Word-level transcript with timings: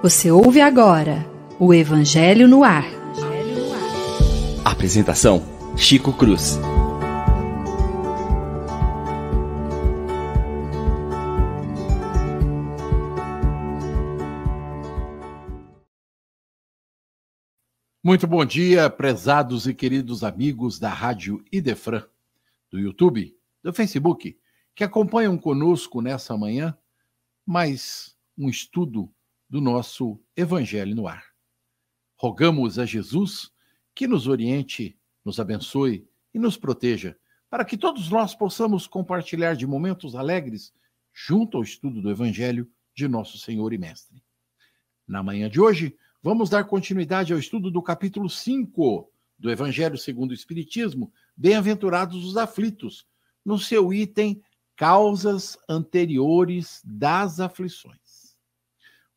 Você 0.00 0.30
ouve 0.30 0.60
agora 0.60 1.26
o 1.58 1.74
Evangelho 1.74 2.46
no 2.46 2.62
Ar. 2.62 2.86
Apresentação: 4.64 5.42
Chico 5.76 6.12
Cruz. 6.12 6.58
Muito 18.02 18.26
bom 18.26 18.44
dia, 18.44 18.88
prezados 18.88 19.66
e 19.66 19.74
queridos 19.74 20.24
amigos 20.24 20.78
da 20.78 20.88
Rádio 20.88 21.44
Idefran, 21.52 22.02
do 22.70 22.78
YouTube, 22.78 23.36
do 23.62 23.72
Facebook, 23.72 24.38
que 24.78 24.84
acompanham 24.84 25.36
conosco 25.36 26.00
nessa 26.00 26.36
manhã 26.36 26.78
mais 27.44 28.16
um 28.38 28.48
estudo 28.48 29.12
do 29.50 29.60
nosso 29.60 30.22
Evangelho 30.36 30.94
no 30.94 31.08
ar. 31.08 31.24
Rogamos 32.14 32.78
a 32.78 32.86
Jesus 32.86 33.50
que 33.92 34.06
nos 34.06 34.28
oriente, 34.28 34.96
nos 35.24 35.40
abençoe 35.40 36.08
e 36.32 36.38
nos 36.38 36.56
proteja, 36.56 37.18
para 37.50 37.64
que 37.64 37.76
todos 37.76 38.08
nós 38.08 38.36
possamos 38.36 38.86
compartilhar 38.86 39.56
de 39.56 39.66
momentos 39.66 40.14
alegres 40.14 40.72
junto 41.12 41.56
ao 41.56 41.64
estudo 41.64 42.00
do 42.00 42.08
Evangelho 42.08 42.70
de 42.94 43.08
nosso 43.08 43.36
Senhor 43.36 43.72
e 43.72 43.78
Mestre. 43.78 44.22
Na 45.08 45.24
manhã 45.24 45.50
de 45.50 45.60
hoje, 45.60 45.98
vamos 46.22 46.48
dar 46.48 46.62
continuidade 46.62 47.32
ao 47.32 47.38
estudo 47.40 47.68
do 47.68 47.82
capítulo 47.82 48.30
5 48.30 49.12
do 49.36 49.50
Evangelho 49.50 49.98
segundo 49.98 50.30
o 50.30 50.34
Espiritismo, 50.34 51.12
Bem-aventurados 51.36 52.24
os 52.24 52.36
aflitos, 52.36 53.08
no 53.44 53.58
seu 53.58 53.92
item 53.92 54.40
Causas 54.78 55.58
anteriores 55.68 56.80
das 56.84 57.40
aflições. 57.40 58.36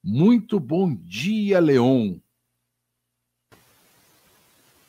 Muito 0.03 0.59
bom 0.59 0.91
dia, 0.91 1.59
Leon. 1.59 2.15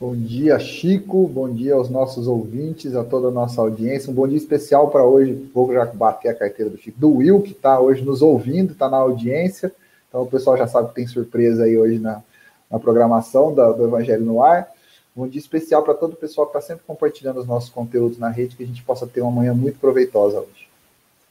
Bom 0.01 0.17
dia, 0.17 0.59
Chico. 0.59 1.29
Bom 1.29 1.53
dia 1.53 1.75
aos 1.75 1.91
nossos 1.91 2.27
ouvintes, 2.27 2.95
a 2.97 3.05
toda 3.05 3.29
a 3.29 3.31
nossa 3.31 3.61
audiência. 3.61 4.11
Um 4.11 4.15
bom 4.15 4.27
dia 4.27 4.39
especial 4.39 4.91
para 4.91 5.05
hoje. 5.05 5.35
Vou 5.53 5.71
já 5.75 5.85
bater 5.85 6.31
a 6.31 6.35
carteira 6.35 6.71
do 6.71 6.79
Chico, 6.79 6.99
do 6.99 7.17
Will, 7.17 7.43
que 7.43 7.53
está 7.53 7.79
hoje 7.79 8.03
nos 8.03 8.23
ouvindo, 8.23 8.73
está 8.73 8.89
na 8.89 8.97
audiência. 8.97 9.71
Então 10.09 10.23
o 10.23 10.27
pessoal 10.27 10.57
já 10.57 10.67
sabe 10.67 10.89
que 10.89 10.95
tem 10.95 11.07
surpresa 11.07 11.65
aí 11.65 11.77
hoje 11.77 11.99
na, 11.99 12.23
na 12.71 12.79
programação 12.79 13.55
da, 13.55 13.71
do 13.73 13.85
Evangelho 13.85 14.25
no 14.25 14.43
Ar. 14.43 14.73
Um 15.15 15.29
dia 15.29 15.41
especial 15.41 15.83
para 15.83 15.95
todo 15.95 16.15
o 16.15 16.17
pessoal 16.17 16.47
que 16.47 16.57
está 16.57 16.69
sempre 16.69 16.85
compartilhando 16.87 17.39
os 17.39 17.47
nossos 17.47 17.69
conteúdos 17.69 18.19
na 18.19 18.31
rede, 18.31 18.57
que 18.57 18.63
a 18.63 18.67
gente 18.67 18.83
possa 18.83 19.07
ter 19.07 19.21
uma 19.21 19.31
manhã 19.31 19.53
muito 19.53 19.79
proveitosa 19.79 20.41
hoje. 20.41 20.69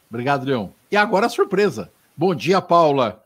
Obrigado, 0.09 0.45
Leon. 0.45 0.67
E 0.91 0.95
agora 0.95 1.25
a 1.25 1.29
surpresa. 1.29 1.89
Bom 2.15 2.35
dia, 2.35 2.61
Paula. 2.61 3.23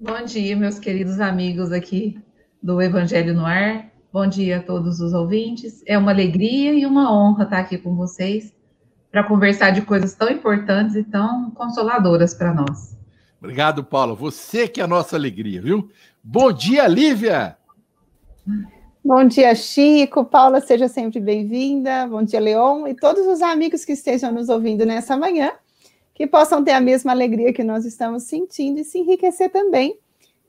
Bom 0.00 0.24
dia, 0.24 0.56
meus 0.56 0.78
queridos 0.78 1.20
amigos 1.20 1.72
aqui 1.72 2.18
do 2.62 2.80
Evangelho 2.80 3.34
no 3.34 3.44
Ar. 3.44 3.90
Bom 4.10 4.26
dia 4.26 4.58
a 4.58 4.62
todos 4.62 5.00
os 5.00 5.12
ouvintes. 5.12 5.82
É 5.84 5.98
uma 5.98 6.12
alegria 6.12 6.72
e 6.72 6.86
uma 6.86 7.12
honra 7.12 7.44
estar 7.44 7.58
aqui 7.58 7.76
com 7.76 7.94
vocês 7.94 8.54
para 9.10 9.24
conversar 9.24 9.72
de 9.72 9.82
coisas 9.82 10.14
tão 10.14 10.30
importantes 10.30 10.94
e 10.94 11.02
tão 11.02 11.50
consoladoras 11.50 12.32
para 12.32 12.54
nós. 12.54 12.96
Obrigado, 13.38 13.84
Paula. 13.84 14.14
Você 14.14 14.66
que 14.66 14.80
é 14.80 14.84
a 14.84 14.88
nossa 14.88 15.16
alegria, 15.16 15.60
viu? 15.60 15.90
Bom 16.24 16.50
dia, 16.52 16.86
Lívia! 16.86 17.57
Bom 19.04 19.24
dia, 19.24 19.54
Chico. 19.54 20.24
Paula, 20.24 20.60
seja 20.60 20.88
sempre 20.88 21.20
bem-vinda. 21.20 22.06
Bom 22.06 22.22
dia, 22.22 22.40
Leon. 22.40 22.86
E 22.86 22.94
todos 22.94 23.26
os 23.26 23.40
amigos 23.40 23.84
que 23.84 23.92
estejam 23.92 24.32
nos 24.32 24.48
ouvindo 24.48 24.84
nessa 24.84 25.16
manhã 25.16 25.52
que 26.14 26.26
possam 26.26 26.64
ter 26.64 26.72
a 26.72 26.80
mesma 26.80 27.12
alegria 27.12 27.52
que 27.52 27.62
nós 27.62 27.84
estamos 27.84 28.24
sentindo 28.24 28.80
e 28.80 28.84
se 28.84 28.98
enriquecer 28.98 29.50
também 29.50 29.96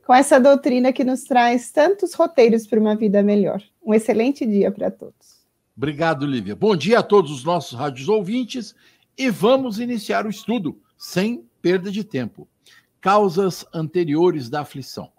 com 0.04 0.12
essa 0.12 0.40
doutrina 0.40 0.92
que 0.92 1.04
nos 1.04 1.22
traz 1.22 1.70
tantos 1.70 2.12
roteiros 2.14 2.66
para 2.66 2.80
uma 2.80 2.96
vida 2.96 3.22
melhor. 3.22 3.62
Um 3.80 3.94
excelente 3.94 4.44
dia 4.44 4.72
para 4.72 4.90
todos. 4.90 5.40
Obrigado, 5.76 6.26
Lívia. 6.26 6.56
Bom 6.56 6.74
dia 6.74 6.98
a 6.98 7.02
todos 7.02 7.30
os 7.30 7.44
nossos 7.44 7.78
rádios 7.78 8.08
ouvintes 8.08 8.74
e 9.16 9.30
vamos 9.30 9.78
iniciar 9.78 10.26
o 10.26 10.30
estudo 10.30 10.76
sem 10.98 11.44
perda 11.62 11.90
de 11.90 12.02
tempo. 12.02 12.48
Causas 13.00 13.64
anteriores 13.72 14.50
da 14.50 14.62
aflição. 14.62 15.10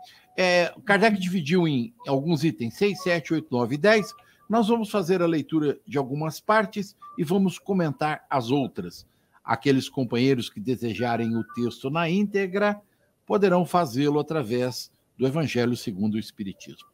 É, 0.44 0.74
Kardec 0.84 1.20
dividiu 1.20 1.68
em 1.68 1.94
alguns 2.08 2.44
itens, 2.44 2.74
6, 2.74 3.04
7, 3.04 3.34
8, 3.36 3.48
9 3.52 3.76
e 3.76 3.78
10. 3.78 4.12
Nós 4.50 4.68
vamos 4.68 4.90
fazer 4.90 5.22
a 5.22 5.28
leitura 5.28 5.80
de 5.86 6.00
algumas 6.00 6.40
partes 6.40 6.98
e 7.16 7.24
vamos 7.24 7.60
comentar 7.60 8.26
as 8.28 8.50
outras. 8.50 9.06
Aqueles 9.44 9.88
companheiros 9.88 10.50
que 10.50 10.60
desejarem 10.60 11.38
o 11.38 11.44
texto 11.54 11.92
na 11.92 12.10
íntegra 12.10 12.82
poderão 13.24 13.68
fazê-lo 13.68 14.20
através 14.20 14.92
do 15.16 15.28
Evangelho 15.28 15.78
segundo 15.78 16.16
o 16.16 16.20
Espiritismo. 16.20 16.90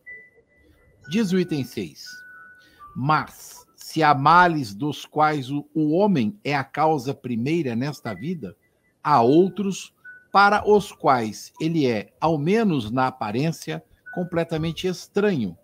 Diz 1.10 1.32
o 1.32 1.40
item 1.40 1.64
6. 1.64 2.04
Mas, 2.98 3.66
se 3.78 4.04
há 4.04 4.14
males 4.14 4.76
dos 4.76 5.06
quais 5.06 5.50
o, 5.50 5.66
o 5.74 5.92
homem 5.92 6.38
é 6.44 6.54
a 6.54 6.66
causa 6.66 7.14
primeira 7.14 7.78
nesta 7.78 8.14
vida, 8.14 8.58
há 9.02 9.22
outros 9.22 9.96
para 10.38 10.70
os 10.70 10.92
quais 10.92 11.52
ele 11.60 11.88
é, 11.88 12.14
ao 12.22 12.38
menos 12.38 12.92
na 12.92 13.08
aparência, 13.08 13.84
completamente 14.14 14.86
estranho 14.86 15.58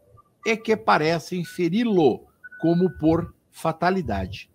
e 0.44 0.57
que 0.57 0.75
parecem 0.75 1.45
feri-lo 1.45 2.25
como 2.59 2.89
por 2.97 3.35
fatalidade. 3.51 4.50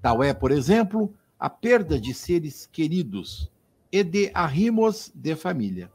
Tal 0.00 0.22
é, 0.22 0.32
por 0.32 0.50
exemplo, 0.50 1.14
a 1.38 1.50
perda 1.50 2.00
de 2.00 2.14
seres 2.14 2.64
queridos 2.64 3.52
e 3.92 4.02
de 4.02 4.30
arrimos 4.32 5.12
de 5.14 5.36
família. 5.36 5.92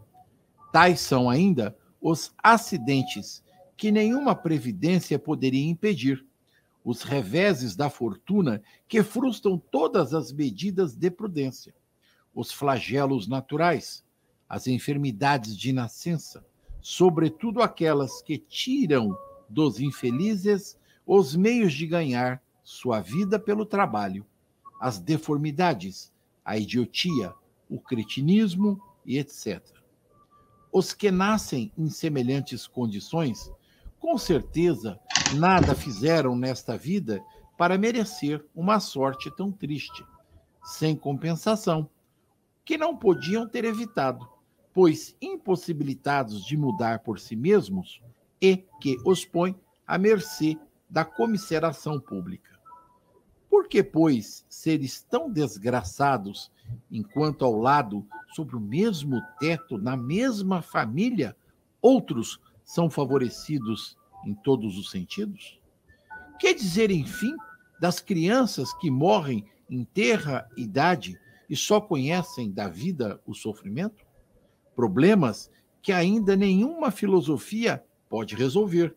Tais 0.72 1.00
são 1.00 1.28
ainda 1.28 1.76
os 2.00 2.32
acidentes 2.44 3.44
que 3.76 3.92
nenhuma 3.92 4.36
previdência 4.36 5.18
poderia 5.18 5.68
impedir, 5.68 6.24
os 6.86 7.02
reveses 7.02 7.76
da 7.76 7.90
fortuna 7.90 8.62
que 8.88 9.02
frustram 9.02 9.58
todas 9.58 10.14
as 10.14 10.32
medidas 10.32 10.96
de 10.96 11.10
prudência, 11.10 11.74
os 12.34 12.52
flagelos 12.52 13.28
naturais, 13.28 14.04
as 14.48 14.68
enfermidades 14.68 15.58
de 15.58 15.72
nascença, 15.72 16.46
sobretudo 16.82 17.62
aquelas 17.62 18.22
que 18.22 18.38
tiram 18.38 19.18
dos 19.50 19.80
infelizes 19.80 20.78
os 21.06 21.36
meios 21.36 21.74
de 21.74 21.86
ganhar 21.86 22.42
sua 22.64 23.02
vida 23.02 23.40
pelo 23.40 23.66
trabalho 23.66 24.26
as 24.82 24.98
deformidades, 24.98 26.12
a 26.44 26.58
idiotia, 26.58 27.32
o 27.70 27.80
cretinismo 27.80 28.82
e 29.06 29.20
etc. 29.20 29.64
Os 30.74 30.92
que 30.92 31.12
nascem 31.12 31.72
em 31.78 31.88
semelhantes 31.88 32.66
condições, 32.66 33.52
com 34.00 34.18
certeza 34.18 35.00
nada 35.36 35.76
fizeram 35.76 36.36
nesta 36.36 36.76
vida 36.76 37.24
para 37.56 37.78
merecer 37.78 38.44
uma 38.56 38.80
sorte 38.80 39.30
tão 39.38 39.52
triste, 39.52 40.04
sem 40.64 40.96
compensação, 40.96 41.88
que 42.72 42.78
não 42.78 42.96
podiam 42.96 43.46
ter 43.46 43.66
evitado, 43.66 44.26
pois 44.74 45.14
impossibilitados 45.22 46.46
de 46.46 46.56
mudar 46.56 47.00
por 47.00 47.20
si 47.20 47.36
mesmos 47.36 48.02
e 48.42 48.64
que 48.80 48.96
os 49.04 49.26
põe 49.26 49.60
à 49.86 49.98
mercê 49.98 50.58
da 50.90 51.04
comisseração 51.04 52.00
pública. 52.00 52.58
Por 53.50 53.68
que, 53.68 53.84
pois, 53.84 54.46
seres 54.48 55.04
tão 55.04 55.30
desgraçados, 55.30 56.50
enquanto 56.90 57.44
ao 57.44 57.60
lado, 57.60 58.08
sob 58.34 58.56
o 58.56 58.60
mesmo 58.62 59.22
teto, 59.38 59.78
na 59.78 59.98
mesma 59.98 60.62
família, 60.62 61.36
outros 61.82 62.40
são 62.64 62.90
favorecidos 62.90 63.98
em 64.26 64.34
todos 64.34 64.78
os 64.78 64.90
sentidos? 64.90 65.60
Que 66.40 66.54
dizer, 66.54 66.90
enfim, 66.90 67.36
das 67.82 68.00
crianças 68.00 68.74
que 68.76 68.90
morrem 68.90 69.44
em 69.70 69.84
terra 69.84 70.48
idade 70.56 71.20
e 71.52 71.56
só 71.58 71.82
conhecem 71.82 72.50
da 72.50 72.70
vida 72.70 73.22
o 73.26 73.34
sofrimento? 73.34 74.06
Problemas 74.74 75.52
que 75.82 75.92
ainda 75.92 76.34
nenhuma 76.34 76.92
filosofia 76.92 77.84
pode 78.08 78.36
resolver, 78.36 78.96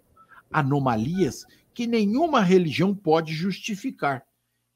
anomalias 0.53 1.45
que 1.75 1.85
nenhuma 1.85 2.41
religião 2.41 2.95
pode 2.95 3.35
justificar 3.35 4.25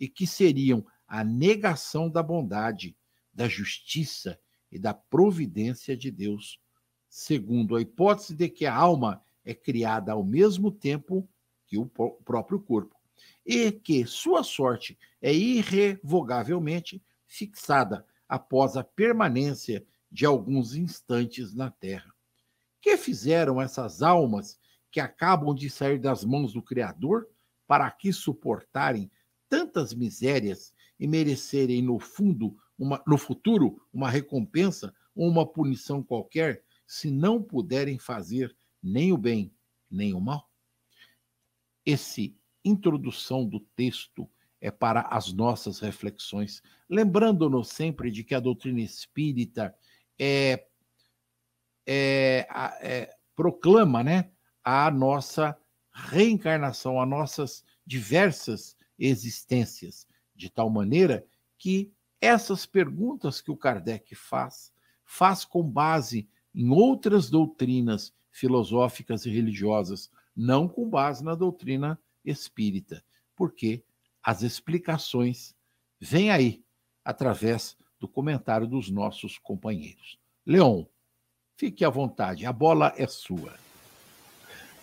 e 0.00 0.08
que 0.08 0.26
seriam 0.26 0.84
a 1.06 1.22
negação 1.22 2.10
da 2.10 2.20
bondade, 2.20 2.96
da 3.32 3.46
justiça 3.46 4.36
e 4.72 4.76
da 4.76 4.92
providência 4.92 5.96
de 5.96 6.10
Deus, 6.10 6.58
segundo 7.08 7.76
a 7.76 7.80
hipótese 7.80 8.34
de 8.34 8.48
que 8.48 8.66
a 8.66 8.74
alma 8.74 9.22
é 9.44 9.54
criada 9.54 10.10
ao 10.10 10.24
mesmo 10.24 10.72
tempo 10.72 11.28
que 11.64 11.78
o 11.78 11.86
próprio 11.86 12.58
corpo, 12.58 12.96
e 13.46 13.70
que 13.70 14.04
sua 14.04 14.42
sorte 14.42 14.98
é 15.22 15.32
irrevogavelmente 15.32 17.00
fixada 17.28 18.04
após 18.28 18.76
a 18.76 18.82
permanência 18.82 19.86
de 20.10 20.26
alguns 20.26 20.74
instantes 20.74 21.54
na 21.54 21.70
terra. 21.70 22.12
Que 22.80 22.96
fizeram 22.96 23.60
essas 23.60 24.02
almas 24.02 24.58
que 24.90 24.98
acabam 24.98 25.54
de 25.54 25.68
sair 25.68 25.98
das 25.98 26.24
mãos 26.24 26.52
do 26.52 26.62
Criador 26.62 27.28
para 27.66 27.86
aqui 27.86 28.12
suportarem 28.12 29.10
tantas 29.48 29.94
misérias 29.94 30.72
e 30.98 31.06
merecerem, 31.06 31.82
no 31.82 31.98
fundo, 31.98 32.56
uma, 32.78 33.02
no 33.06 33.18
futuro, 33.18 33.80
uma 33.92 34.10
recompensa 34.10 34.94
ou 35.14 35.28
uma 35.28 35.46
punição 35.46 36.02
qualquer, 36.02 36.64
se 36.86 37.10
não 37.10 37.42
puderem 37.42 37.98
fazer 37.98 38.56
nem 38.82 39.12
o 39.12 39.18
bem, 39.18 39.54
nem 39.90 40.14
o 40.14 40.20
mal? 40.20 40.50
Esse 41.84 42.36
introdução 42.64 43.46
do 43.46 43.60
texto 43.60 44.28
é 44.60 44.70
para 44.70 45.02
as 45.02 45.32
nossas 45.32 45.78
reflexões, 45.80 46.62
lembrando-nos 46.88 47.68
sempre 47.68 48.10
de 48.10 48.24
que 48.24 48.34
a 48.34 48.40
doutrina 48.40 48.80
espírita 48.80 49.74
é, 50.18 50.66
é, 51.86 52.46
é, 52.80 53.16
proclama 53.36 54.02
né, 54.02 54.30
a 54.64 54.90
nossa 54.90 55.56
reencarnação, 55.92 57.00
as 57.00 57.08
nossas 57.08 57.64
diversas 57.86 58.76
existências, 58.98 60.06
de 60.34 60.50
tal 60.50 60.68
maneira 60.68 61.24
que 61.56 61.92
essas 62.20 62.66
perguntas 62.66 63.40
que 63.40 63.50
o 63.50 63.56
Kardec 63.56 64.14
faz, 64.14 64.72
faz 65.04 65.44
com 65.44 65.62
base 65.62 66.28
em 66.54 66.70
outras 66.70 67.30
doutrinas 67.30 68.12
filosóficas 68.30 69.24
e 69.24 69.30
religiosas, 69.30 70.10
não 70.34 70.68
com 70.68 70.88
base 70.88 71.24
na 71.24 71.34
doutrina 71.34 71.98
espírita, 72.24 73.04
porque 73.34 73.84
as 74.28 74.42
explicações 74.42 75.54
vêm 75.98 76.30
aí 76.30 76.62
através 77.02 77.74
do 77.98 78.06
comentário 78.06 78.66
dos 78.66 78.90
nossos 78.90 79.38
companheiros. 79.38 80.18
Leon, 80.44 80.84
fique 81.56 81.82
à 81.82 81.88
vontade, 81.88 82.44
a 82.44 82.52
bola 82.52 82.92
é 82.98 83.06
sua. 83.06 83.54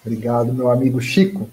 Obrigado, 0.04 0.52
meu 0.52 0.72
amigo 0.72 1.00
Chico. 1.00 1.48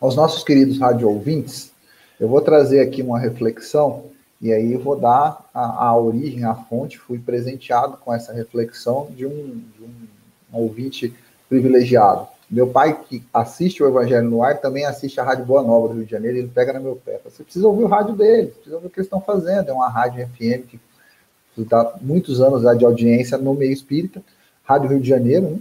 Aos 0.00 0.16
nossos 0.16 0.42
queridos 0.42 0.78
rádio 0.78 1.06
ouvintes, 1.06 1.70
eu 2.18 2.28
vou 2.28 2.40
trazer 2.40 2.80
aqui 2.80 3.02
uma 3.02 3.18
reflexão 3.18 4.10
e 4.40 4.50
aí 4.50 4.72
eu 4.72 4.80
vou 4.80 4.98
dar 4.98 5.50
a, 5.52 5.88
a 5.88 5.94
origem, 5.94 6.44
a 6.44 6.54
fonte. 6.54 6.96
Fui 6.96 7.18
presenteado 7.18 7.98
com 7.98 8.14
essa 8.14 8.32
reflexão 8.32 9.12
de 9.14 9.26
um, 9.26 9.62
de 9.76 9.82
um, 9.82 10.08
um 10.50 10.62
ouvinte 10.62 11.12
privilegiado. 11.46 12.26
Meu 12.52 12.66
pai, 12.66 13.00
que 13.08 13.24
assiste 13.32 13.82
o 13.82 13.88
Evangelho 13.88 14.28
no 14.28 14.42
ar, 14.42 14.60
também 14.60 14.84
assiste 14.84 15.18
a 15.18 15.24
Rádio 15.24 15.46
Boa 15.46 15.62
Nova 15.62 15.88
do 15.88 15.94
Rio 15.94 16.04
de 16.04 16.10
Janeiro, 16.10 16.36
ele 16.36 16.50
pega 16.54 16.74
no 16.74 16.82
meu 16.82 16.96
pé. 16.96 17.18
Você 17.24 17.42
precisa 17.42 17.66
ouvir 17.66 17.84
o 17.84 17.86
rádio 17.86 18.14
deles, 18.14 18.52
precisa 18.52 18.76
ouvir 18.76 18.88
o 18.88 18.90
que 18.90 18.98
eles 18.98 19.06
estão 19.06 19.22
fazendo. 19.22 19.70
É 19.70 19.72
uma 19.72 19.88
rádio 19.88 20.28
FM 20.28 20.66
que 20.68 20.78
dá 21.64 21.94
muitos 22.02 22.42
anos 22.42 22.60
de 22.76 22.84
audiência 22.84 23.38
no 23.38 23.54
meio 23.54 23.72
espírita, 23.72 24.22
Rádio 24.64 24.90
Rio 24.90 25.00
de 25.00 25.08
Janeiro, 25.08 25.48
né? 25.48 25.58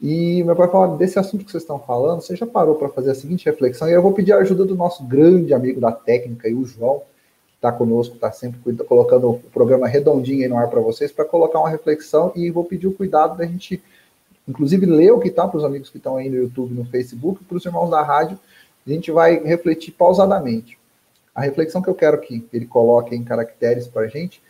E 0.00 0.44
meu 0.44 0.54
pai 0.54 0.68
falou: 0.68 0.96
desse 0.96 1.18
assunto 1.18 1.44
que 1.44 1.50
vocês 1.50 1.64
estão 1.64 1.80
falando, 1.80 2.20
você 2.20 2.36
já 2.36 2.46
parou 2.46 2.76
para 2.76 2.88
fazer 2.88 3.10
a 3.10 3.14
seguinte 3.14 3.44
reflexão? 3.46 3.88
E 3.88 3.92
eu 3.92 4.00
vou 4.00 4.12
pedir 4.12 4.32
a 4.32 4.38
ajuda 4.38 4.64
do 4.64 4.76
nosso 4.76 5.02
grande 5.02 5.52
amigo 5.52 5.80
da 5.80 5.90
técnica, 5.90 6.48
o 6.48 6.64
João, 6.64 7.00
que 7.00 7.56
está 7.56 7.72
conosco, 7.72 8.14
está 8.14 8.30
sempre 8.30 8.60
colocando 8.84 9.30
o 9.30 9.38
programa 9.52 9.88
redondinho 9.88 10.44
aí 10.44 10.48
no 10.48 10.56
ar 10.56 10.70
para 10.70 10.80
vocês, 10.80 11.10
para 11.10 11.24
colocar 11.24 11.58
uma 11.58 11.68
reflexão. 11.68 12.30
E 12.36 12.50
vou 12.52 12.64
pedir 12.64 12.86
o 12.86 12.94
cuidado 12.94 13.36
da 13.36 13.44
gente 13.44 13.82
inclusive 14.50 14.84
ler 14.84 15.12
o 15.12 15.20
que 15.20 15.28
está 15.28 15.46
para 15.46 15.58
os 15.58 15.64
amigos 15.64 15.88
que 15.88 15.96
estão 15.96 16.16
aí 16.16 16.28
no 16.28 16.36
YouTube, 16.36 16.74
no 16.74 16.84
Facebook, 16.84 17.44
para 17.44 17.56
os 17.56 17.64
irmãos 17.64 17.88
da 17.88 18.02
rádio, 18.02 18.38
a 18.86 18.90
gente 18.90 19.10
vai 19.10 19.38
refletir 19.42 19.92
pausadamente. 19.92 20.76
A 21.34 21.40
reflexão 21.40 21.80
que 21.80 21.88
eu 21.88 21.94
quero 21.94 22.20
que 22.20 22.44
ele 22.52 22.66
coloque 22.66 23.14
em 23.14 23.22
caracteres 23.22 23.86
para 23.86 24.02
a 24.02 24.08
gente 24.08 24.42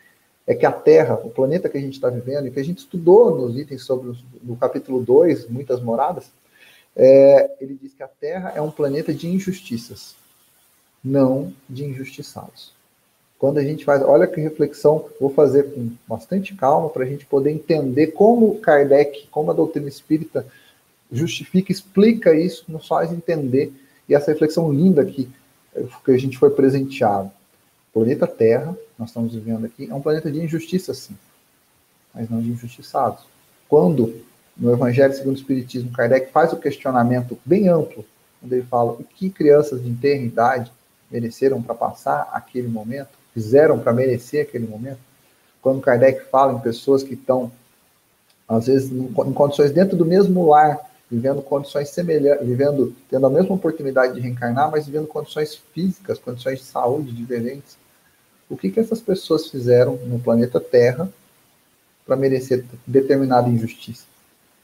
é 0.46 0.54
que 0.54 0.64
a 0.64 0.72
Terra, 0.72 1.14
o 1.14 1.30
planeta 1.30 1.68
que 1.68 1.76
a 1.76 1.80
gente 1.80 1.94
está 1.94 2.08
vivendo, 2.08 2.46
e 2.46 2.50
que 2.50 2.58
a 2.58 2.64
gente 2.64 2.78
estudou 2.78 3.36
nos 3.36 3.56
itens 3.56 3.84
sobre 3.84 4.18
no 4.42 4.56
capítulo 4.56 5.00
2, 5.02 5.48
Muitas 5.48 5.80
Moradas, 5.82 6.30
é, 6.96 7.50
ele 7.60 7.78
diz 7.80 7.92
que 7.94 8.02
a 8.02 8.08
Terra 8.08 8.52
é 8.56 8.60
um 8.60 8.70
planeta 8.70 9.12
de 9.12 9.28
injustiças, 9.28 10.16
não 11.04 11.52
de 11.68 11.84
injustiçados. 11.84 12.72
Quando 13.40 13.56
a 13.56 13.64
gente 13.64 13.86
faz, 13.86 14.02
olha 14.02 14.26
que 14.26 14.38
reflexão, 14.38 15.06
vou 15.18 15.30
fazer 15.30 15.72
com 15.72 15.90
bastante 16.06 16.54
calma 16.54 16.90
para 16.90 17.04
a 17.04 17.06
gente 17.06 17.24
poder 17.24 17.50
entender 17.50 18.08
como 18.08 18.60
Kardec, 18.60 19.26
como 19.30 19.50
a 19.50 19.54
doutrina 19.54 19.88
espírita 19.88 20.46
justifica, 21.10 21.72
explica 21.72 22.34
isso, 22.34 22.66
nos 22.68 22.86
faz 22.86 23.10
entender 23.10 23.72
e 24.06 24.14
essa 24.14 24.30
reflexão 24.30 24.70
linda 24.70 25.02
que, 25.06 25.26
que 26.04 26.10
a 26.10 26.18
gente 26.18 26.36
foi 26.36 26.50
presenteado. 26.50 27.30
O 27.88 27.94
planeta 27.94 28.26
Terra, 28.26 28.76
nós 28.98 29.08
estamos 29.08 29.32
vivendo 29.32 29.64
aqui, 29.64 29.88
é 29.90 29.94
um 29.94 30.02
planeta 30.02 30.30
de 30.30 30.38
injustiça, 30.38 30.92
sim, 30.92 31.16
mas 32.14 32.28
não 32.28 32.42
de 32.42 32.50
injustiçados. 32.50 33.24
Quando 33.66 34.20
no 34.54 34.70
Evangelho 34.70 35.14
segundo 35.14 35.36
o 35.36 35.38
Espiritismo, 35.38 35.92
Kardec 35.92 36.30
faz 36.30 36.52
o 36.52 36.58
questionamento 36.58 37.38
bem 37.42 37.68
amplo, 37.68 38.04
onde 38.44 38.56
ele 38.56 38.66
fala 38.66 38.92
o 38.92 39.02
que 39.02 39.30
crianças 39.30 39.82
de 39.82 39.88
interna 39.88 40.26
idade 40.26 40.70
mereceram 41.10 41.62
para 41.62 41.74
passar 41.74 42.28
aquele 42.34 42.68
momento, 42.68 43.19
fizeram 43.32 43.78
para 43.78 43.92
merecer 43.92 44.42
aquele 44.42 44.66
momento. 44.66 44.98
Quando 45.62 45.80
Kardec 45.80 46.24
fala 46.30 46.54
em 46.54 46.60
pessoas 46.60 47.02
que 47.02 47.14
estão, 47.14 47.52
às 48.48 48.66
vezes, 48.66 48.90
em 48.90 49.32
condições 49.32 49.70
dentro 49.70 49.96
do 49.96 50.04
mesmo 50.04 50.48
lar, 50.48 50.78
vivendo 51.10 51.42
condições 51.42 51.90
semelhantes, 51.90 52.46
vivendo, 52.46 52.94
tendo 53.08 53.26
a 53.26 53.30
mesma 53.30 53.54
oportunidade 53.54 54.14
de 54.14 54.20
reencarnar, 54.20 54.70
mas 54.70 54.86
vivendo 54.86 55.06
condições 55.06 55.56
físicas, 55.74 56.18
condições 56.18 56.60
de 56.60 56.64
saúde 56.64 57.12
diferentes. 57.12 57.76
O 58.48 58.56
que, 58.56 58.70
que 58.70 58.80
essas 58.80 59.00
pessoas 59.00 59.48
fizeram 59.48 59.96
no 60.06 60.20
planeta 60.20 60.60
Terra 60.60 61.08
para 62.06 62.16
merecer 62.16 62.64
determinada 62.86 63.48
injustiça? 63.48 64.04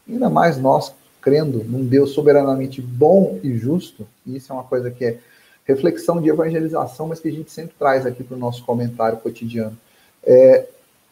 Ainda 0.08 0.30
mais 0.30 0.56
nós, 0.56 0.92
crendo 1.20 1.64
num 1.64 1.84
Deus 1.84 2.10
soberanamente 2.10 2.80
bom 2.80 3.40
e 3.42 3.56
justo, 3.56 4.06
e 4.24 4.36
isso 4.36 4.52
é 4.52 4.54
uma 4.54 4.64
coisa 4.64 4.90
que 4.90 5.04
é 5.04 5.18
reflexão 5.66 6.22
de 6.22 6.28
evangelização, 6.28 7.08
mas 7.08 7.20
que 7.20 7.28
a 7.28 7.32
gente 7.32 7.50
sempre 7.50 7.74
traz 7.78 8.06
aqui 8.06 8.22
para 8.22 8.36
o 8.36 8.40
nosso 8.40 8.64
comentário 8.64 9.18
cotidiano. 9.18 9.76
É, 10.24 10.66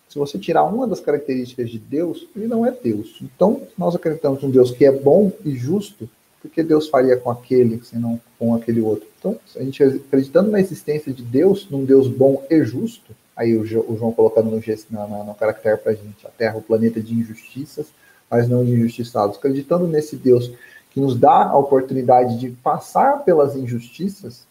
se 0.09 0.19
você 0.19 0.39
tirar 0.39 0.65
uma 0.65 0.87
das 0.87 1.01
características 1.01 1.69
de 1.69 1.79
Deus, 1.79 2.29
ele 2.37 2.47
não 2.47 2.65
é 2.65 2.71
Deus. 2.71 3.19
Então, 3.21 3.63
nós 3.77 3.95
acreditamos 3.95 4.43
em 4.43 4.47
um 4.47 4.51
Deus 4.51 4.71
que 4.71 4.85
é 4.85 4.93
bom 4.93 5.33
e 5.45 5.57
justo, 5.57 6.09
porque 6.41 6.63
Deus 6.63 6.89
faria 6.89 7.17
com 7.17 7.31
aquele, 7.31 7.83
se 7.83 7.97
não 7.99 8.21
com 8.39 8.55
aquele 8.55 8.81
outro. 8.81 9.09
Então, 9.19 9.37
a 9.57 9.63
gente 9.63 9.83
acreditando 9.83 10.51
na 10.51 10.61
existência 10.61 11.13
de 11.13 11.23
Deus, 11.23 11.69
num 11.69 11.85
Deus 11.85 12.07
bom 12.07 12.45
e 12.49 12.63
justo, 12.65 13.13
aí 13.35 13.57
o, 13.57 13.65
João 13.67 14.13
colocando 14.13 14.51
no, 14.51 14.61
no, 14.61 15.25
no 15.25 15.35
caractere 15.35 15.79
para 15.79 15.93
a 15.93 15.95
gente, 15.95 16.25
a 16.25 16.31
Terra, 16.31 16.59
o 16.59 16.63
planeta 16.63 17.01
de 17.01 17.15
injustiças, 17.15 17.87
mas 18.31 18.49
não 18.49 18.65
de 18.65 18.73
injustiçados. 18.73 19.37
Acreditando 19.37 19.89
nesse 19.89 20.15
Deus 20.17 20.53
que 20.95 21.01
nos 21.01 21.19
dá 21.19 21.49
a 21.49 21.59
oportunidade 21.59 22.39
de 22.39 22.51
passar 22.51 23.25
pelas 23.25 23.57
injustiças, 23.57 24.47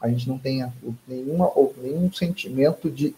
a 0.00 0.08
gente 0.08 0.26
não 0.26 0.38
tenha 0.38 0.72
nenhuma, 1.06 1.52
nenhum 1.76 2.10
sentimento 2.10 2.90
de 2.90 3.14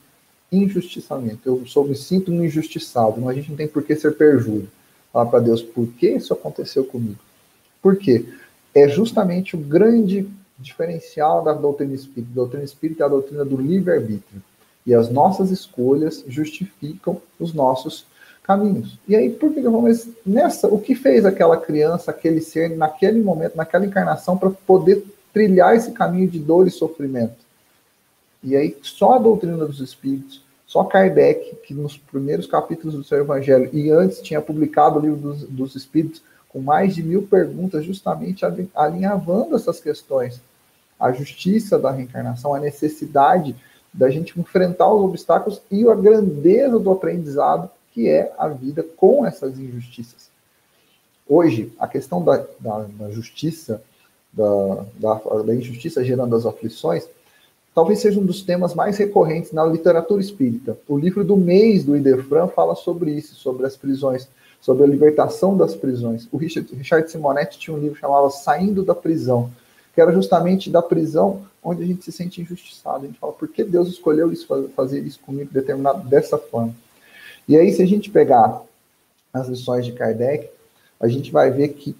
injustiçamento. 0.51 1.41
Eu 1.45 1.65
sou, 1.65 1.87
me 1.87 1.95
sinto 1.95 2.33
um 2.33 2.45
injustiçado. 2.45 3.29
A 3.29 3.33
gente 3.33 3.51
não 3.51 3.57
tem 3.57 3.69
por 3.69 3.85
que 3.85 3.95
ser 3.95 4.17
perjuro. 4.17 4.69
Falar 5.13 5.27
para 5.27 5.39
Deus, 5.39 5.63
por 5.63 5.87
que 5.93 6.09
isso 6.09 6.33
aconteceu 6.33 6.85
comigo? 6.85 7.21
Por 7.81 7.97
quê? 7.97 8.27
É 8.75 8.89
justamente 8.89 9.55
o 9.55 9.61
grande 9.61 10.29
diferencial 10.59 11.45
da 11.45 11.53
doutrina 11.53 11.95
espírita. 11.95 12.33
A 12.33 12.35
doutrina 12.35 12.65
espírita 12.65 13.05
é 13.05 13.07
a 13.07 13.11
doutrina 13.11 13.45
do 13.45 13.57
livre-arbítrio. 13.57 14.43
E 14.85 14.93
as 14.93 15.09
nossas 15.09 15.53
escolhas 15.53 16.25
justificam 16.27 17.23
os 17.39 17.55
nossos 17.55 18.07
caminhos. 18.47 18.97
E 19.09 19.17
aí, 19.17 19.31
por 19.31 19.53
que 19.53 19.61
eu 19.61 19.73
vou, 19.73 19.85
nessa, 20.25 20.69
o 20.69 20.81
que 20.81 20.95
fez 20.95 21.25
aquela 21.25 21.57
criança, 21.57 22.13
aquele 22.13 22.41
ser, 22.41 22.77
naquele 22.77 23.21
momento, 23.21 23.57
naquela 23.57 23.85
encarnação, 23.85 24.39
para 24.39 24.51
poder 24.51 25.05
trilhar 25.33 25.75
esse 25.75 25.91
caminho 25.91 26.29
de 26.29 26.39
dor 26.39 26.67
e 26.67 26.71
sofrimento? 26.71 27.35
E 28.43 28.55
aí, 28.57 28.77
só 28.83 29.15
a 29.15 29.19
doutrina 29.19 29.67
dos 29.67 29.81
espíritos, 29.81 30.45
só 30.65 30.85
Kardec, 30.85 31.57
que 31.67 31.75
nos 31.75 31.97
primeiros 31.97 32.47
capítulos 32.47 32.95
do 32.95 33.03
seu 33.03 33.19
evangelho, 33.19 33.69
e 33.73 33.91
antes 33.91 34.21
tinha 34.21 34.41
publicado 34.41 34.99
o 34.99 35.03
livro 35.03 35.17
dos, 35.17 35.43
dos 35.43 35.75
espíritos, 35.75 36.23
com 36.49 36.61
mais 36.61 36.95
de 36.95 37.03
mil 37.03 37.23
perguntas, 37.23 37.85
justamente 37.85 38.45
alinhavando 38.75 39.57
essas 39.57 39.81
questões. 39.81 40.41
A 40.99 41.11
justiça 41.11 41.79
da 41.79 41.91
reencarnação, 41.91 42.55
a 42.55 42.61
necessidade 42.61 43.57
da 43.93 44.09
gente 44.09 44.39
enfrentar 44.39 44.93
os 44.93 45.03
obstáculos 45.03 45.61
e 45.71 45.87
a 45.89 45.95
grandeza 45.95 46.79
do 46.79 46.91
aprendizado 46.91 47.71
que 47.97 48.11
é 48.11 48.31
a 48.37 48.47
vida 48.47 48.83
com 48.83 49.25
essas 49.25 49.59
injustiças. 49.59 50.29
Hoje, 51.27 51.73
a 51.79 51.89
questão 51.89 52.23
da, 52.23 52.45
da, 52.61 52.87
da 52.91 53.11
justiça, 53.11 53.83
da, 54.31 54.85
da, 55.43 55.55
injustiça 55.55 56.05
gerando 56.05 56.37
as 56.37 56.45
aflições, 56.45 57.09
talvez 57.75 58.01
seja 58.01 58.21
um 58.21 58.27
dos 58.27 58.43
temas 58.43 58.75
mais 58.75 58.99
recorrentes 58.99 59.51
na 59.51 59.65
literatura 59.65 60.21
espírita. 60.21 60.77
O 60.87 60.99
livro 60.99 61.25
do 61.25 61.39
mês 61.39 61.85
do 61.85 61.97
Idefran 61.97 62.49
fala 62.49 62.75
sobre 62.75 63.13
isso, 63.13 63.35
sobre 63.35 63.65
as 63.65 63.79
prisões, 63.79 64.29
sobre 64.61 64.85
a 64.85 64.87
libertação 64.87 65.57
das 65.57 65.75
prisões. 65.75 66.29
O 66.31 66.37
Richard, 66.37 66.71
Richard 66.75 67.11
Simonetti 67.11 67.59
tinha 67.59 67.75
um 67.75 67.81
livro 67.81 67.99
chamado 67.99 68.29
Saindo 68.29 68.85
da 68.85 68.95
Prisão, 68.95 69.51
que 69.95 70.03
era 70.03 70.13
justamente 70.13 70.69
da 70.69 70.83
prisão 70.83 71.47
onde 71.65 71.83
a 71.83 71.87
gente 71.87 72.05
se 72.05 72.13
sente 72.13 72.43
injustiçado. 72.43 73.05
A 73.05 73.07
gente 73.07 73.19
fala, 73.19 73.33
por 73.33 73.49
que 73.49 73.65
Deus 73.65 73.89
escolheu 73.89 74.31
isso, 74.31 74.47
fazer 74.77 75.01
isso 75.01 75.19
comigo 75.21 75.51
determinado 75.51 76.07
dessa 76.07 76.37
forma? 76.37 76.75
E 77.49 77.57
aí, 77.57 77.73
se 77.73 77.83
a 77.83 77.87
gente 77.87 78.11
pegar 78.11 78.63
as 79.33 79.49
lições 79.49 79.85
de 79.85 79.93
Kardec, 79.93 80.51
a 81.01 81.09
gente 81.09 81.31
vai 81.31 81.51
ver 81.51 81.69
que 81.69 81.97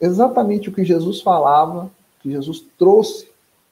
exatamente 0.00 0.68
o 0.68 0.72
que 0.72 0.84
Jesus 0.84 1.20
falava, 1.20 1.90
que 2.20 2.30
Jesus 2.30 2.64
trouxe 2.78 3.28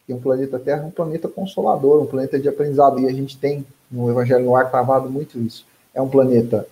que 0.07 0.12
o 0.12 0.21
planeta 0.21 0.59
Terra 0.59 0.83
é 0.83 0.87
um 0.87 0.90
planeta 0.90 1.28
consolador, 1.28 2.02
um 2.02 2.07
planeta 2.07 2.38
de 2.38 2.49
aprendizado, 2.49 2.99
e 3.00 3.07
a 3.07 3.12
gente 3.12 3.37
tem 3.37 3.66
no 3.90 4.11
Evangelho 4.11 4.45
no 4.45 4.57
Ar 4.57 4.71
travado 4.71 5.11
muito 5.11 5.38
isso. 5.38 5.66
É 5.95 6.00
um 6.00 6.09
planeta 6.09 6.66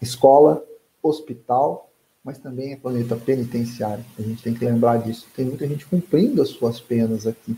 escola, 0.00 0.62
hospital, 1.02 1.88
mas 2.22 2.38
também 2.38 2.72
é 2.72 2.76
planeta 2.76 3.16
penitenciário. 3.16 4.04
A 4.18 4.22
gente 4.22 4.42
tem 4.42 4.54
que 4.54 4.64
lembrar 4.64 4.98
disso. 4.98 5.26
Tem 5.36 5.44
muita 5.44 5.66
gente 5.66 5.84
cumprindo 5.84 6.40
as 6.40 6.48
suas 6.48 6.80
penas 6.80 7.26
aqui, 7.26 7.56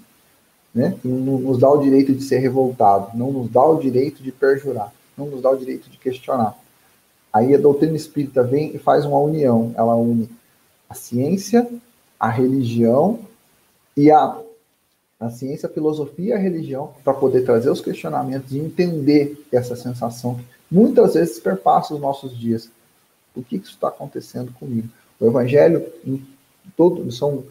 né? 0.74 0.96
Que 1.00 1.06
não 1.06 1.38
nos 1.38 1.58
dá 1.58 1.70
o 1.70 1.82
direito 1.82 2.12
de 2.12 2.22
ser 2.22 2.38
revoltado, 2.38 3.16
não 3.16 3.30
nos 3.30 3.50
dá 3.50 3.64
o 3.64 3.78
direito 3.78 4.22
de 4.22 4.32
perjurar, 4.32 4.92
não 5.16 5.26
nos 5.26 5.42
dá 5.42 5.50
o 5.50 5.56
direito 5.56 5.88
de 5.88 5.98
questionar. 5.98 6.56
Aí 7.32 7.54
a 7.54 7.58
doutrina 7.58 7.96
espírita 7.96 8.42
vem 8.42 8.74
e 8.74 8.78
faz 8.78 9.04
uma 9.04 9.18
união. 9.18 9.72
Ela 9.76 9.94
une 9.96 10.28
a 10.88 10.94
ciência, 10.94 11.68
a 12.18 12.28
religião 12.28 13.20
e 13.96 14.10
a, 14.10 14.40
a 15.18 15.30
ciência, 15.30 15.68
a 15.68 15.72
filosofia 15.72 16.30
e 16.30 16.32
a 16.32 16.38
religião 16.38 16.94
para 17.02 17.14
poder 17.14 17.44
trazer 17.44 17.70
os 17.70 17.80
questionamentos 17.80 18.52
e 18.52 18.58
entender 18.58 19.44
essa 19.52 19.74
sensação 19.74 20.36
que 20.36 20.44
muitas 20.70 21.14
vezes 21.14 21.38
perpassa 21.38 21.94
os 21.94 22.00
nossos 22.00 22.36
dias. 22.38 22.70
Por 23.34 23.44
que, 23.44 23.58
que 23.58 23.64
isso 23.66 23.74
está 23.74 23.88
acontecendo 23.88 24.52
comigo? 24.52 24.88
O 25.20 25.26
Evangelho, 25.26 25.86
em 26.06 26.24
todo, 26.76 27.10
são 27.10 27.44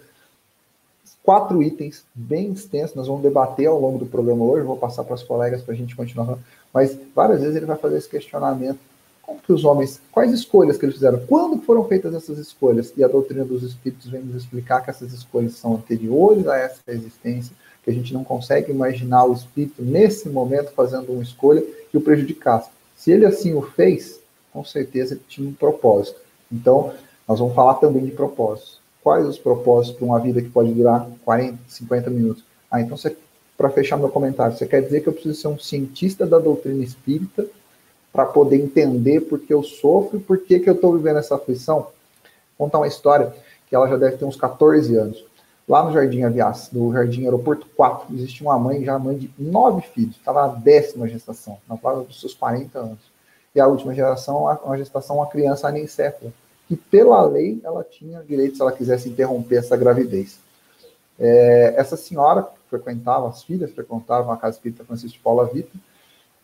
quatro 1.23 1.61
itens 1.61 2.05
bem 2.13 2.51
extensos, 2.51 2.95
nós 2.95 3.07
vamos 3.07 3.23
debater 3.23 3.67
ao 3.67 3.79
longo 3.79 3.97
do 3.97 4.05
programa 4.05 4.45
hoje, 4.45 4.65
vou 4.65 4.77
passar 4.77 5.03
para 5.03 5.15
os 5.15 5.23
colegas 5.23 5.63
para 5.63 5.73
a 5.73 5.77
gente 5.77 5.95
continuar, 5.95 6.37
mas 6.75 6.95
várias 7.15 7.39
vezes 7.39 7.55
ele 7.55 7.65
vai 7.65 7.77
fazer 7.77 7.97
esse 7.97 8.09
questionamento 8.09 8.77
como 9.25 9.39
que 9.39 9.51
os 9.51 9.65
homens, 9.65 9.99
quais 10.11 10.31
escolhas 10.31 10.77
que 10.77 10.85
eles 10.85 10.95
fizeram? 10.95 11.19
Quando 11.25 11.59
foram 11.61 11.83
feitas 11.85 12.13
essas 12.13 12.37
escolhas? 12.37 12.93
E 12.95 13.03
a 13.03 13.07
doutrina 13.07 13.43
dos 13.43 13.63
espíritos 13.63 14.07
vem 14.07 14.21
nos 14.21 14.43
explicar 14.43 14.81
que 14.81 14.91
essas 14.91 15.11
escolhas 15.13 15.53
são 15.53 15.73
anteriores 15.75 16.47
a 16.47 16.57
essa 16.57 16.79
existência, 16.89 17.55
que 17.83 17.89
a 17.89 17.93
gente 17.93 18.13
não 18.13 18.23
consegue 18.23 18.71
imaginar 18.71 19.25
o 19.25 19.33
espírito 19.33 19.81
nesse 19.81 20.29
momento 20.29 20.71
fazendo 20.73 21.11
uma 21.11 21.23
escolha 21.23 21.63
que 21.89 21.97
o 21.97 22.01
prejudicasse. 22.01 22.69
Se 22.95 23.11
ele 23.11 23.25
assim 23.25 23.55
o 23.55 23.63
fez, 23.63 24.19
com 24.53 24.63
certeza 24.63 25.15
ele 25.15 25.23
tinha 25.27 25.49
um 25.49 25.53
propósito. 25.53 26.19
Então, 26.51 26.93
nós 27.27 27.39
vamos 27.39 27.55
falar 27.55 27.75
também 27.75 28.05
de 28.05 28.11
propósitos. 28.11 28.79
Quais 29.01 29.27
os 29.27 29.39
propósitos 29.39 29.97
para 29.97 30.05
uma 30.05 30.19
vida 30.19 30.41
que 30.41 30.49
pode 30.49 30.71
durar 30.71 31.09
40, 31.23 31.57
50 31.67 32.09
minutos? 32.11 32.43
Ah, 32.69 32.79
então, 32.79 32.95
para 33.57 33.69
fechar 33.69 33.97
meu 33.97 34.09
comentário, 34.09 34.57
você 34.57 34.65
quer 34.65 34.81
dizer 34.81 35.01
que 35.01 35.07
eu 35.07 35.13
preciso 35.13 35.39
ser 35.39 35.47
um 35.47 35.57
cientista 35.57 36.25
da 36.25 36.39
doutrina 36.39 36.83
espírita 36.83 37.45
para 38.11 38.25
poder 38.25 38.57
entender 38.57 39.21
por 39.21 39.39
que 39.39 39.53
eu 39.53 39.63
sofro 39.63 40.17
e 40.17 40.21
por 40.21 40.37
que, 40.39 40.59
que 40.59 40.69
eu 40.69 40.73
estou 40.73 40.95
vivendo 40.95 41.19
essa 41.19 41.35
aflição. 41.35 41.87
Vou 42.57 42.67
contar 42.67 42.79
uma 42.79 42.87
história 42.87 43.33
que 43.67 43.75
ela 43.75 43.87
já 43.87 43.97
deve 43.97 44.17
ter 44.17 44.25
uns 44.25 44.35
14 44.35 44.95
anos. 44.95 45.25
Lá 45.67 45.83
no 45.83 45.91
Jardim 45.91 46.21
Aviação, 46.21 46.79
no 46.79 46.93
Jardim 46.93 47.23
Aeroporto 47.23 47.67
4, 47.75 48.13
existe 48.13 48.43
uma 48.43 48.57
mãe, 48.57 48.83
já 48.83 48.99
mãe 48.99 49.17
de 49.17 49.31
nove 49.37 49.81
filhos, 49.81 50.15
estava 50.15 50.47
na 50.47 50.53
décima 50.53 51.07
gestação, 51.07 51.57
na 51.67 51.75
fase 51.75 52.05
dos 52.05 52.19
seus 52.19 52.33
40 52.33 52.77
anos. 52.77 52.99
E 53.53 53.59
a 53.59 53.67
última 53.67 53.93
geração, 53.93 54.43
uma 54.63 54.77
gestação, 54.77 55.17
uma 55.17 55.27
criança 55.27 55.67
anencefala, 55.67 56.31
que 56.67 56.75
pela 56.75 57.23
lei 57.25 57.59
ela 57.63 57.83
tinha 57.83 58.21
direito, 58.21 58.55
se 58.55 58.61
ela 58.61 58.71
quisesse 58.71 59.09
interromper 59.09 59.57
essa 59.57 59.75
gravidez. 59.75 60.37
É, 61.19 61.73
essa 61.77 61.95
senhora 61.95 62.47
frequentava, 62.69 63.29
as 63.29 63.43
filhas 63.43 63.71
frequentavam 63.71 64.31
a 64.31 64.37
Casa 64.37 64.57
Espírita 64.57 64.83
Francisco 64.83 65.17
de 65.17 65.23
Paula 65.23 65.45
Vita, 65.45 65.77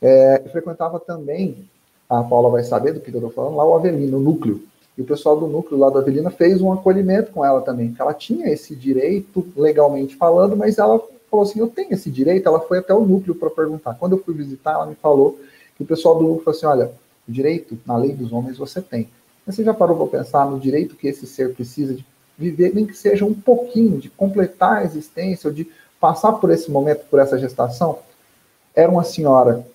é, 0.01 0.41
frequentava 0.51 0.99
também, 0.99 1.69
a 2.09 2.23
Paula 2.23 2.49
vai 2.49 2.63
saber 2.63 2.93
do 2.93 2.99
que 2.99 3.09
eu 3.09 3.15
estou 3.15 3.31
falando, 3.31 3.55
lá 3.55 3.65
o 3.65 3.75
Avelino, 3.75 4.17
o 4.17 4.21
núcleo. 4.21 4.61
E 4.97 5.01
o 5.01 5.05
pessoal 5.05 5.39
do 5.39 5.47
núcleo 5.47 5.79
lá 5.79 5.89
do 5.89 5.99
Avelina 5.99 6.29
fez 6.29 6.61
um 6.61 6.71
acolhimento 6.71 7.31
com 7.31 7.45
ela 7.45 7.61
também, 7.61 7.93
que 7.93 8.01
ela 8.01 8.13
tinha 8.13 8.49
esse 8.49 8.75
direito, 8.75 9.47
legalmente 9.55 10.15
falando, 10.15 10.55
mas 10.57 10.77
ela 10.77 11.01
falou 11.31 11.45
assim: 11.45 11.59
eu 11.59 11.67
tenho 11.67 11.93
esse 11.93 12.11
direito. 12.11 12.47
Ela 12.47 12.59
foi 12.59 12.79
até 12.79 12.93
o 12.93 13.05
núcleo 13.05 13.33
para 13.33 13.49
perguntar. 13.49 13.95
Quando 13.95 14.13
eu 14.17 14.23
fui 14.23 14.33
visitar, 14.33 14.73
ela 14.73 14.85
me 14.85 14.95
falou 14.95 15.39
que 15.77 15.83
o 15.83 15.85
pessoal 15.85 16.15
do 16.15 16.23
núcleo 16.23 16.43
falou 16.43 16.57
assim: 16.57 16.65
olha, 16.65 16.91
o 17.27 17.31
direito 17.31 17.79
na 17.85 17.95
lei 17.95 18.13
dos 18.13 18.33
homens 18.33 18.57
você 18.57 18.81
tem. 18.81 19.09
Mas 19.45 19.55
você 19.55 19.63
já 19.63 19.73
parou 19.73 19.95
para 19.95 20.19
pensar 20.19 20.45
no 20.45 20.59
direito 20.59 20.95
que 20.95 21.07
esse 21.07 21.25
ser 21.25 21.55
precisa 21.55 21.93
de 21.93 22.05
viver, 22.37 22.73
nem 22.73 22.85
que 22.85 22.95
seja 22.95 23.25
um 23.25 23.33
pouquinho, 23.33 23.99
de 23.99 24.09
completar 24.09 24.77
a 24.77 24.83
existência, 24.83 25.47
ou 25.47 25.53
de 25.53 25.69
passar 25.99 26.33
por 26.33 26.49
esse 26.51 26.69
momento, 26.71 27.05
por 27.09 27.19
essa 27.19 27.37
gestação? 27.37 27.99
Era 28.75 28.91
uma 28.91 29.03
senhora 29.03 29.65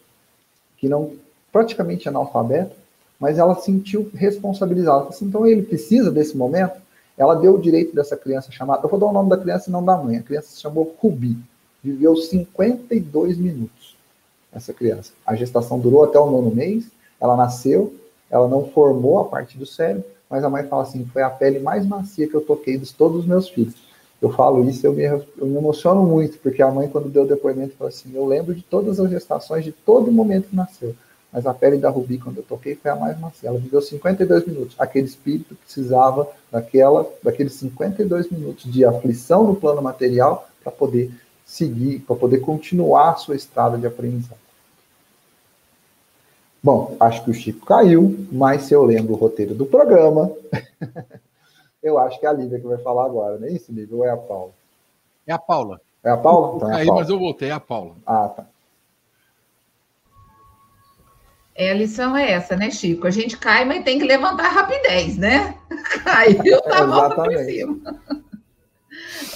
que 0.79 0.89
não 0.89 1.13
praticamente 1.53 2.09
analfabeta, 2.09 2.75
mas 3.19 3.39
ela 3.39 3.55
sentiu 3.55 4.11
responsabilizada. 4.15 5.09
Assim, 5.09 5.27
então 5.27 5.47
ele 5.47 5.63
precisa 5.63 6.11
desse 6.11 6.37
momento. 6.37 6.77
Ela 7.17 7.35
deu 7.35 7.55
o 7.55 7.61
direito 7.61 7.95
dessa 7.95 8.17
criança 8.17 8.53
chamada. 8.53 8.85
Eu 8.85 8.91
vou 8.91 9.01
dar 9.01 9.07
o 9.07 9.13
nome 9.13 9.31
da 9.31 9.39
criança 9.39 9.71
e 9.71 9.73
não 9.73 9.83
da 9.83 9.97
mãe. 9.97 10.19
A 10.19 10.23
criança 10.23 10.49
se 10.49 10.61
chamou 10.61 10.95
Rubi. 11.01 11.37
Viveu 11.83 12.17
52 12.17 13.39
minutos. 13.39 13.97
Essa 14.53 14.73
criança. 14.73 15.13
A 15.25 15.35
gestação 15.35 15.79
durou 15.79 16.05
até 16.05 16.19
o 16.19 16.31
nono 16.31 16.55
mês. 16.55 16.85
Ela 17.19 17.37
nasceu. 17.37 17.95
Ela 18.31 18.49
não 18.49 18.67
formou 18.67 19.19
a 19.21 19.25
parte 19.25 19.57
do 19.57 19.65
cérebro. 19.65 20.05
Mas 20.31 20.45
a 20.45 20.51
mãe 20.51 20.65
fala 20.65 20.83
assim: 20.83 21.05
foi 21.07 21.23
a 21.23 21.31
pele 21.31 21.59
mais 21.59 21.87
macia 21.87 22.29
que 22.29 22.35
eu 22.35 22.41
toquei 22.41 22.77
de 22.79 22.93
todos 22.93 23.21
os 23.21 23.27
meus 23.27 23.49
filhos. 23.49 23.75
Eu 24.21 24.31
falo 24.31 24.69
isso, 24.69 24.87
eu 24.87 24.93
me, 24.93 25.05
eu 25.05 25.47
me 25.47 25.57
emociono 25.57 26.03
muito, 26.03 26.39
porque 26.39 26.63
a 26.63 26.71
mãe, 26.71 26.89
quando 26.89 27.11
deu 27.11 27.25
o 27.25 27.29
depoimento, 27.29 27.77
falou 27.77 27.89
assim: 27.89 28.11
eu 28.15 28.27
lembro 28.27 28.55
de 28.55 28.63
todas 28.63 28.99
as 28.99 29.11
gestações, 29.11 29.65
de 29.65 29.73
todo 29.73 30.11
momento 30.11 30.49
que 30.49 30.57
nasceu 30.57 30.95
mas 31.37 31.47
a 31.47 31.53
pele 31.53 31.77
da 31.77 31.91
Rubi, 31.91 32.17
quando 32.17 32.39
eu 32.39 32.43
toquei, 32.43 32.75
foi 32.75 32.91
a 32.91 32.97
mais 32.97 33.21
macia. 33.21 33.51
Ela 33.51 33.59
viveu 33.59 33.83
52 33.83 34.47
minutos. 34.47 34.75
Aquele 34.79 35.07
espírito 35.07 35.55
precisava 35.55 36.27
daquela, 36.51 37.07
daqueles 37.23 37.53
52 37.57 38.31
minutos 38.31 38.73
de 38.73 38.87
aflição 38.87 39.45
no 39.45 39.55
plano 39.55 39.83
material 39.83 40.49
para 40.63 40.73
poder 40.73 41.11
seguir, 41.45 41.99
para 42.01 42.17
poder 42.17 42.39
continuar 42.39 43.11
a 43.11 43.17
sua 43.17 43.37
estrada 43.37 43.77
de 43.77 43.87
aprendizado. 43.87 44.39
Bom, 46.67 46.97
acho 46.99 47.23
que 47.23 47.31
o 47.31 47.35
Chico 47.35 47.65
caiu, 47.65 48.27
mas 48.33 48.63
se 48.63 48.75
eu 48.75 48.85
lembro 48.85 49.13
o 49.13 49.17
roteiro 49.17 49.55
do 49.55 49.65
programa, 49.65 50.33
eu 51.81 51.97
acho 51.97 52.19
que 52.19 52.27
é 52.27 52.29
a 52.29 52.33
Lívia 52.33 52.59
que 52.59 52.67
vai 52.67 52.79
falar 52.79 53.05
agora, 53.05 53.39
não 53.39 53.47
é 53.47 53.53
isso, 53.53 53.73
Lívia? 53.73 53.97
Ou 53.97 54.05
é 54.05 54.11
a 54.11 54.17
Paula? 54.17 54.51
É 55.25 55.33
a 55.33 55.39
Paula. 55.39 55.81
É 56.03 56.11
a 56.11 56.17
Paula? 56.17 56.57
Então 56.57 56.73
é 56.73 56.83
a 56.83 56.85
Paula. 56.85 57.01
mas 57.01 57.09
eu 57.09 57.21
voltei, 57.21 57.51
é 57.51 57.53
a 57.53 57.61
Paula. 57.61 57.95
Ah, 58.05 58.29
tá. 58.31 58.47
É, 61.55 61.71
a 61.71 61.75
lição 61.75 62.17
é 62.17 62.33
essa, 62.33 62.57
né, 62.57 62.69
Chico? 62.73 63.07
A 63.07 63.11
gente 63.11 63.39
cai, 63.39 63.65
mas 63.65 63.85
tem 63.85 64.01
que 64.01 64.05
levantar 64.05 64.49
rapidez, 64.49 65.17
né? 65.17 65.57
Caiu, 66.03 66.61
tá 66.63 66.85
volta 66.85 67.15
por 67.15 67.33
cima. 67.45 67.79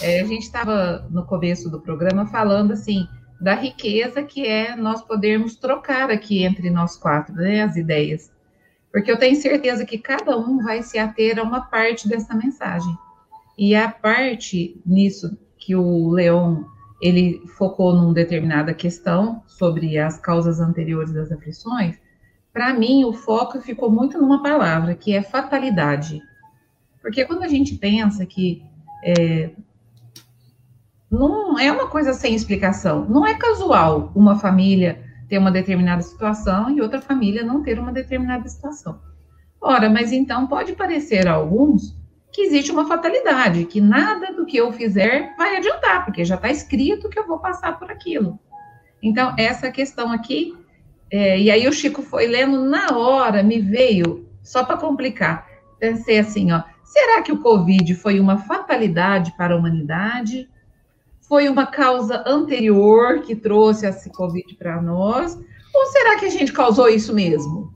É, 0.03 0.21
a 0.21 0.25
gente 0.25 0.43
estava 0.43 1.07
no 1.09 1.25
começo 1.25 1.71
do 1.71 1.81
programa 1.81 2.27
falando 2.27 2.73
assim 2.73 3.07
da 3.41 3.55
riqueza 3.55 4.23
que 4.23 4.47
é 4.47 4.77
nós 4.77 5.03
podermos 5.03 5.57
trocar 5.57 6.11
aqui 6.11 6.45
entre 6.45 6.69
nós 6.71 6.97
quatro, 6.97 7.35
né, 7.35 7.63
as 7.63 7.77
ideias. 7.77 8.31
Porque 8.93 9.11
eu 9.11 9.19
tenho 9.19 9.37
certeza 9.37 9.85
que 9.85 9.99
cada 9.99 10.37
um 10.37 10.63
vai 10.63 10.83
se 10.83 10.99
ater 10.99 11.39
a 11.39 11.43
uma 11.43 11.63
parte 11.63 12.09
dessa 12.09 12.35
mensagem. 12.35 12.97
E 13.57 13.75
a 13.75 13.91
parte 13.91 14.81
nisso 14.85 15.39
que 15.57 15.75
o 15.75 16.11
Leon 16.11 16.65
ele 17.01 17.43
focou 17.57 17.95
numa 17.95 18.13
determinada 18.13 18.75
questão 18.75 19.43
sobre 19.47 19.97
as 19.99 20.19
causas 20.19 20.61
anteriores 20.61 21.13
das 21.13 21.33
aflições, 21.33 21.97
para 22.53 22.75
mim, 22.75 23.05
o 23.05 23.13
foco 23.13 23.61
ficou 23.61 23.91
muito 23.91 24.19
numa 24.19 24.43
palavra, 24.43 24.95
que 24.95 25.15
é 25.15 25.23
fatalidade. 25.23 26.21
Porque 27.01 27.25
quando 27.25 27.45
a 27.45 27.49
gente 27.49 27.77
pensa 27.77 28.27
que 28.27 28.63
é, 29.05 29.51
não 31.11 31.59
é 31.59 31.71
uma 31.73 31.89
coisa 31.89 32.13
sem 32.13 32.35
explicação, 32.35 33.05
não 33.09 33.27
é 33.27 33.35
casual 33.35 34.13
uma 34.15 34.39
família 34.39 35.03
ter 35.29 35.39
uma 35.39 35.51
determinada 35.51 36.03
situação 36.03 36.71
e 36.71 36.81
outra 36.81 37.01
família 37.01 37.45
não 37.45 37.63
ter 37.63 37.79
uma 37.79 37.93
determinada 37.93 38.49
situação. 38.49 39.01
Ora, 39.61 39.89
mas 39.91 40.13
então 40.13 40.47
pode 40.47 40.73
parecer 40.75 41.29
a 41.29 41.35
alguns 41.35 41.99
que 42.33 42.43
existe 42.43 42.71
uma 42.71 42.87
fatalidade, 42.87 43.65
que 43.65 43.81
nada 43.81 44.33
do 44.33 44.47
que 44.47 44.57
eu 44.57 44.73
fizer 44.73 45.35
vai 45.37 45.57
adiantar, 45.57 46.05
porque 46.05 46.25
já 46.25 46.37
está 46.37 46.49
escrito 46.49 47.09
que 47.09 47.19
eu 47.19 47.27
vou 47.27 47.39
passar 47.39 47.79
por 47.79 47.91
aquilo. 47.91 48.39
Então, 49.03 49.35
essa 49.37 49.71
questão 49.71 50.13
aqui 50.13 50.55
é, 51.11 51.41
e 51.41 51.51
aí 51.51 51.67
o 51.67 51.73
Chico 51.73 52.03
foi 52.03 52.29
lendo 52.29 52.65
na 52.65 52.97
hora, 52.97 53.43
me 53.43 53.59
veio, 53.59 54.29
só 54.43 54.65
para 54.65 54.77
complicar. 54.77 55.47
Pensei 55.79 56.19
assim, 56.19 56.53
ó, 56.53 56.63
será 56.85 57.21
que 57.23 57.33
o 57.33 57.41
Covid 57.41 57.95
foi 57.97 58.21
uma 58.21 58.39
fatalidade 58.39 59.35
para 59.37 59.55
a 59.55 59.57
humanidade? 59.57 60.49
Foi 61.31 61.49
uma 61.49 61.65
causa 61.65 62.25
anterior 62.27 63.21
que 63.21 63.37
trouxe 63.37 63.87
esse 63.87 64.11
Covid 64.11 64.53
para 64.57 64.83
nós? 64.83 65.39
Ou 65.73 65.87
será 65.87 66.19
que 66.19 66.27
a 66.27 66.29
gente 66.29 66.53
causou 66.53 66.89
isso 66.89 67.15
mesmo? 67.15 67.73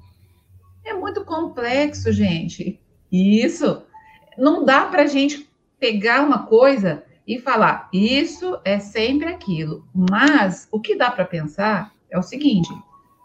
É 0.84 0.92
muito 0.92 1.25
complexo, 1.25 2.12
gente. 2.12 2.80
Isso. 3.12 3.84
Não 4.37 4.64
dá 4.64 4.87
para 4.87 5.02
a 5.02 5.06
gente 5.06 5.49
pegar 5.78 6.25
uma 6.25 6.46
coisa 6.46 7.04
e 7.25 7.38
falar, 7.38 7.88
isso 7.92 8.58
é 8.64 8.80
sempre 8.80 9.28
aquilo. 9.28 9.87
Mas 9.94 10.66
o 10.73 10.80
que 10.80 10.96
dá 10.96 11.12
para 11.12 11.25
pensar 11.25 11.92
é 12.11 12.18
o 12.18 12.25
seguinte: 12.25 12.75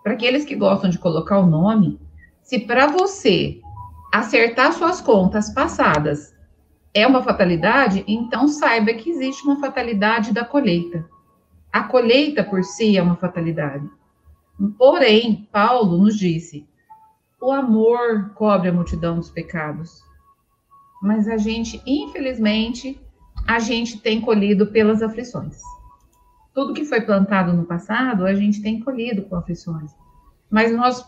para 0.04 0.14
aqueles 0.14 0.46
que 0.46 0.56
gostam 0.56 0.92
de 0.92 1.00
colocar 1.00 1.40
o 1.40 1.48
nome, 1.48 2.00
se 2.44 2.60
para 2.60 2.86
você 2.86 3.60
acertar 4.14 4.74
suas 4.74 5.02
contas 5.02 5.52
passadas 5.52 6.36
é 6.94 7.06
uma 7.06 7.24
fatalidade, 7.24 8.04
então 8.08 8.48
saiba 8.48 8.94
que 8.94 9.10
existe 9.10 9.44
uma 9.44 9.60
fatalidade 9.60 10.34
da 10.34 10.44
colheita. 10.44 11.08
A 11.72 11.84
colheita 11.84 12.44
por 12.44 12.64
si 12.64 12.98
é 12.98 13.02
uma 13.02 13.16
fatalidade. 13.16 13.88
Porém, 14.78 15.48
Paulo 15.52 15.98
nos 15.98 16.18
disse: 16.18 16.68
o 17.40 17.52
amor 17.52 18.32
cobre 18.34 18.70
a 18.70 18.74
multidão 18.74 19.16
dos 19.18 19.30
pecados. 19.30 20.04
Mas 21.02 21.28
a 21.28 21.38
gente, 21.38 21.82
infelizmente, 21.86 23.00
a 23.48 23.60
gente 23.60 24.02
tem 24.02 24.20
colhido 24.20 24.68
pelas 24.68 25.02
aflições. 25.02 25.62
Tudo 26.54 26.74
que 26.74 26.84
foi 26.84 27.02
plantado 27.02 27.54
no 27.54 27.66
passado, 27.66 28.26
a 28.26 28.34
gente 28.34 28.62
tem 28.62 28.82
colhido 28.82 29.22
com 29.24 29.38
aflições. 29.38 29.92
Mas 30.50 30.76
nós, 30.76 31.08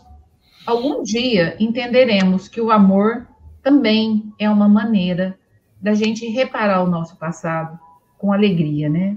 algum 0.64 1.02
dia, 1.02 1.56
entenderemos 1.60 2.48
que 2.48 2.60
o 2.60 2.70
amor 2.70 3.26
também 3.62 4.32
é 4.38 4.48
uma 4.48 4.68
maneira 4.68 5.38
da 5.82 5.94
gente 5.94 6.26
reparar 6.26 6.82
o 6.82 6.88
nosso 6.88 7.16
passado 7.16 7.78
com 8.16 8.32
alegria, 8.32 8.88
né? 8.88 9.16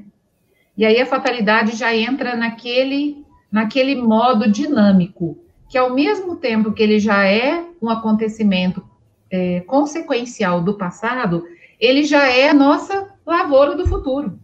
E 0.75 0.83
aí 0.83 0.99
a 0.99 1.05
fatalidade 1.05 1.75
já 1.75 1.95
entra 1.95 2.35
naquele, 2.35 3.23
naquele 3.51 3.95
modo 3.95 4.51
dinâmico, 4.51 5.37
que 5.69 5.77
ao 5.77 5.93
mesmo 5.93 6.35
tempo 6.37 6.73
que 6.73 6.81
ele 6.81 6.99
já 6.99 7.23
é 7.23 7.63
um 7.81 7.89
acontecimento 7.89 8.83
é, 9.31 9.61
consequencial 9.61 10.61
do 10.61 10.73
passado, 10.73 11.45
ele 11.79 12.03
já 12.03 12.27
é 12.27 12.49
a 12.49 12.53
nossa 12.53 13.13
lavoura 13.25 13.75
do 13.75 13.87
futuro. 13.87 14.39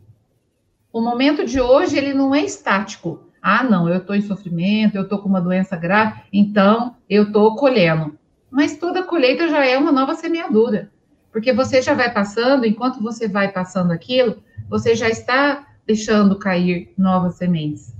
O 0.93 1.01
momento 1.01 1.43
de 1.43 1.59
hoje, 1.59 1.97
ele 1.97 2.13
não 2.13 2.35
é 2.35 2.43
estático. 2.43 3.23
Ah, 3.41 3.63
não, 3.63 3.89
eu 3.89 3.97
estou 3.97 4.15
em 4.15 4.21
sofrimento, 4.21 4.95
eu 4.95 5.03
estou 5.03 5.19
com 5.19 5.27
uma 5.27 5.41
doença 5.41 5.75
grave, 5.75 6.21
então 6.31 6.95
eu 7.09 7.23
estou 7.23 7.55
colhendo. 7.55 8.15
Mas 8.49 8.77
toda 8.77 9.03
colheita 9.03 9.47
já 9.47 9.65
é 9.65 9.77
uma 9.77 9.91
nova 9.91 10.13
semeadura. 10.13 10.91
Porque 11.31 11.53
você 11.53 11.81
já 11.81 11.93
vai 11.93 12.13
passando, 12.13 12.65
enquanto 12.65 13.01
você 13.01 13.27
vai 13.27 13.51
passando 13.51 13.91
aquilo, 13.91 14.43
você 14.69 14.95
já 14.95 15.09
está 15.09 15.67
deixando 15.85 16.38
cair 16.38 16.93
novas 16.97 17.35
sementes. 17.35 17.93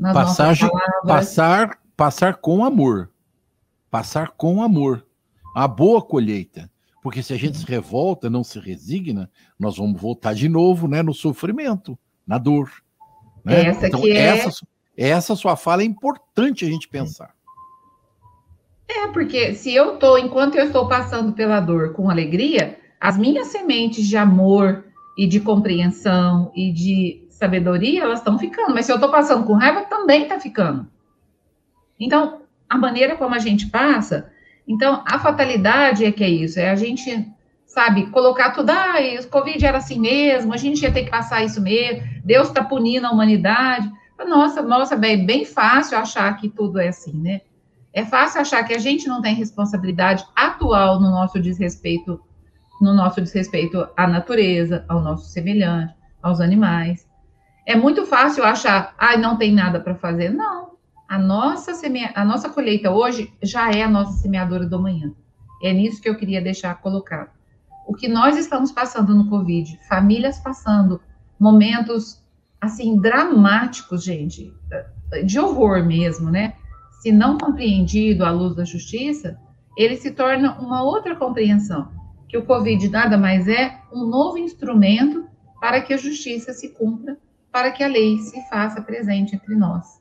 Passagem, 0.00 0.70
passar, 1.06 1.78
passar 1.96 2.36
com 2.36 2.64
amor. 2.64 3.10
Passar 3.90 4.30
com 4.32 4.62
amor. 4.62 5.06
A 5.54 5.66
boa 5.66 6.02
colheita. 6.02 6.70
Porque 7.02 7.22
se 7.22 7.32
a 7.32 7.36
gente 7.38 7.58
se 7.58 7.64
revolta, 7.64 8.28
não 8.28 8.42
se 8.42 8.58
resigna, 8.58 9.30
nós 9.58 9.76
vamos 9.76 10.00
voltar 10.00 10.34
de 10.34 10.48
novo 10.48 10.88
né, 10.88 11.02
no 11.02 11.14
sofrimento, 11.14 11.98
na 12.26 12.36
dor. 12.36 12.70
Né? 13.44 13.66
Essa 13.66 13.86
então, 13.86 14.00
que 14.00 14.10
é... 14.10 14.26
essa, 14.26 14.66
essa 14.96 15.36
sua 15.36 15.56
fala 15.56 15.82
é 15.82 15.84
importante 15.84 16.64
a 16.64 16.68
gente 16.68 16.88
pensar. 16.88 17.35
É, 18.88 19.08
porque 19.08 19.54
se 19.54 19.74
eu 19.74 19.94
estou, 19.94 20.18
enquanto 20.18 20.56
eu 20.56 20.66
estou 20.66 20.88
passando 20.88 21.32
pela 21.32 21.60
dor 21.60 21.92
com 21.92 22.08
alegria, 22.08 22.78
as 23.00 23.18
minhas 23.18 23.48
sementes 23.48 24.06
de 24.06 24.16
amor 24.16 24.84
e 25.18 25.26
de 25.26 25.40
compreensão 25.40 26.52
e 26.54 26.72
de 26.72 27.26
sabedoria, 27.28 28.02
elas 28.02 28.20
estão 28.20 28.38
ficando. 28.38 28.74
Mas 28.74 28.86
se 28.86 28.92
eu 28.92 28.96
estou 28.96 29.10
passando 29.10 29.44
com 29.44 29.54
raiva, 29.54 29.82
também 29.82 30.22
está 30.22 30.38
ficando. 30.38 30.86
Então, 31.98 32.42
a 32.68 32.78
maneira 32.78 33.16
como 33.16 33.34
a 33.34 33.38
gente 33.38 33.66
passa, 33.66 34.30
então, 34.66 35.02
a 35.06 35.18
fatalidade 35.18 36.04
é 36.04 36.10
que 36.10 36.24
é 36.24 36.28
isso, 36.28 36.58
é 36.58 36.70
a 36.70 36.74
gente, 36.74 37.28
sabe, 37.66 38.06
colocar 38.10 38.50
tudo, 38.50 38.70
ah, 38.70 38.96
o 39.20 39.28
Covid 39.28 39.64
era 39.64 39.78
assim 39.78 39.98
mesmo, 39.98 40.52
a 40.52 40.56
gente 40.56 40.82
ia 40.82 40.92
ter 40.92 41.04
que 41.04 41.10
passar 41.10 41.44
isso 41.44 41.60
mesmo, 41.60 42.02
Deus 42.24 42.48
está 42.48 42.64
punindo 42.64 43.06
a 43.06 43.10
humanidade. 43.10 43.90
Nossa, 44.26 44.62
nossa, 44.62 44.96
bem, 44.96 45.24
bem 45.24 45.44
fácil 45.44 45.96
achar 45.98 46.36
que 46.36 46.48
tudo 46.48 46.80
é 46.80 46.88
assim, 46.88 47.12
né? 47.12 47.42
É 47.96 48.04
fácil 48.04 48.42
achar 48.42 48.62
que 48.62 48.74
a 48.74 48.78
gente 48.78 49.08
não 49.08 49.22
tem 49.22 49.34
responsabilidade 49.34 50.22
atual 50.36 51.00
no 51.00 51.10
nosso 51.10 51.40
desrespeito, 51.40 52.20
no 52.78 52.92
nosso 52.92 53.22
desrespeito 53.22 53.88
à 53.96 54.06
natureza, 54.06 54.84
ao 54.86 55.00
nosso 55.00 55.30
semelhante, 55.30 55.94
aos 56.22 56.38
animais. 56.38 57.08
É 57.64 57.74
muito 57.74 58.04
fácil 58.04 58.44
achar, 58.44 58.94
ah, 58.98 59.16
não 59.16 59.38
tem 59.38 59.50
nada 59.50 59.80
para 59.80 59.94
fazer. 59.94 60.28
Não. 60.28 60.72
A 61.08 61.18
nossa, 61.18 61.72
semea... 61.72 62.12
a 62.14 62.22
nossa 62.22 62.50
colheita 62.50 62.90
hoje 62.90 63.32
já 63.42 63.70
é 63.70 63.82
a 63.82 63.88
nossa 63.88 64.12
semeadora 64.18 64.66
do 64.66 64.76
amanhã. 64.76 65.10
É 65.62 65.72
nisso 65.72 66.02
que 66.02 66.08
eu 66.10 66.18
queria 66.18 66.42
deixar 66.42 66.74
colocado. 66.82 67.30
O 67.88 67.94
que 67.94 68.08
nós 68.08 68.36
estamos 68.36 68.70
passando 68.70 69.14
no 69.14 69.30
Covid, 69.30 69.80
famílias 69.88 70.38
passando 70.38 71.00
momentos 71.40 72.22
assim 72.60 73.00
dramáticos, 73.00 74.04
gente, 74.04 74.52
de 75.24 75.40
horror 75.40 75.82
mesmo, 75.82 76.30
né? 76.30 76.56
Se 77.06 77.12
não 77.12 77.38
compreendido 77.38 78.24
à 78.24 78.32
luz 78.32 78.56
da 78.56 78.64
justiça, 78.64 79.38
ele 79.78 79.94
se 79.94 80.10
torna 80.10 80.58
uma 80.58 80.82
outra 80.82 81.14
compreensão, 81.14 81.88
que 82.28 82.36
o 82.36 82.44
Covid 82.44 82.88
nada 82.88 83.16
mais 83.16 83.46
é 83.46 83.80
um 83.92 84.04
novo 84.06 84.38
instrumento 84.38 85.24
para 85.60 85.80
que 85.80 85.94
a 85.94 85.96
justiça 85.96 86.52
se 86.52 86.70
cumpra, 86.70 87.16
para 87.52 87.70
que 87.70 87.84
a 87.84 87.86
lei 87.86 88.18
se 88.18 88.40
faça 88.48 88.82
presente 88.82 89.36
entre 89.36 89.54
nós. 89.54 90.00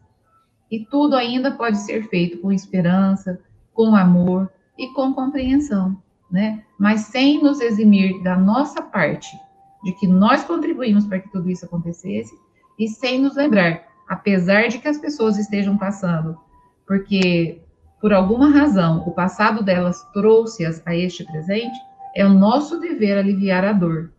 E 0.72 0.84
tudo 0.84 1.15
ainda 1.15 1.52
pode 1.52 1.78
ser 1.78 2.10
feito 2.10 2.39
com 2.39 2.52
esperança, 2.52 3.39
com 3.72 3.96
amor 3.96 4.52
e 4.76 4.88
com 4.88 5.13
compreensão, 5.13 5.96
né? 6.32 6.63
Mas 6.80 7.02
sem 7.02 7.39
nos 7.39 7.62
eximir 7.62 8.24
da 8.24 8.36
nossa 8.36 8.82
parte, 8.82 9.38
de 9.84 9.91
que 9.91 10.08
nós 10.08 10.44
contribuímos 10.44 11.06
para 11.06 11.20
que 11.20 11.32
tudo 11.32 11.52
isso 11.52 11.65
acontecesse, 11.65 12.34
e 12.80 12.88
sem 12.88 13.22
nos 13.22 13.36
lembrar, 13.36 13.84
apesar 14.10 14.70
de 14.70 14.80
que 14.80 14.88
as 14.88 14.98
pessoas 14.98 15.38
estejam 15.38 15.78
passando 15.78 16.44
porque 16.88 17.62
por 18.02 18.13
alguma 18.13 18.50
razão 18.50 19.04
o 19.08 19.12
passado 19.12 19.63
delas 19.63 20.04
trouxe-as 20.13 20.82
a 20.86 20.95
este 20.95 21.24
presente, 21.24 21.76
é 22.15 22.26
o 22.26 22.30
nosso 22.30 22.80
dever 22.80 23.17
aliviar 23.17 23.65
a 23.65 23.74
dor, 23.74 24.12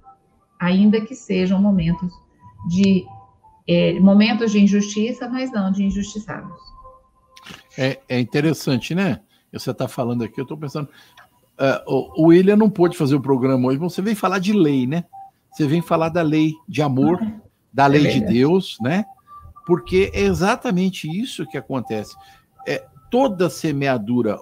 ainda 0.59 1.01
que 1.01 1.15
sejam 1.15 1.61
momentos 1.61 2.13
de 2.69 3.05
é, 3.69 3.99
momentos 3.99 4.53
de 4.53 4.61
injustiça, 4.61 5.29
mas 5.29 5.53
não 5.53 5.73
de 5.73 5.85
injustiçados. 5.85 6.57
É, 7.77 7.99
é 8.09 8.21
interessante, 8.21 8.95
né? 8.95 9.21
Você 9.53 9.71
está 9.71 9.89
falando 9.89 10.23
aqui, 10.23 10.41
eu 10.41 10.43
estou 10.43 10.57
pensando. 10.57 10.89
Uh, 11.59 12.21
o, 12.23 12.27
William 12.27 12.57
não 12.57 12.69
pôde 12.69 12.97
fazer 12.97 13.15
o 13.15 13.21
programa 13.21 13.69
hoje, 13.69 13.79
mas 13.79 13.95
você 13.95 14.03
vem 14.03 14.15
falar 14.15 14.39
de 14.39 14.53
lei, 14.53 14.87
né? 14.87 15.05
Você 15.51 15.67
vem 15.67 15.81
falar 15.81 16.11
da 16.11 16.23
lei 16.23 16.53
de 16.69 16.83
amor, 16.83 17.19
da 17.73 17.87
lei 17.87 18.07
é 18.07 18.11
de 18.11 18.21
Deus, 18.21 18.77
né? 18.81 19.05
Porque 19.67 20.11
é 20.13 20.21
exatamente 20.21 21.09
isso 21.09 21.47
que 21.47 21.57
acontece 21.57 22.15
é, 22.67 22.85
toda 23.11 23.49
semeadura 23.49 24.39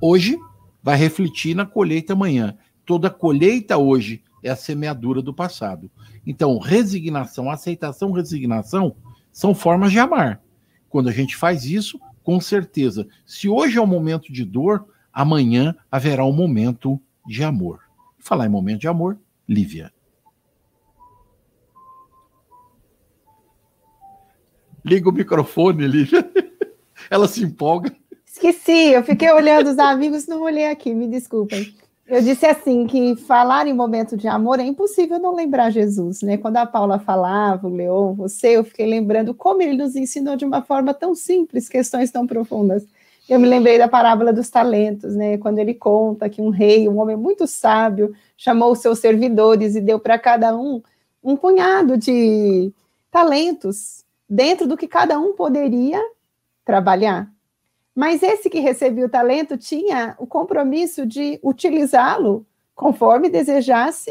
hoje 0.00 0.38
vai 0.82 0.96
refletir 0.96 1.54
na 1.54 1.66
colheita 1.66 2.12
amanhã. 2.12 2.56
Toda 2.86 3.10
colheita 3.10 3.76
hoje 3.76 4.22
é 4.42 4.50
a 4.50 4.56
semeadura 4.56 5.20
do 5.20 5.34
passado. 5.34 5.90
Então, 6.26 6.58
resignação, 6.58 7.50
aceitação, 7.50 8.12
resignação 8.12 8.96
são 9.30 9.54
formas 9.54 9.92
de 9.92 9.98
amar. 9.98 10.42
Quando 10.88 11.08
a 11.08 11.12
gente 11.12 11.36
faz 11.36 11.64
isso, 11.64 12.00
com 12.22 12.40
certeza, 12.40 13.06
se 13.26 13.48
hoje 13.48 13.78
é 13.78 13.80
um 13.80 13.86
momento 13.86 14.32
de 14.32 14.44
dor, 14.44 14.86
amanhã 15.12 15.74
haverá 15.90 16.24
um 16.24 16.32
momento 16.32 17.00
de 17.26 17.44
amor. 17.44 17.80
Falar 18.18 18.46
em 18.46 18.50
momento 18.50 18.80
de 18.80 18.88
amor, 18.88 19.18
Lívia. 19.48 19.92
Liga 24.84 25.08
o 25.08 25.12
microfone, 25.12 25.86
Lívia. 25.86 26.28
Ela 27.08 27.28
se 27.28 27.42
empolga. 27.42 27.94
Esqueci, 28.26 28.92
eu 28.92 29.02
fiquei 29.02 29.30
olhando 29.30 29.70
os 29.70 29.78
amigos, 29.78 30.26
não 30.26 30.42
olhei 30.42 30.66
aqui, 30.66 30.94
me 30.94 31.06
desculpem. 31.06 31.74
Eu 32.06 32.20
disse 32.20 32.44
assim 32.44 32.88
que 32.88 33.14
falar 33.14 33.68
em 33.68 33.72
momento 33.72 34.16
de 34.16 34.26
amor 34.26 34.58
é 34.58 34.64
impossível 34.64 35.18
não 35.20 35.32
lembrar 35.32 35.70
Jesus, 35.70 36.22
né? 36.22 36.36
Quando 36.36 36.56
a 36.56 36.66
Paula 36.66 36.98
falava, 36.98 37.68
o 37.68 37.72
Leon, 37.72 38.14
você, 38.14 38.56
eu 38.56 38.64
fiquei 38.64 38.84
lembrando 38.84 39.32
como 39.32 39.62
ele 39.62 39.76
nos 39.76 39.94
ensinou 39.94 40.34
de 40.34 40.44
uma 40.44 40.60
forma 40.60 40.92
tão 40.92 41.14
simples 41.14 41.68
questões 41.68 42.10
tão 42.10 42.26
profundas. 42.26 42.84
Eu 43.28 43.38
me 43.38 43.46
lembrei 43.46 43.78
da 43.78 43.86
parábola 43.86 44.32
dos 44.32 44.50
talentos, 44.50 45.14
né? 45.14 45.38
Quando 45.38 45.60
ele 45.60 45.72
conta 45.72 46.28
que 46.28 46.42
um 46.42 46.48
rei, 46.48 46.88
um 46.88 46.98
homem 46.98 47.16
muito 47.16 47.46
sábio, 47.46 48.12
chamou 48.36 48.72
os 48.72 48.80
seus 48.80 48.98
servidores 48.98 49.76
e 49.76 49.80
deu 49.80 50.00
para 50.00 50.18
cada 50.18 50.56
um 50.56 50.82
um 51.22 51.36
punhado 51.36 51.96
de 51.96 52.72
talentos 53.10 54.04
dentro 54.28 54.66
do 54.66 54.76
que 54.76 54.88
cada 54.88 55.18
um 55.18 55.34
poderia 55.34 56.00
trabalhar. 56.64 57.30
Mas 57.94 58.22
esse 58.22 58.48
que 58.48 58.60
recebia 58.60 59.06
o 59.06 59.10
talento 59.10 59.56
tinha 59.56 60.14
o 60.18 60.26
compromisso 60.26 61.06
de 61.06 61.40
utilizá-lo 61.42 62.46
conforme 62.74 63.28
desejasse, 63.28 64.10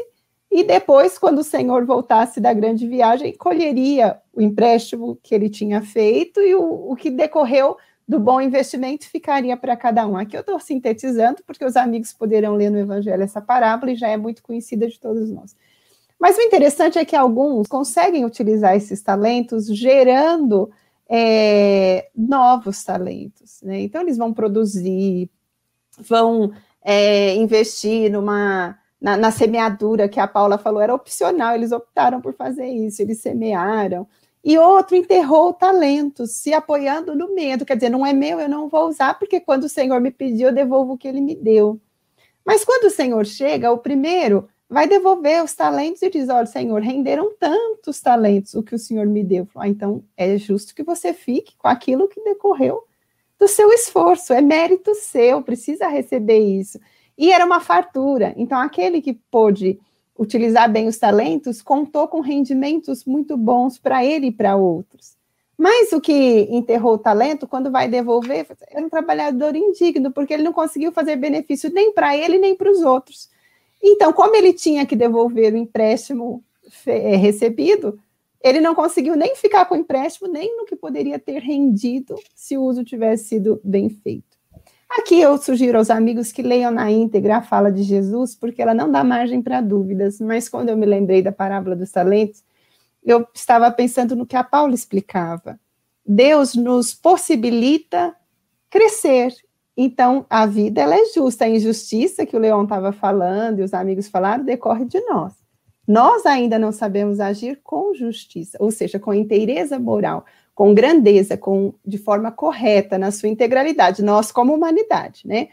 e 0.51 0.63
depois, 0.63 1.17
quando 1.17 1.39
o 1.39 1.43
Senhor 1.43 1.85
voltasse 1.85 2.39
da 2.39 2.51
grande 2.53 2.87
viagem, 2.87 3.35
colheria 3.37 4.19
o 4.33 4.41
empréstimo 4.41 5.17
que 5.21 5.35
ele 5.35 5.47
tinha 5.47 5.81
feito 5.81 6.39
e 6.39 6.55
o, 6.55 6.91
o 6.91 6.95
que 6.95 7.11
decorreu 7.11 7.77
do 8.07 8.19
bom 8.19 8.41
investimento 8.41 9.07
ficaria 9.07 9.55
para 9.55 9.77
cada 9.77 10.07
um. 10.07 10.17
Aqui 10.17 10.35
eu 10.35 10.41
estou 10.41 10.59
sintetizando, 10.59 11.43
porque 11.45 11.63
os 11.63 11.75
amigos 11.75 12.11
poderão 12.11 12.55
ler 12.55 12.71
no 12.71 12.79
Evangelho 12.79 13.21
essa 13.21 13.39
parábola 13.39 13.91
e 13.91 13.95
já 13.95 14.07
é 14.07 14.17
muito 14.17 14.41
conhecida 14.41 14.87
de 14.87 14.99
todos 14.99 15.29
nós. 15.29 15.55
Mas 16.19 16.35
o 16.35 16.41
interessante 16.41 16.97
é 16.97 17.05
que 17.05 17.15
alguns 17.15 17.67
conseguem 17.67 18.25
utilizar 18.25 18.75
esses 18.75 19.03
talentos 19.03 19.67
gerando 19.67 20.71
é, 21.09 22.09
novos 22.15 22.83
talentos. 22.83 23.61
Né? 23.63 23.81
Então, 23.81 24.01
eles 24.01 24.17
vão 24.17 24.31
produzir, 24.31 25.29
vão 25.97 26.51
é, 26.83 27.35
investir 27.35 28.11
numa 28.11 28.77
na, 29.01 29.17
na, 29.17 29.31
semeadura 29.31 30.09
que 30.09 30.19
a 30.19 30.27
Paula 30.27 30.57
falou, 30.57 30.81
era 30.81 30.93
opcional, 30.93 31.55
eles 31.55 31.71
optaram 31.71 32.21
por 32.21 32.33
fazer 32.33 32.67
isso, 32.67 33.01
eles 33.01 33.21
semearam. 33.21 34.07
E 34.43 34.57
outro 34.57 34.95
enterrou 34.95 35.49
o 35.49 35.53
talento, 35.53 36.25
se 36.25 36.53
apoiando 36.53 37.15
no 37.15 37.33
medo, 37.33 37.65
quer 37.65 37.75
dizer, 37.75 37.89
não 37.89 38.05
é 38.05 38.13
meu, 38.13 38.39
eu 38.39 38.49
não 38.49 38.69
vou 38.69 38.87
usar, 38.87 39.17
porque 39.17 39.39
quando 39.39 39.65
o 39.65 39.69
Senhor 39.69 39.99
me 39.99 40.11
pediu, 40.11 40.49
eu 40.49 40.53
devolvo 40.53 40.93
o 40.93 40.97
que 40.97 41.07
ele 41.07 41.21
me 41.21 41.35
deu. 41.35 41.79
Mas 42.45 42.63
quando 42.63 42.85
o 42.85 42.89
Senhor 42.89 43.25
chega, 43.25 43.71
o 43.71 43.77
primeiro 43.77 44.47
vai 44.69 44.87
devolver 44.87 45.43
os 45.43 45.55
talentos 45.55 46.01
e 46.01 46.09
diz: 46.09 46.29
Olha, 46.29 46.45
Senhor, 46.45 46.81
renderam 46.81 47.33
tantos 47.39 47.99
talentos 47.99 48.53
o 48.53 48.61
que 48.61 48.75
o 48.75 48.79
Senhor 48.79 49.07
me 49.07 49.23
deu. 49.23 49.47
Ah, 49.55 49.67
então 49.67 50.03
é 50.15 50.37
justo 50.37 50.75
que 50.75 50.83
você 50.83 51.13
fique 51.13 51.57
com 51.57 51.67
aquilo 51.67 52.07
que 52.07 52.23
decorreu 52.23 52.83
do 53.39 53.47
seu 53.47 53.71
esforço, 53.71 54.33
é 54.33 54.41
mérito 54.41 54.93
seu, 54.93 55.41
precisa 55.41 55.87
receber 55.87 56.39
isso. 56.39 56.77
E 57.17 57.31
era 57.31 57.45
uma 57.45 57.61
fartura. 57.61 58.33
Então, 58.37 58.59
aquele 58.59 59.01
que 59.01 59.13
pôde 59.13 59.79
utilizar 60.17 60.69
bem 60.69 60.87
os 60.87 60.97
talentos 60.97 61.61
contou 61.61 62.07
com 62.07 62.19
rendimentos 62.19 63.05
muito 63.05 63.37
bons 63.37 63.77
para 63.77 64.03
ele 64.03 64.27
e 64.27 64.31
para 64.31 64.57
outros. 64.57 65.17
Mas 65.57 65.91
o 65.93 66.01
que 66.01 66.47
enterrou 66.49 66.93
o 66.93 66.97
talento, 66.97 67.47
quando 67.47 67.71
vai 67.71 67.87
devolver, 67.87 68.45
era 68.69 68.85
um 68.85 68.89
trabalhador 68.89 69.55
indigno, 69.55 70.11
porque 70.11 70.33
ele 70.33 70.43
não 70.43 70.53
conseguiu 70.53 70.91
fazer 70.91 71.15
benefício 71.15 71.69
nem 71.73 71.93
para 71.93 72.15
ele 72.15 72.37
nem 72.37 72.55
para 72.55 72.71
os 72.71 72.81
outros. 72.81 73.29
Então, 73.81 74.11
como 74.11 74.35
ele 74.35 74.53
tinha 74.53 74.85
que 74.85 74.95
devolver 74.95 75.53
o 75.53 75.57
empréstimo 75.57 76.43
é, 76.85 77.15
recebido, 77.15 77.99
ele 78.41 78.61
não 78.61 78.73
conseguiu 78.73 79.15
nem 79.15 79.35
ficar 79.35 79.65
com 79.65 79.75
o 79.75 79.77
empréstimo, 79.77 80.27
nem 80.27 80.55
no 80.55 80.65
que 80.65 80.75
poderia 80.75 81.19
ter 81.19 81.39
rendido 81.39 82.15
se 82.33 82.57
o 82.57 82.63
uso 82.63 82.83
tivesse 82.83 83.25
sido 83.25 83.59
bem 83.63 83.89
feito. 83.89 84.37
Aqui 84.89 85.21
eu 85.21 85.37
sugiro 85.37 85.77
aos 85.77 85.89
amigos 85.89 86.31
que 86.31 86.41
leiam 86.41 86.71
na 86.71 86.89
íntegra 86.89 87.37
a 87.37 87.41
fala 87.41 87.71
de 87.71 87.83
Jesus, 87.83 88.33
porque 88.33 88.61
ela 88.61 88.73
não 88.73 88.91
dá 88.91 89.03
margem 89.03 89.41
para 89.41 89.61
dúvidas. 89.61 90.19
Mas 90.19 90.49
quando 90.49 90.69
eu 90.69 90.77
me 90.77 90.85
lembrei 90.85 91.21
da 91.21 91.31
parábola 91.31 91.75
dos 91.75 91.91
talentos, 91.91 92.43
eu 93.03 93.27
estava 93.33 93.69
pensando 93.71 94.15
no 94.15 94.25
que 94.25 94.35
a 94.35 94.43
Paula 94.43 94.73
explicava. 94.73 95.59
Deus 96.05 96.55
nos 96.55 96.93
possibilita 96.93 98.15
crescer. 98.69 99.31
Então, 99.81 100.25
a 100.29 100.45
vida 100.45 100.81
ela 100.81 100.95
é 100.95 101.05
justa. 101.05 101.45
A 101.45 101.49
injustiça 101.49 102.25
que 102.25 102.35
o 102.35 102.39
Leão 102.39 102.63
estava 102.63 102.91
falando 102.91 103.59
e 103.59 103.63
os 103.63 103.73
amigos 103.73 104.09
falaram 104.09 104.43
decorre 104.43 104.83
de 104.83 104.99
nós. 105.05 105.33
Nós 105.87 106.25
ainda 106.25 106.59
não 106.59 106.71
sabemos 106.71 107.19
agir 107.19 107.61
com 107.63 107.93
justiça, 107.93 108.57
ou 108.59 108.71
seja, 108.71 108.99
com 108.99 109.13
inteireza 109.13 109.79
moral 109.79 110.25
com 110.59 110.73
grandeza, 110.73 111.37
com 111.37 111.73
de 111.85 111.97
forma 111.97 112.33
correta, 112.33 112.97
na 112.97 113.11
sua 113.11 113.29
integralidade, 113.29 114.03
nós 114.03 114.29
como 114.29 114.53
humanidade, 114.53 115.25
né? 115.25 115.47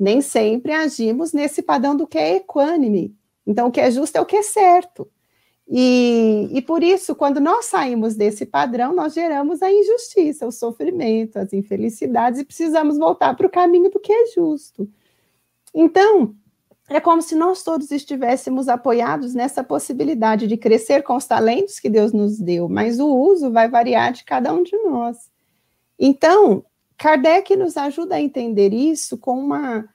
Nem 0.00 0.22
sempre 0.22 0.72
agimos 0.72 1.34
nesse 1.34 1.60
padrão 1.60 1.94
do 1.94 2.06
que 2.06 2.16
é 2.16 2.36
equânime. 2.36 3.14
Então, 3.46 3.68
o 3.68 3.70
que 3.70 3.78
é 3.78 3.90
justo 3.90 4.16
é 4.16 4.20
o 4.22 4.24
que 4.24 4.36
é 4.36 4.42
certo. 4.42 5.06
E, 5.70 6.48
e 6.50 6.62
por 6.62 6.82
isso, 6.82 7.14
quando 7.14 7.40
nós 7.40 7.66
saímos 7.66 8.14
desse 8.14 8.46
padrão, 8.46 8.94
nós 8.94 9.12
geramos 9.12 9.60
a 9.62 9.70
injustiça, 9.70 10.46
o 10.46 10.52
sofrimento, 10.52 11.38
as 11.38 11.52
infelicidades, 11.52 12.40
e 12.40 12.44
precisamos 12.44 12.96
voltar 12.96 13.36
para 13.36 13.46
o 13.46 13.50
caminho 13.50 13.90
do 13.90 14.00
que 14.00 14.10
é 14.10 14.26
justo. 14.28 14.88
Então, 15.74 16.34
é 16.88 16.98
como 17.00 17.20
se 17.20 17.34
nós 17.34 17.62
todos 17.62 17.90
estivéssemos 17.90 18.66
apoiados 18.66 19.34
nessa 19.34 19.62
possibilidade 19.62 20.46
de 20.46 20.56
crescer 20.56 21.02
com 21.02 21.16
os 21.16 21.26
talentos 21.26 21.78
que 21.78 21.90
Deus 21.90 22.14
nos 22.14 22.38
deu, 22.38 22.66
mas 22.66 22.98
o 22.98 23.14
uso 23.14 23.50
vai 23.50 23.68
variar 23.68 24.10
de 24.10 24.24
cada 24.24 24.54
um 24.54 24.62
de 24.62 24.76
nós. 24.78 25.30
Então, 25.98 26.64
Kardec 26.96 27.54
nos 27.56 27.76
ajuda 27.76 28.14
a 28.14 28.20
entender 28.20 28.72
isso 28.72 29.18
com 29.18 29.38
uma 29.38 29.86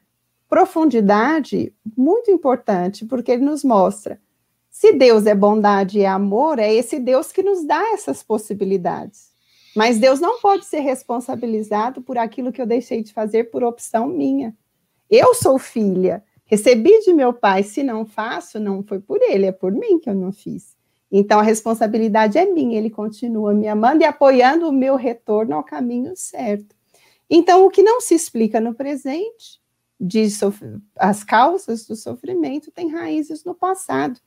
profundidade 0.47 1.73
muito 1.97 2.29
importante, 2.29 3.05
porque 3.05 3.31
ele 3.31 3.43
nos 3.43 3.63
mostra 3.63 4.21
se 4.83 4.93
Deus 4.93 5.25
é 5.25 5.33
bondade 5.33 5.99
e 5.99 6.05
amor, 6.05 6.59
é 6.59 6.73
esse 6.73 6.99
Deus 6.99 7.31
que 7.31 7.41
nos 7.41 7.65
dá 7.65 7.93
essas 7.93 8.21
possibilidades. 8.21 9.31
Mas 9.73 9.97
Deus 9.97 10.19
não 10.19 10.41
pode 10.41 10.65
ser 10.65 10.81
responsabilizado 10.81 12.01
por 12.01 12.17
aquilo 12.17 12.51
que 12.51 12.61
eu 12.61 12.65
deixei 12.65 13.01
de 13.01 13.13
fazer 13.13 13.45
por 13.45 13.63
opção 13.63 14.07
minha. 14.07 14.53
Eu 15.09 15.33
sou 15.33 15.57
filha, 15.57 16.21
Recebi 16.45 16.99
de 16.99 17.13
meu 17.13 17.33
pai, 17.33 17.63
se 17.63 17.81
não 17.81 18.05
faço, 18.05 18.59
não 18.59 18.83
foi 18.83 18.99
por 18.99 19.19
ele, 19.21 19.45
é 19.45 19.51
por 19.51 19.71
mim 19.71 19.97
que 19.97 20.09
eu 20.09 20.13
não 20.13 20.31
fiz. 20.31 20.75
Então 21.11 21.39
a 21.39 21.43
responsabilidade 21.43 22.37
é 22.37 22.45
minha, 22.45 22.77
ele 22.77 22.89
continua 22.89 23.53
me 23.53 23.67
amando 23.67 24.03
e 24.03 24.05
apoiando 24.05 24.67
o 24.67 24.71
meu 24.71 24.95
retorno 24.95 25.55
ao 25.55 25.63
caminho 25.63 26.13
certo. 26.15 26.75
Então 27.29 27.65
o 27.65 27.69
que 27.69 27.81
não 27.81 28.01
se 28.01 28.13
explica 28.13 28.59
no 28.59 28.75
presente, 28.75 29.61
de 29.99 30.27
as 30.97 31.23
causas 31.23 31.87
do 31.87 31.95
sofrimento 31.95 32.71
têm 32.71 32.91
raízes 32.91 33.43
no 33.45 33.55
passado. 33.55 34.19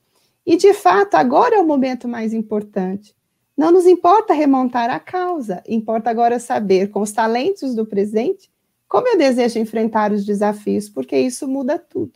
E 0.47 0.57
de 0.57 0.73
fato, 0.73 1.17
agora 1.17 1.57
é 1.57 1.59
o 1.59 1.67
momento 1.67 2.07
mais 2.07 2.33
importante. 2.33 3.13
Não 3.57 3.73
nos 3.73 3.85
importa 3.85 4.33
remontar 4.33 4.89
a 4.91 5.01
causa, 5.01 5.61
importa 5.67 6.09
agora 6.09 6.39
saber, 6.39 6.91
com 6.91 7.01
os 7.01 7.11
talentos 7.11 7.75
do 7.75 7.85
presente, 7.85 8.49
como 8.87 9.09
eu 9.09 9.19
desejo 9.19 9.59
enfrentar 9.59 10.13
os 10.13 10.25
desafios, 10.25 10.89
porque 10.89 11.19
isso 11.19 11.49
muda 11.49 11.79
tudo. 11.79 12.13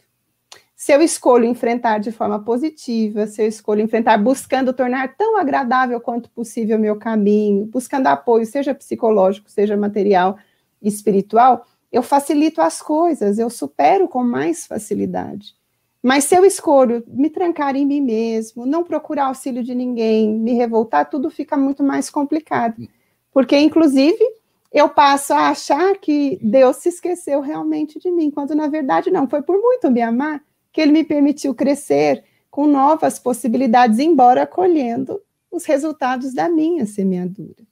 Se 0.77 0.93
eu 0.95 1.03
escolho 1.03 1.45
enfrentar 1.45 1.99
de 1.99 2.13
forma 2.13 2.39
positiva, 2.43 3.27
se 3.27 3.43
eu 3.43 3.49
escolho 3.49 3.83
enfrentar 3.83 4.17
buscando 4.17 4.73
tornar 4.73 5.17
tão 5.17 5.37
agradável 5.37 6.01
quanto 6.01 6.31
possível 6.31 6.79
o 6.79 6.81
meu 6.81 6.97
caminho, 6.97 7.67
buscando 7.67 8.07
apoio, 8.07 8.47
seja 8.47 8.75
psicológico, 8.75 9.51
seja 9.51 9.77
material, 9.77 10.39
espiritual, 10.81 11.67
eu 11.91 12.03
facilito 12.03 12.61
as 12.63 12.81
coisas, 12.81 13.39
eu 13.39 13.51
supero 13.51 14.09
com 14.09 14.23
mais 14.23 14.67
facilidade. 14.67 15.55
Mas 16.03 16.25
se 16.25 16.35
eu 16.35 16.45
escolho 16.45 17.05
me 17.07 17.29
trancar 17.29 17.77
em 17.77 17.85
mim 17.85 18.01
mesmo, 18.01 18.65
não 18.65 18.83
procurar 18.83 19.27
auxílio 19.27 19.63
de 19.63 19.75
ninguém, 19.75 20.33
me 20.33 20.55
revoltar, 20.55 21.11
tudo 21.11 21.29
fica 21.29 21.57
muito 21.57 21.83
mais 21.83 22.09
complicado. 22.09 22.89
Porque, 23.33 23.57
inclusive, 23.59 24.25
eu 24.73 24.89
passo 24.89 25.33
a 25.33 25.49
achar 25.49 25.97
que 25.99 26.39
Deus 26.43 26.77
se 26.77 26.89
esqueceu 26.89 27.41
realmente 27.41 27.99
de 27.99 28.11
mim, 28.11 28.31
quando 28.31 28.55
na 28.55 28.69
verdade 28.69 29.11
não, 29.11 29.29
foi 29.29 29.43
por 29.43 29.61
muito 29.61 29.91
me 29.91 30.01
amar 30.01 30.43
que 30.73 30.81
ele 30.81 30.93
me 30.93 31.05
permitiu 31.05 31.55
crescer 31.55 32.25
com 32.51 32.67
novas 32.67 33.19
possibilidades, 33.19 33.99
embora 33.99 34.47
colhendo 34.47 35.21
os 35.51 35.65
resultados 35.65 36.33
da 36.33 36.49
minha 36.49 36.87
semeadura. 36.87 37.65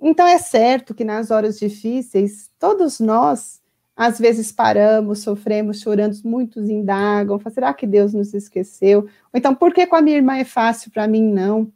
Então 0.00 0.26
é 0.26 0.38
certo 0.38 0.94
que 0.94 1.04
nas 1.04 1.30
horas 1.30 1.58
difíceis, 1.58 2.48
todos 2.58 3.00
nós 3.00 3.60
às 3.98 4.16
vezes 4.16 4.52
paramos, 4.52 5.18
sofremos, 5.18 5.80
choramos, 5.80 6.22
muitos 6.22 6.70
indagam, 6.70 7.40
será 7.50 7.74
que 7.74 7.84
Deus 7.84 8.14
nos 8.14 8.32
esqueceu? 8.32 9.00
Ou 9.00 9.34
então, 9.34 9.52
por 9.56 9.74
que 9.74 9.88
com 9.88 9.96
a 9.96 10.00
minha 10.00 10.16
irmã 10.16 10.36
é 10.36 10.44
fácil, 10.44 10.92
para 10.92 11.08
mim 11.08 11.20
não? 11.20 11.72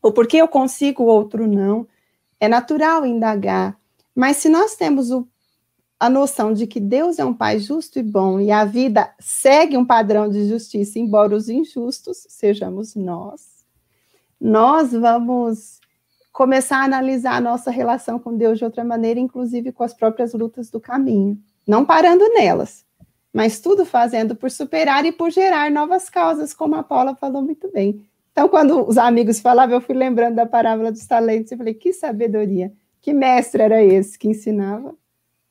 Ou 0.00 0.10
por 0.10 0.26
que 0.26 0.38
eu 0.38 0.48
consigo, 0.48 1.02
o 1.02 1.06
outro 1.06 1.46
não? 1.46 1.86
É 2.40 2.48
natural 2.48 3.04
indagar, 3.04 3.76
mas 4.14 4.38
se 4.38 4.48
nós 4.48 4.74
temos 4.74 5.10
o, 5.10 5.28
a 6.00 6.08
noção 6.08 6.54
de 6.54 6.66
que 6.66 6.80
Deus 6.80 7.18
é 7.18 7.24
um 7.26 7.34
Pai 7.34 7.58
justo 7.58 7.98
e 7.98 8.02
bom 8.02 8.40
e 8.40 8.50
a 8.50 8.64
vida 8.64 9.14
segue 9.20 9.76
um 9.76 9.84
padrão 9.84 10.30
de 10.30 10.48
justiça, 10.48 10.98
embora 10.98 11.36
os 11.36 11.50
injustos 11.50 12.26
sejamos 12.30 12.94
nós, 12.94 13.66
nós 14.40 14.92
vamos 14.92 15.78
começar 16.32 16.78
a 16.78 16.84
analisar 16.84 17.36
a 17.36 17.40
nossa 17.40 17.70
relação 17.70 18.18
com 18.18 18.34
Deus 18.34 18.56
de 18.56 18.64
outra 18.64 18.82
maneira, 18.82 19.20
inclusive 19.20 19.72
com 19.72 19.84
as 19.84 19.92
próprias 19.92 20.32
lutas 20.32 20.70
do 20.70 20.80
caminho, 20.80 21.38
não 21.66 21.84
parando 21.84 22.28
nelas, 22.30 22.84
mas 23.32 23.60
tudo 23.60 23.84
fazendo 23.84 24.36
por 24.36 24.50
superar 24.50 25.04
e 25.04 25.12
por 25.12 25.30
gerar 25.30 25.70
novas 25.70 26.08
causas, 26.08 26.54
como 26.54 26.74
a 26.74 26.82
Paula 26.82 27.14
falou 27.14 27.42
muito 27.42 27.70
bem. 27.70 28.06
Então, 28.32 28.48
quando 28.48 28.86
os 28.86 28.98
amigos 28.98 29.40
falavam, 29.40 29.76
eu 29.76 29.80
fui 29.80 29.94
lembrando 29.94 30.34
da 30.34 30.44
parábola 30.46 30.92
dos 30.92 31.06
talentos, 31.06 31.50
eu 31.50 31.58
falei, 31.58 31.72
que 31.72 31.92
sabedoria. 31.92 32.72
Que 33.00 33.12
mestre 33.12 33.62
era 33.62 33.82
esse 33.82 34.18
que 34.18 34.28
ensinava 34.28 34.94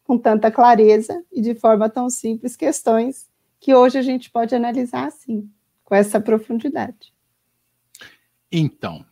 com 0.04 0.17
tanta 0.17 0.51
clareza 0.51 1.23
e 1.32 1.41
de 1.41 1.56
forma 1.56 1.89
tão 1.89 2.10
simples 2.10 2.56
questões 2.56 3.28
que 3.60 3.73
hoje 3.73 3.97
a 3.97 4.04
gente 4.04 4.30
pode 4.30 4.54
analisar 4.54 5.08
assim, 5.08 5.49
com 5.84 5.95
essa 5.95 6.21
profundidade? 6.21 7.12
Então, 8.51 9.04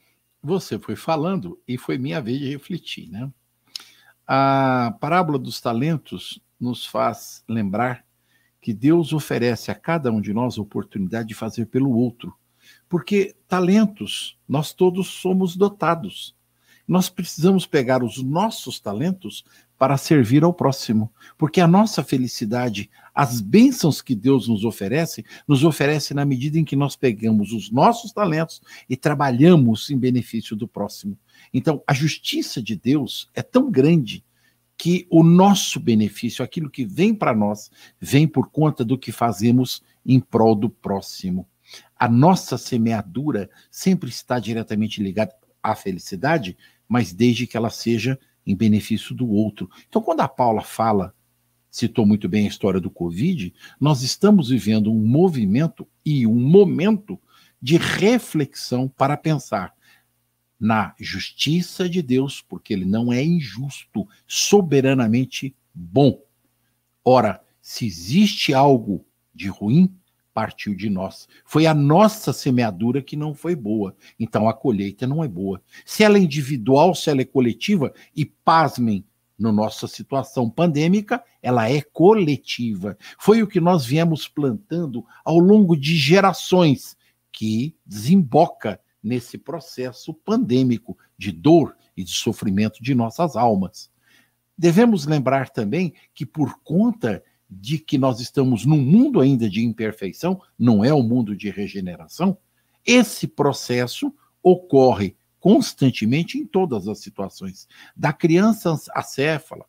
você 0.41 0.77
foi 0.77 0.95
falando 0.95 1.59
e 1.67 1.77
foi 1.77 1.97
minha 1.97 2.21
vez 2.21 2.37
de 2.37 2.51
refletir, 2.51 3.09
né? 3.09 3.31
A 4.27 4.95
parábola 4.99 5.39
dos 5.39 5.59
talentos 5.59 6.42
nos 6.59 6.85
faz 6.85 7.43
lembrar 7.47 8.05
que 8.61 8.73
Deus 8.73 9.11
oferece 9.11 9.69
a 9.69 9.75
cada 9.75 10.11
um 10.11 10.21
de 10.21 10.33
nós 10.33 10.57
a 10.57 10.61
oportunidade 10.61 11.27
de 11.27 11.35
fazer 11.35 11.65
pelo 11.65 11.91
outro. 11.91 12.33
Porque 12.87 13.35
talentos, 13.47 14.37
nós 14.47 14.73
todos 14.73 15.07
somos 15.07 15.55
dotados. 15.55 16.33
Nós 16.87 17.09
precisamos 17.09 17.65
pegar 17.65 18.03
os 18.03 18.21
nossos 18.21 18.79
talentos 18.79 19.43
para 19.77 19.97
servir 19.97 20.45
ao 20.45 20.53
próximo, 20.53 21.11
porque 21.37 21.59
a 21.59 21.67
nossa 21.67 22.03
felicidade, 22.03 22.89
as 23.13 23.41
bênçãos 23.41 24.01
que 24.01 24.15
Deus 24.15 24.47
nos 24.47 24.63
oferece, 24.63 25.25
nos 25.45 25.65
oferece 25.65 26.13
na 26.13 26.23
medida 26.23 26.57
em 26.57 26.63
que 26.63 26.75
nós 26.75 26.95
pegamos 26.95 27.51
os 27.51 27.69
nossos 27.69 28.13
talentos 28.13 28.61
e 28.89 28.95
trabalhamos 28.95 29.89
em 29.89 29.97
benefício 29.97 30.55
do 30.55 30.69
próximo. 30.69 31.17
Então, 31.53 31.83
a 31.85 31.93
justiça 31.93 32.61
de 32.61 32.77
Deus 32.77 33.29
é 33.33 33.41
tão 33.41 33.69
grande 33.69 34.23
que 34.77 35.07
o 35.09 35.23
nosso 35.23 35.79
benefício, 35.79 36.43
aquilo 36.43 36.69
que 36.69 36.85
vem 36.85 37.13
para 37.13 37.33
nós, 37.33 37.69
vem 37.99 38.27
por 38.27 38.49
conta 38.49 38.83
do 38.83 38.97
que 38.97 39.11
fazemos 39.11 39.81
em 40.05 40.19
prol 40.19 40.55
do 40.55 40.69
próximo. 40.69 41.47
A 41.97 42.07
nossa 42.07 42.57
semeadura 42.57 43.49
sempre 43.71 44.09
está 44.09 44.39
diretamente 44.39 45.01
ligada 45.01 45.33
à 45.61 45.75
felicidade, 45.75 46.57
mas 46.87 47.13
desde 47.13 47.47
que 47.47 47.55
ela 47.55 47.69
seja 47.69 48.19
em 48.45 48.55
benefício 48.55 49.15
do 49.15 49.29
outro. 49.29 49.69
Então, 49.87 50.01
quando 50.01 50.19
a 50.19 50.27
Paula 50.27 50.61
fala, 50.61 51.15
citou 51.69 52.05
muito 52.05 52.27
bem 52.27 52.45
a 52.45 52.49
história 52.49 52.79
do 52.79 52.91
Covid, 52.91 53.53
nós 53.79 54.03
estamos 54.03 54.49
vivendo 54.49 54.91
um 54.91 54.99
movimento 54.99 55.87
e 56.05 56.27
um 56.27 56.35
momento 56.35 57.19
de 57.61 57.77
reflexão 57.77 58.89
para 58.89 59.15
pensar 59.15 59.73
na 60.63 60.95
justiça 60.97 61.89
de 61.89 62.01
Deus, 62.01 62.41
porque 62.41 62.73
ele 62.73 62.85
não 62.85 63.11
é 63.11 63.21
injusto, 63.21 64.07
soberanamente 64.25 65.53
bom. 65.73 66.21
Ora, 67.03 67.41
se 67.61 67.85
existe 67.85 68.53
algo 68.53 69.05
de 69.35 69.49
ruim, 69.49 69.93
partiu 70.33 70.73
de 70.73 70.89
nós. 70.89 71.27
Foi 71.43 71.67
a 71.67 71.73
nossa 71.73 72.31
semeadura 72.31 73.01
que 73.01 73.17
não 73.17 73.33
foi 73.33 73.57
boa. 73.57 73.93
Então 74.17 74.47
a 74.47 74.53
colheita 74.53 75.05
não 75.05 75.21
é 75.21 75.27
boa. 75.27 75.61
Se 75.85 76.01
ela 76.01 76.17
é 76.17 76.21
individual, 76.21 76.95
se 76.95 77.09
ela 77.09 77.19
é 77.19 77.25
coletiva, 77.25 77.93
e 78.15 78.23
pasmem, 78.23 79.03
na 79.37 79.51
nossa 79.51 79.85
situação 79.85 80.49
pandêmica, 80.49 81.21
ela 81.41 81.69
é 81.69 81.81
coletiva. 81.81 82.97
Foi 83.19 83.43
o 83.43 83.47
que 83.47 83.59
nós 83.59 83.85
viemos 83.85 84.29
plantando 84.29 85.05
ao 85.25 85.39
longo 85.39 85.75
de 85.75 85.97
gerações, 85.97 86.95
que 87.33 87.75
desemboca 87.85 88.79
nesse 89.03 89.37
processo 89.37 90.13
pandêmico 90.13 90.97
de 91.17 91.31
dor 91.31 91.75
e 91.95 92.03
de 92.03 92.11
sofrimento 92.11 92.81
de 92.81 92.95
nossas 92.95 93.35
almas. 93.35 93.91
Devemos 94.57 95.05
lembrar 95.05 95.49
também 95.49 95.93
que, 96.13 96.25
por 96.25 96.59
conta 96.63 97.23
de 97.49 97.77
que 97.77 97.97
nós 97.97 98.19
estamos 98.19 98.65
num 98.65 98.81
mundo 98.81 99.19
ainda 99.19 99.49
de 99.49 99.63
imperfeição, 99.63 100.41
não 100.57 100.83
é 100.83 100.93
o 100.93 100.97
um 100.97 101.03
mundo 101.03 101.35
de 101.35 101.49
regeneração, 101.49 102.37
esse 102.85 103.27
processo 103.27 104.13
ocorre 104.41 105.15
constantemente 105.39 106.37
em 106.37 106.45
todas 106.45 106.87
as 106.87 106.99
situações, 106.99 107.67
da 107.95 108.13
criança 108.13 108.79
acéfala 108.93 109.65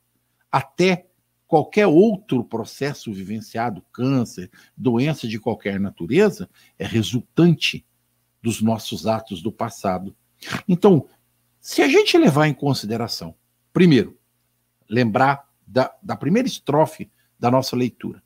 até 0.50 1.08
qualquer 1.48 1.86
outro 1.86 2.44
processo 2.44 3.12
vivenciado, 3.12 3.82
câncer, 3.92 4.50
doença 4.76 5.26
de 5.26 5.38
qualquer 5.38 5.80
natureza, 5.80 6.48
é 6.78 6.86
resultante 6.86 7.84
dos 8.44 8.60
nossos 8.60 9.06
atos 9.06 9.40
do 9.40 9.50
passado. 9.50 10.14
Então, 10.68 11.08
se 11.58 11.80
a 11.80 11.88
gente 11.88 12.18
levar 12.18 12.46
em 12.46 12.52
consideração, 12.52 13.34
primeiro, 13.72 14.18
lembrar 14.86 15.50
da, 15.66 15.90
da 16.02 16.14
primeira 16.14 16.46
estrofe 16.46 17.10
da 17.40 17.50
nossa 17.50 17.74
leitura. 17.74 18.22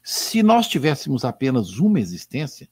Se 0.00 0.44
nós 0.44 0.68
tivéssemos 0.68 1.24
apenas 1.24 1.80
uma 1.80 1.98
existência, 1.98 2.68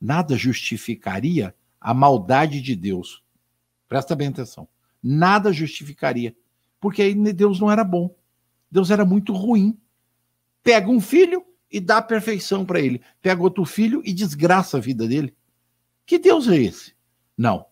nada 0.00 0.36
justificaria 0.36 1.54
a 1.80 1.94
maldade 1.94 2.60
de 2.60 2.74
Deus. 2.74 3.22
Presta 3.88 4.16
bem 4.16 4.26
atenção. 4.26 4.66
Nada 5.00 5.52
justificaria. 5.52 6.34
Porque 6.80 7.00
aí 7.00 7.14
Deus 7.32 7.60
não 7.60 7.70
era 7.70 7.84
bom. 7.84 8.12
Deus 8.68 8.90
era 8.90 9.04
muito 9.04 9.32
ruim. 9.32 9.78
Pega 10.64 10.90
um 10.90 11.00
filho 11.00 11.44
e 11.70 11.78
dá 11.78 12.02
perfeição 12.02 12.64
para 12.66 12.80
ele. 12.80 13.00
Pega 13.22 13.40
outro 13.40 13.64
filho 13.64 14.02
e 14.04 14.12
desgraça 14.12 14.78
a 14.78 14.80
vida 14.80 15.06
dele. 15.06 15.32
Que 16.06 16.18
Deus 16.18 16.48
é 16.48 16.56
esse? 16.56 16.94
Não. 17.36 17.66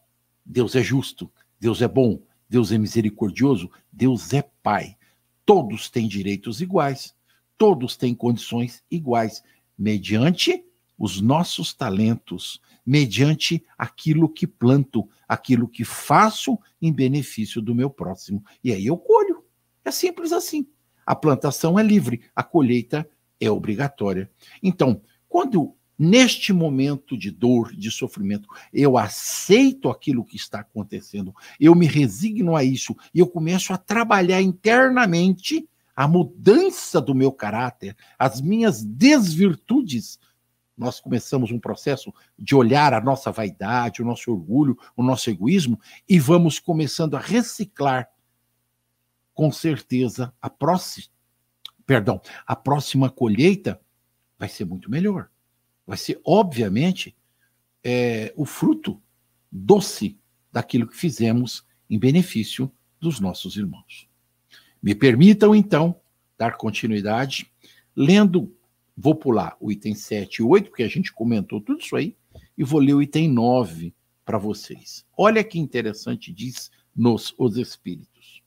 Deus 0.44 0.74
é 0.74 0.82
justo. 0.82 1.30
Deus 1.58 1.82
é 1.82 1.88
bom. 1.88 2.22
Deus 2.48 2.72
é 2.72 2.78
misericordioso. 2.78 3.70
Deus 3.90 4.32
é 4.32 4.42
Pai. 4.62 4.96
Todos 5.44 5.90
têm 5.90 6.08
direitos 6.08 6.60
iguais 6.60 7.14
todos 7.62 7.96
têm 7.96 8.12
condições 8.12 8.82
iguais, 8.90 9.40
mediante 9.78 10.64
os 10.98 11.20
nossos 11.20 11.72
talentos, 11.72 12.60
mediante 12.84 13.64
aquilo 13.78 14.28
que 14.28 14.48
planto, 14.48 15.08
aquilo 15.28 15.68
que 15.68 15.84
faço 15.84 16.58
em 16.80 16.92
benefício 16.92 17.62
do 17.62 17.72
meu 17.72 17.88
próximo. 17.88 18.44
E 18.64 18.72
aí 18.72 18.84
eu 18.84 18.96
colho. 18.96 19.44
É 19.84 19.92
simples 19.92 20.32
assim. 20.32 20.66
A 21.06 21.14
plantação 21.14 21.78
é 21.78 21.84
livre, 21.84 22.22
a 22.34 22.42
colheita 22.42 23.08
é 23.40 23.48
obrigatória. 23.48 24.28
Então, 24.60 25.00
quando 25.28 25.76
neste 25.98 26.52
momento 26.52 27.16
de 27.16 27.30
dor, 27.30 27.74
de 27.74 27.90
sofrimento, 27.90 28.48
eu 28.72 28.96
aceito 28.98 29.88
aquilo 29.88 30.24
que 30.24 30.36
está 30.36 30.60
acontecendo, 30.60 31.34
eu 31.60 31.74
me 31.74 31.86
resigno 31.86 32.56
a 32.56 32.64
isso 32.64 32.96
e 33.14 33.20
eu 33.20 33.26
começo 33.26 33.72
a 33.72 33.78
trabalhar 33.78 34.40
internamente 34.40 35.68
a 35.94 36.08
mudança 36.08 37.00
do 37.00 37.14
meu 37.14 37.30
caráter, 37.30 37.96
as 38.18 38.40
minhas 38.40 38.82
desvirtudes, 38.82 40.18
nós 40.76 40.98
começamos 40.98 41.50
um 41.50 41.60
processo 41.60 42.12
de 42.38 42.54
olhar 42.54 42.94
a 42.94 43.00
nossa 43.00 43.30
vaidade, 43.30 44.02
o 44.02 44.04
nosso 44.04 44.32
orgulho, 44.32 44.76
o 44.96 45.02
nosso 45.02 45.30
egoísmo 45.30 45.78
e 46.08 46.18
vamos 46.18 46.58
começando 46.58 47.14
a 47.14 47.20
reciclar. 47.20 48.10
Com 49.34 49.52
certeza, 49.52 50.32
a 50.40 50.50
próxima, 50.50 51.06
perdão, 51.86 52.20
a 52.46 52.56
próxima 52.56 53.10
colheita 53.10 53.80
vai 54.38 54.48
ser 54.48 54.64
muito 54.64 54.90
melhor. 54.90 55.31
Vai 55.86 55.96
ser, 55.96 56.20
obviamente, 56.24 57.16
é, 57.82 58.32
o 58.36 58.44
fruto 58.44 59.00
doce 59.50 60.18
daquilo 60.50 60.86
que 60.86 60.96
fizemos 60.96 61.66
em 61.88 61.98
benefício 61.98 62.70
dos 63.00 63.20
nossos 63.20 63.56
irmãos. 63.56 64.08
Me 64.82 64.94
permitam, 64.94 65.54
então, 65.54 66.00
dar 66.38 66.56
continuidade, 66.56 67.50
lendo, 67.94 68.54
vou 68.96 69.14
pular 69.14 69.56
o 69.60 69.70
item 69.70 69.94
7 69.94 70.36
e 70.36 70.42
8, 70.42 70.70
porque 70.70 70.82
a 70.82 70.88
gente 70.88 71.12
comentou 71.12 71.60
tudo 71.60 71.80
isso 71.80 71.96
aí, 71.96 72.16
e 72.56 72.64
vou 72.64 72.80
ler 72.80 72.94
o 72.94 73.02
item 73.02 73.28
9 73.28 73.94
para 74.24 74.38
vocês. 74.38 75.04
Olha 75.16 75.42
que 75.42 75.58
interessante 75.58 76.32
diz 76.32 76.70
nos 76.94 77.34
Os 77.38 77.56
Espíritos. 77.56 78.42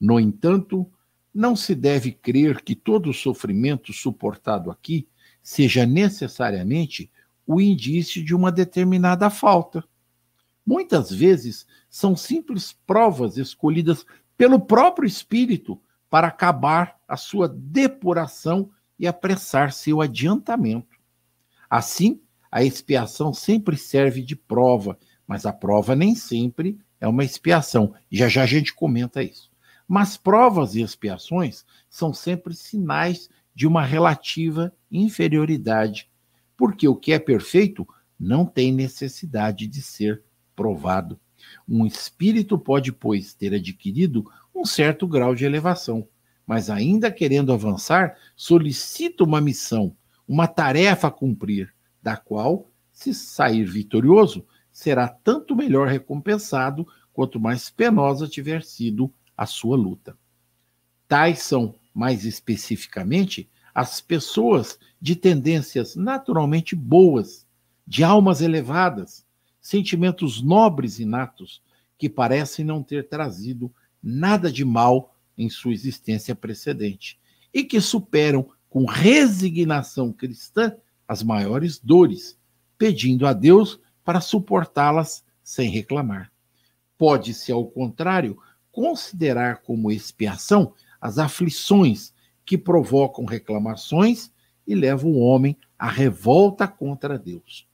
No 0.00 0.18
entanto, 0.18 0.90
não 1.32 1.54
se 1.54 1.74
deve 1.74 2.12
crer 2.12 2.62
que 2.62 2.74
todo 2.74 3.10
o 3.10 3.14
sofrimento 3.14 3.92
suportado 3.92 4.70
aqui 4.70 5.06
seja 5.42 5.86
necessariamente 5.86 7.10
o 7.46 7.60
indício 7.60 8.24
de 8.24 8.34
uma 8.34 8.52
determinada 8.52 9.28
falta. 9.28 9.84
Muitas 10.64 11.10
vezes 11.10 11.66
são 11.88 12.14
simples 12.16 12.72
provas 12.86 13.36
escolhidas 13.36 14.06
pelo 14.36 14.60
próprio 14.60 15.06
Espírito 15.06 15.80
para 16.08 16.28
acabar 16.28 16.98
a 17.08 17.16
sua 17.16 17.48
depuração 17.48 18.70
e 18.98 19.06
apressar 19.06 19.72
seu 19.72 20.00
adiantamento. 20.00 20.98
Assim, 21.68 22.20
a 22.50 22.62
expiação 22.62 23.32
sempre 23.32 23.76
serve 23.76 24.22
de 24.22 24.34
prova, 24.34 24.98
mas 25.26 25.46
a 25.46 25.52
prova 25.52 25.94
nem 25.94 26.14
sempre 26.14 26.78
é 27.00 27.08
uma 27.08 27.24
expiação. 27.24 27.94
Já 28.10 28.28
já 28.28 28.42
a 28.42 28.46
gente 28.46 28.74
comenta 28.74 29.22
isso. 29.22 29.50
Mas 29.86 30.16
provas 30.16 30.74
e 30.74 30.82
expiações 30.82 31.64
são 31.88 32.12
sempre 32.12 32.54
sinais 32.54 33.28
de 33.60 33.66
uma 33.66 33.84
relativa 33.84 34.72
inferioridade, 34.90 36.08
porque 36.56 36.88
o 36.88 36.96
que 36.96 37.12
é 37.12 37.18
perfeito 37.18 37.86
não 38.18 38.46
tem 38.46 38.72
necessidade 38.72 39.66
de 39.66 39.82
ser 39.82 40.22
provado. 40.56 41.20
Um 41.68 41.84
espírito 41.84 42.58
pode, 42.58 42.90
pois, 42.90 43.34
ter 43.34 43.52
adquirido 43.52 44.24
um 44.54 44.64
certo 44.64 45.06
grau 45.06 45.34
de 45.34 45.44
elevação, 45.44 46.08
mas 46.46 46.70
ainda 46.70 47.12
querendo 47.12 47.52
avançar, 47.52 48.16
solicita 48.34 49.24
uma 49.24 49.42
missão, 49.42 49.94
uma 50.26 50.46
tarefa 50.48 51.08
a 51.08 51.10
cumprir, 51.10 51.74
da 52.02 52.16
qual, 52.16 52.70
se 52.90 53.12
sair 53.12 53.64
vitorioso, 53.66 54.42
será 54.72 55.06
tanto 55.06 55.54
melhor 55.54 55.86
recompensado 55.86 56.88
quanto 57.12 57.38
mais 57.38 57.68
penosa 57.68 58.26
tiver 58.26 58.62
sido 58.62 59.12
a 59.36 59.44
sua 59.44 59.76
luta. 59.76 60.16
Tais 61.06 61.40
são, 61.40 61.74
mais 61.94 62.24
especificamente, 62.24 63.48
as 63.74 64.00
pessoas 64.00 64.78
de 65.00 65.14
tendências 65.16 65.96
naturalmente 65.96 66.74
boas, 66.74 67.46
de 67.86 68.04
almas 68.04 68.40
elevadas, 68.40 69.24
sentimentos 69.60 70.42
nobres 70.42 70.98
inatos 70.98 71.62
que 71.98 72.08
parecem 72.08 72.64
não 72.64 72.82
ter 72.82 73.08
trazido 73.08 73.72
nada 74.02 74.50
de 74.50 74.64
mal 74.64 75.14
em 75.36 75.48
sua 75.48 75.72
existência 75.72 76.34
precedente 76.34 77.18
e 77.52 77.64
que 77.64 77.80
superam 77.80 78.48
com 78.68 78.84
resignação 78.84 80.12
cristã 80.12 80.74
as 81.06 81.22
maiores 81.22 81.78
dores, 81.78 82.38
pedindo 82.78 83.26
a 83.26 83.32
Deus 83.32 83.80
para 84.04 84.20
suportá-las 84.20 85.24
sem 85.42 85.68
reclamar. 85.68 86.30
Pode-se, 86.96 87.50
ao 87.50 87.66
contrário, 87.66 88.38
considerar 88.70 89.62
como 89.62 89.90
expiação 89.90 90.72
as 91.00 91.18
aflições 91.18 92.12
que 92.44 92.58
provocam 92.58 93.24
reclamações 93.24 94.30
e 94.66 94.74
levam 94.74 95.12
o 95.12 95.20
homem 95.20 95.56
à 95.78 95.88
revolta 95.88 96.68
contra 96.68 97.18
Deus. 97.18 97.66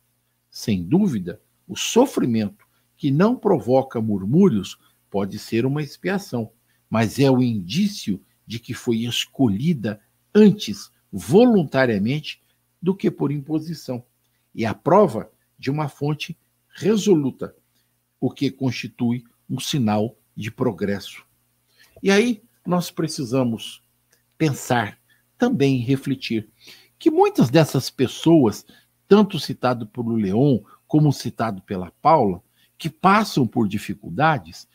Sem 0.51 0.83
dúvida, 0.83 1.41
o 1.67 1.77
sofrimento 1.77 2.67
que 2.97 3.11
não 3.11 3.37
provoca 3.37 4.01
murmúrios 4.01 4.79
pode 5.11 5.39
ser 5.39 5.67
uma 5.67 5.83
expiação, 5.83 6.51
mas 6.89 7.19
é 7.19 7.31
o 7.31 7.43
indício 7.43 8.21
de 8.47 8.59
que 8.59 8.73
foi 8.73 8.99
escolhida 8.99 10.01
antes, 10.35 10.91
voluntariamente, 11.11 12.41
do 12.81 12.95
que 12.95 13.11
por 13.11 13.33
imposição. 13.33 14.05
E 14.55 14.65
a 14.65 14.73
prova 14.73 15.31
de 15.59 15.71
uma 15.71 15.89
fonte 15.89 16.37
resoluta, 16.69 17.55
o 18.21 18.31
que 18.31 18.51
constitui 18.51 19.25
um 19.49 19.59
sinal 19.59 20.17
de 20.37 20.51
progresso. 20.51 21.25
E 22.03 22.11
aí 22.11 22.43
nós 22.67 22.91
precisamos 22.91 23.83
pensar, 24.37 24.99
também 25.39 25.79
refletir, 25.79 26.49
que 26.99 27.11
muitas 27.11 27.51
dessas 27.51 27.91
pessoas, 27.91 28.65
tanto 29.07 29.39
citado 29.39 29.87
pelo 29.87 30.17
Leon 30.17 30.61
como 30.87 31.13
citado 31.13 31.63
pela 31.63 31.91
Paula, 32.03 32.43
que 32.79 32.91
passam 32.91 33.47
por 33.47 33.69
dificuldades, 33.69 34.69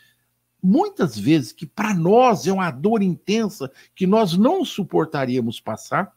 muitas 0.62 1.18
vezes 1.18 1.52
que 1.52 1.66
para 1.66 1.94
nós 1.94 2.46
é 2.48 2.54
uma 2.54 2.72
dor 2.72 3.02
intensa 3.02 3.72
que 3.96 4.06
nós 4.06 4.38
não 4.38 4.64
suportaríamos 4.64 5.60
passar, 5.60 6.16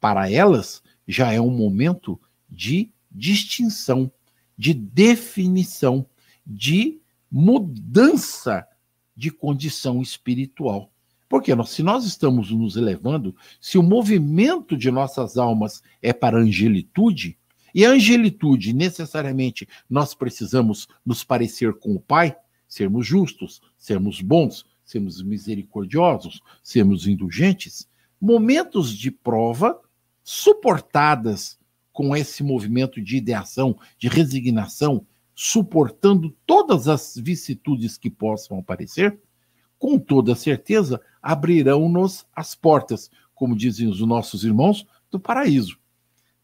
para 0.00 0.30
elas 0.30 0.82
já 1.06 1.32
é 1.32 1.40
um 1.40 1.50
momento 1.50 2.20
de 2.48 2.90
distinção, 3.10 4.10
de 4.56 4.74
definição, 4.74 6.06
de 6.46 7.00
mudança 7.30 8.66
de 9.16 9.30
condição 9.30 10.00
espiritual. 10.00 10.92
Porque 11.28 11.54
nós, 11.54 11.70
se 11.70 11.82
nós 11.82 12.04
estamos 12.04 12.50
nos 12.50 12.76
elevando, 12.76 13.36
se 13.60 13.76
o 13.76 13.82
movimento 13.82 14.76
de 14.76 14.90
nossas 14.90 15.36
almas 15.36 15.82
é 16.00 16.12
para 16.12 16.38
a 16.38 16.40
angelitude, 16.40 17.38
e 17.74 17.84
a 17.84 17.90
angelitude, 17.90 18.72
necessariamente, 18.72 19.68
nós 19.88 20.14
precisamos 20.14 20.88
nos 21.04 21.22
parecer 21.22 21.74
com 21.74 21.94
o 21.94 22.00
Pai, 22.00 22.34
sermos 22.66 23.06
justos, 23.06 23.60
sermos 23.76 24.20
bons, 24.20 24.64
sermos 24.84 25.22
misericordiosos, 25.22 26.40
sermos 26.62 27.06
indulgentes, 27.06 27.86
momentos 28.20 28.90
de 28.96 29.10
prova 29.10 29.78
suportadas 30.24 31.58
com 31.92 32.16
esse 32.16 32.42
movimento 32.42 33.00
de 33.00 33.16
ideação, 33.16 33.78
de 33.98 34.08
resignação, 34.08 35.06
suportando 35.34 36.34
todas 36.46 36.88
as 36.88 37.14
vicissitudes 37.16 37.96
que 37.96 38.10
possam 38.10 38.58
aparecer, 38.58 39.18
com 39.78 39.98
toda 39.98 40.34
certeza 40.34 41.00
abrirão-nos 41.22 42.26
as 42.34 42.54
portas, 42.54 43.10
como 43.34 43.56
dizem 43.56 43.88
os 43.88 44.00
nossos 44.00 44.44
irmãos, 44.44 44.86
do 45.10 45.20
paraíso. 45.20 45.78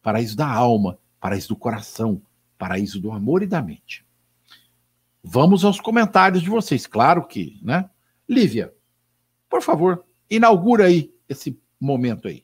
Paraíso 0.01 0.35
da 0.35 0.47
alma, 0.47 0.97
paraíso 1.19 1.49
do 1.49 1.55
coração, 1.55 2.21
paraíso 2.57 2.99
do 2.99 3.11
amor 3.11 3.43
e 3.43 3.47
da 3.47 3.61
mente. 3.61 4.05
Vamos 5.23 5.65
aos 5.65 5.79
comentários 5.79 6.43
de 6.43 6.49
vocês, 6.49 6.85
claro 6.85 7.25
que, 7.25 7.59
né? 7.61 7.89
Lívia, 8.29 8.73
por 9.49 9.61
favor, 9.61 10.05
inaugura 10.29 10.85
aí 10.85 11.11
esse 11.27 11.59
momento 11.79 12.27
aí. 12.27 12.43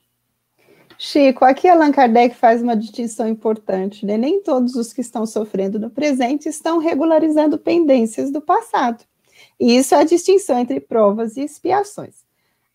Chico, 0.98 1.44
aqui 1.44 1.68
Allan 1.68 1.90
Kardec 1.90 2.36
faz 2.36 2.62
uma 2.62 2.76
distinção 2.76 3.28
importante, 3.28 4.06
né? 4.06 4.16
Nem 4.16 4.42
todos 4.42 4.76
os 4.76 4.92
que 4.92 5.00
estão 5.00 5.26
sofrendo 5.26 5.78
no 5.78 5.90
presente 5.90 6.48
estão 6.48 6.78
regularizando 6.78 7.58
pendências 7.58 8.30
do 8.30 8.40
passado. 8.40 9.04
E 9.58 9.76
isso 9.76 9.94
é 9.94 10.00
a 10.00 10.04
distinção 10.04 10.58
entre 10.58 10.80
provas 10.80 11.36
e 11.36 11.42
expiações. 11.42 12.24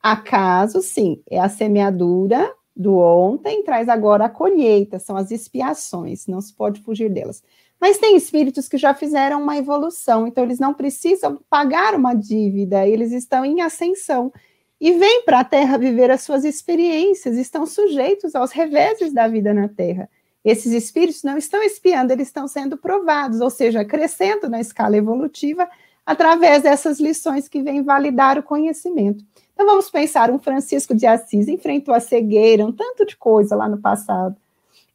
Acaso, 0.02 0.82
sim, 0.82 1.22
é 1.30 1.40
a 1.40 1.50
semeadura 1.50 2.54
do 2.76 2.98
ontem, 2.98 3.63
traz 3.63 3.90
agora 3.90 4.26
a 4.26 4.30
colheita, 4.30 5.00
são 5.00 5.18
as 5.18 5.32
expiações, 5.32 6.28
não 6.28 6.40
se 6.40 6.54
pode 6.54 6.82
fugir 6.82 7.10
delas. 7.10 7.44
Mas 7.80 7.98
tem 7.98 8.16
espíritos 8.16 8.68
que 8.68 8.78
já 8.78 8.94
fizeram 8.94 9.42
uma 9.42 9.58
evolução, 9.58 10.28
então 10.28 10.44
eles 10.44 10.60
não 10.60 10.74
precisam 10.74 11.40
pagar 11.50 11.96
uma 11.96 12.13
dívida, 12.13 12.88
eles 12.88 13.12
estão 13.12 13.44
em 13.44 13.62
ascensão 13.62 14.32
e 14.80 14.94
vêm 14.94 15.24
para 15.24 15.40
a 15.40 15.44
Terra 15.44 15.78
viver 15.78 16.12
as 16.12 16.22
suas 16.22 16.44
experiências, 16.44 17.36
estão 17.36 17.66
sujeitos 17.66 18.36
aos 18.36 18.52
reveses 18.52 19.12
da 19.12 19.28
vida 19.28 19.54
na 19.54 19.68
Terra. 19.68 20.10
Esses 20.46 20.72
espíritos 20.72 21.24
não 21.24 21.38
estão 21.38 21.62
espiando, 21.63 22.13
eles 22.13 22.28
estão 22.28 22.48
sendo 22.48 22.78
provados, 22.78 23.42
ou 23.42 23.50
seja, 23.50 23.84
crescendo 23.84 24.50
na 24.50 24.62
escala 24.62 24.96
evolutiva 24.96 25.68
através 26.08 26.63
dessas 26.63 27.02
lições 27.02 27.50
que 27.50 27.62
vêm 27.62 27.84
validar 27.84 28.39
o 28.39 28.43
conhecimento. 28.43 29.26
Então 29.54 29.65
vamos 29.65 29.89
pensar, 29.89 30.32
um 30.32 30.39
Francisco 30.39 30.96
de 30.96 31.06
Assis 31.06 31.50
enfrentou 31.50 31.93
a 31.93 32.00
cegueira, 32.00 32.65
um 32.65 32.72
tanto 32.72 33.06
de 33.06 33.17
coisa 33.17 33.58
lá 33.58 33.67
no 33.67 33.78
passado, 33.78 34.38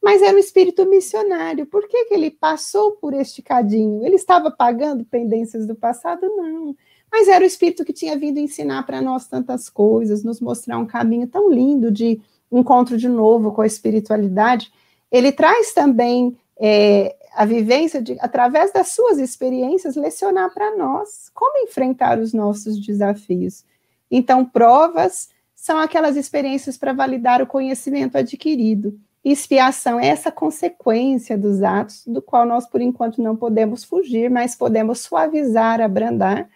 mas 0.03 0.23
era 0.23 0.35
um 0.35 0.41
espírito 0.41 0.87
missionário. 0.87 1.67
Por 1.67 1.87
que, 1.87 2.07
que 2.07 2.15
ele 2.15 2.31
passou 2.31 2.93
por 2.93 3.13
este 3.13 3.43
cadinho? 3.43 4.05
Ele 4.07 4.17
estava 4.17 4.51
pagando 4.51 5.05
pendências 5.05 5.67
do 5.67 5.75
passado? 5.75 6.23
Não. 6.35 6.75
Mas 7.13 7.29
era 7.29 7.45
o 7.45 7.47
espírito 7.47 7.85
que 7.85 7.93
tinha 7.93 8.17
vindo 8.17 8.39
ensinar 8.39 8.85
para 8.87 9.03
nós 9.03 9.29
tantas 9.29 9.69
coisas, 9.69 10.25
nos 10.25 10.41
mostrar 10.41 10.79
um 10.79 10.87
caminho 10.87 11.27
tão 11.27 11.53
lindo 11.53 11.91
de 11.91 12.19
encontro 12.51 12.97
de 12.97 13.09
novo 13.09 13.53
com 13.53 13.61
a 13.61 13.67
espiritualidade. 13.67 14.73
Ele 15.11 15.31
traz 15.31 15.75
também 15.75 16.37
é, 16.59 17.15
a 17.35 17.45
vivência 17.45 18.03
de, 18.03 18.17
através 18.21 18.73
das 18.73 18.89
suas 18.89 19.19
experiências, 19.19 19.97
lecionar 19.97 20.53
para 20.53 20.77
nós 20.77 21.31
como 21.35 21.65
enfrentar 21.65 22.19
os 22.19 22.33
nossos 22.33 22.79
desafios. 22.79 23.65
Então, 24.11 24.45
provas 24.45 25.31
são 25.55 25.79
aquelas 25.79 26.17
experiências 26.17 26.77
para 26.77 26.93
validar 26.93 27.41
o 27.41 27.47
conhecimento 27.47 28.17
adquirido. 28.19 28.99
Expiação 29.25 30.01
é 30.01 30.09
essa 30.09 30.33
consequência 30.33 31.39
dos 31.39 31.63
atos, 31.63 32.05
do 32.07 32.21
qual 32.21 32.45
nós, 32.45 32.67
por 32.67 32.81
enquanto, 32.81 33.23
não 33.23 33.37
podemos 33.37 33.85
fugir, 33.85 34.29
mas 34.29 34.57
podemos 34.57 35.01
suavizar, 35.01 35.81
abrandar, 35.81 36.51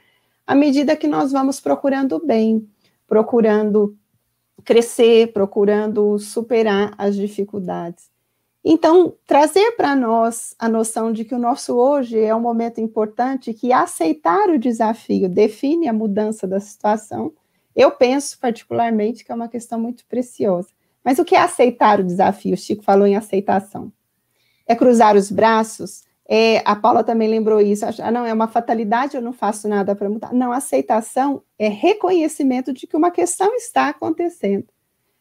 à 0.44 0.54
medida 0.54 0.96
que 0.96 1.06
nós 1.06 1.30
vamos 1.30 1.60
procurando 1.60 2.16
o 2.16 2.26
bem, 2.26 2.68
procurando 3.06 3.96
crescer, 4.64 5.32
procurando 5.32 6.18
superar 6.18 6.92
as 6.98 7.14
dificuldades. 7.14 8.10
Então, 8.68 9.14
trazer 9.24 9.76
para 9.76 9.94
nós 9.94 10.52
a 10.58 10.68
noção 10.68 11.12
de 11.12 11.24
que 11.24 11.32
o 11.32 11.38
nosso 11.38 11.76
hoje 11.76 12.18
é 12.18 12.34
um 12.34 12.40
momento 12.40 12.80
importante, 12.80 13.54
que 13.54 13.72
aceitar 13.72 14.50
o 14.50 14.58
desafio 14.58 15.28
define 15.28 15.86
a 15.86 15.92
mudança 15.92 16.48
da 16.48 16.58
situação, 16.58 17.32
eu 17.76 17.92
penso 17.92 18.36
particularmente 18.40 19.24
que 19.24 19.30
é 19.30 19.34
uma 19.36 19.46
questão 19.46 19.78
muito 19.78 20.04
preciosa. 20.06 20.66
Mas 21.04 21.20
o 21.20 21.24
que 21.24 21.36
é 21.36 21.38
aceitar 21.38 22.00
o 22.00 22.04
desafio? 22.04 22.54
O 22.54 22.56
Chico 22.56 22.82
falou 22.82 23.06
em 23.06 23.14
aceitação. 23.14 23.92
É 24.66 24.74
cruzar 24.74 25.14
os 25.14 25.30
braços? 25.30 26.02
É, 26.28 26.60
a 26.64 26.74
Paula 26.74 27.04
também 27.04 27.28
lembrou 27.28 27.60
isso. 27.60 27.84
Ah, 28.02 28.10
não, 28.10 28.26
é 28.26 28.32
uma 28.32 28.48
fatalidade, 28.48 29.16
eu 29.16 29.22
não 29.22 29.32
faço 29.32 29.68
nada 29.68 29.94
para 29.94 30.10
mudar. 30.10 30.32
Não, 30.32 30.50
aceitação 30.50 31.40
é 31.56 31.68
reconhecimento 31.68 32.72
de 32.72 32.88
que 32.88 32.96
uma 32.96 33.12
questão 33.12 33.54
está 33.54 33.90
acontecendo. 33.90 34.66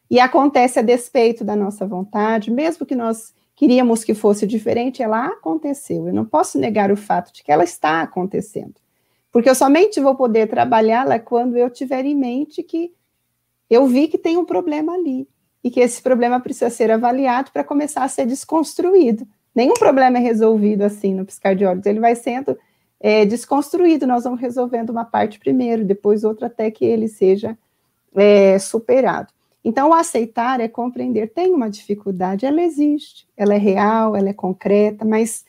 E 0.10 0.20
acontece 0.20 0.80
a 0.80 0.82
despeito 0.82 1.44
da 1.44 1.56
nossa 1.56 1.86
vontade, 1.86 2.50
mesmo 2.50 2.88
que 2.88 2.96
nós 2.96 3.35
queríamos 3.56 4.04
que 4.04 4.14
fosse 4.14 4.46
diferente, 4.46 5.02
ela 5.02 5.28
aconteceu. 5.28 6.08
Eu 6.08 6.14
não 6.14 6.26
posso 6.26 6.60
negar 6.60 6.92
o 6.92 6.98
fato 6.98 7.34
de 7.34 7.44
que 7.44 7.52
ela 7.52 7.64
está 7.64 8.02
acontecendo. 8.02 8.76
Porque 9.32 9.50
eu 9.50 9.56
somente 9.56 10.00
vou 10.00 10.16
poder 10.16 10.48
trabalhá-la 10.48 11.20
quando 11.20 11.58
eu 11.58 11.70
tiver 11.70 12.06
em 12.06 12.16
mente 12.16 12.64
que 12.64 12.94
eu 13.70 13.88
vi 13.88 14.08
que 14.08 14.18
tem 14.18 14.38
um 14.38 14.46
problema 14.46 14.94
ali 14.94 15.28
e 15.64 15.72
que 15.72 15.80
esse 15.80 16.02
problema 16.02 16.40
precisa 16.40 16.70
ser 16.70 16.92
avaliado 16.92 17.52
para 17.52 17.64
começar 17.64 18.04
a 18.04 18.08
ser 18.08 18.26
desconstruído. 18.26 19.28
Nenhum 19.54 19.74
problema 19.74 20.18
é 20.18 20.22
resolvido 20.22 20.84
assim 20.84 21.14
no 21.14 21.26
piscar 21.26 21.56
de 21.56 21.66
olhos, 21.66 21.86
ele 21.86 22.00
vai 22.00 22.16
sendo 22.16 22.58
é, 23.00 23.26
desconstruído. 23.26 24.06
Nós 24.06 24.26
vamos 24.26 24.40
resolvendo 24.40 24.90
uma 24.90 25.06
parte 25.06 25.40
primeiro, 25.40 25.84
depois 25.84 26.24
outra, 26.24 26.48
até 26.48 26.70
que 26.70 26.86
ele 26.86 27.08
seja 27.08 27.58
é, 28.14 28.60
superado. 28.60 29.34
Então, 29.68 29.92
aceitar 29.92 30.60
é 30.60 30.68
compreender. 30.68 31.34
Tem 31.34 31.52
uma 31.52 31.72
dificuldade, 31.72 32.46
ela 32.46 32.62
existe, 32.62 33.28
ela 33.36 33.56
é 33.56 33.58
real, 33.58 34.16
ela 34.16 34.30
é 34.30 34.34
concreta, 34.34 35.04
mas 35.04 35.44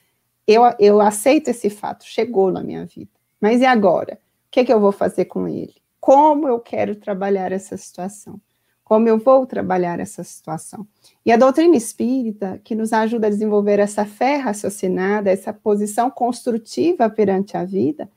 eu, 0.47 0.63
eu 0.79 1.03
aceito 1.03 1.49
esse 1.49 1.69
fato, 1.69 2.07
chegou 2.07 2.51
na 2.51 2.63
minha 2.63 2.87
vida. 2.87 3.11
Mas 3.39 3.61
e 3.61 3.67
agora? 3.67 4.15
O 4.15 4.51
que, 4.51 4.61
é 4.61 4.65
que 4.65 4.73
eu 4.73 4.81
vou 4.81 4.91
fazer 4.91 5.27
com 5.27 5.47
ele? 5.47 5.75
Como 6.01 6.49
eu 6.49 6.59
quero 6.59 6.97
trabalhar 6.97 7.53
essa 7.53 7.77
situação? 7.77 8.41
Como 8.83 9.07
eu 9.07 9.19
vou 9.19 9.45
trabalhar 9.45 10.01
essa 10.01 10.25
situação? 10.25 10.87
E 11.23 11.31
a 11.31 11.37
doutrina 11.37 11.77
espírita, 11.77 12.59
que 12.65 12.75
nos 12.75 12.95
ajuda 12.95 13.27
a 13.27 13.31
desenvolver 13.31 13.81
essa 13.81 14.07
fé 14.07 14.37
raciocinada, 14.37 15.31
essa 15.31 15.53
posição 15.53 16.11
construtiva 16.11 17.11
perante 17.11 17.55
a 17.55 17.65
vida, 17.65 18.09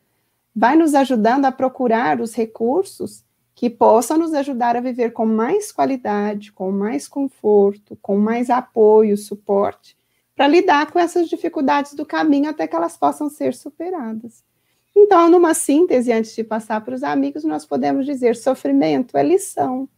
vai 0.55 0.77
nos 0.77 0.95
ajudando 0.95 1.43
a 1.43 1.51
procurar 1.51 2.21
os 2.21 2.33
recursos 2.33 3.25
que 3.59 3.69
possam 3.69 4.17
nos 4.17 4.33
ajudar 4.33 4.77
a 4.77 4.79
viver 4.79 5.11
com 5.11 5.25
mais 5.25 5.69
qualidade, 5.69 6.49
com 6.49 6.71
mais 6.71 7.09
conforto, 7.09 7.97
com 8.01 8.17
mais 8.17 8.49
apoio, 8.49 9.17
suporte, 9.17 9.97
para 10.33 10.47
lidar 10.47 10.89
com 10.89 10.97
essas 10.97 11.27
dificuldades 11.27 11.93
do 11.93 12.05
caminho 12.05 12.49
até 12.49 12.65
que 12.65 12.73
elas 12.73 12.95
possam 12.95 13.29
ser 13.29 13.53
superadas. 13.53 14.45
Então, 14.95 15.29
numa 15.29 15.53
síntese, 15.53 16.09
antes 16.09 16.33
de 16.33 16.41
passar 16.41 16.79
para 16.85 16.95
os 16.95 17.03
amigos, 17.03 17.43
nós 17.43 17.65
podemos 17.65 18.05
dizer: 18.05 18.37
sofrimento 18.37 19.17
é 19.17 19.23
lição. 19.23 19.89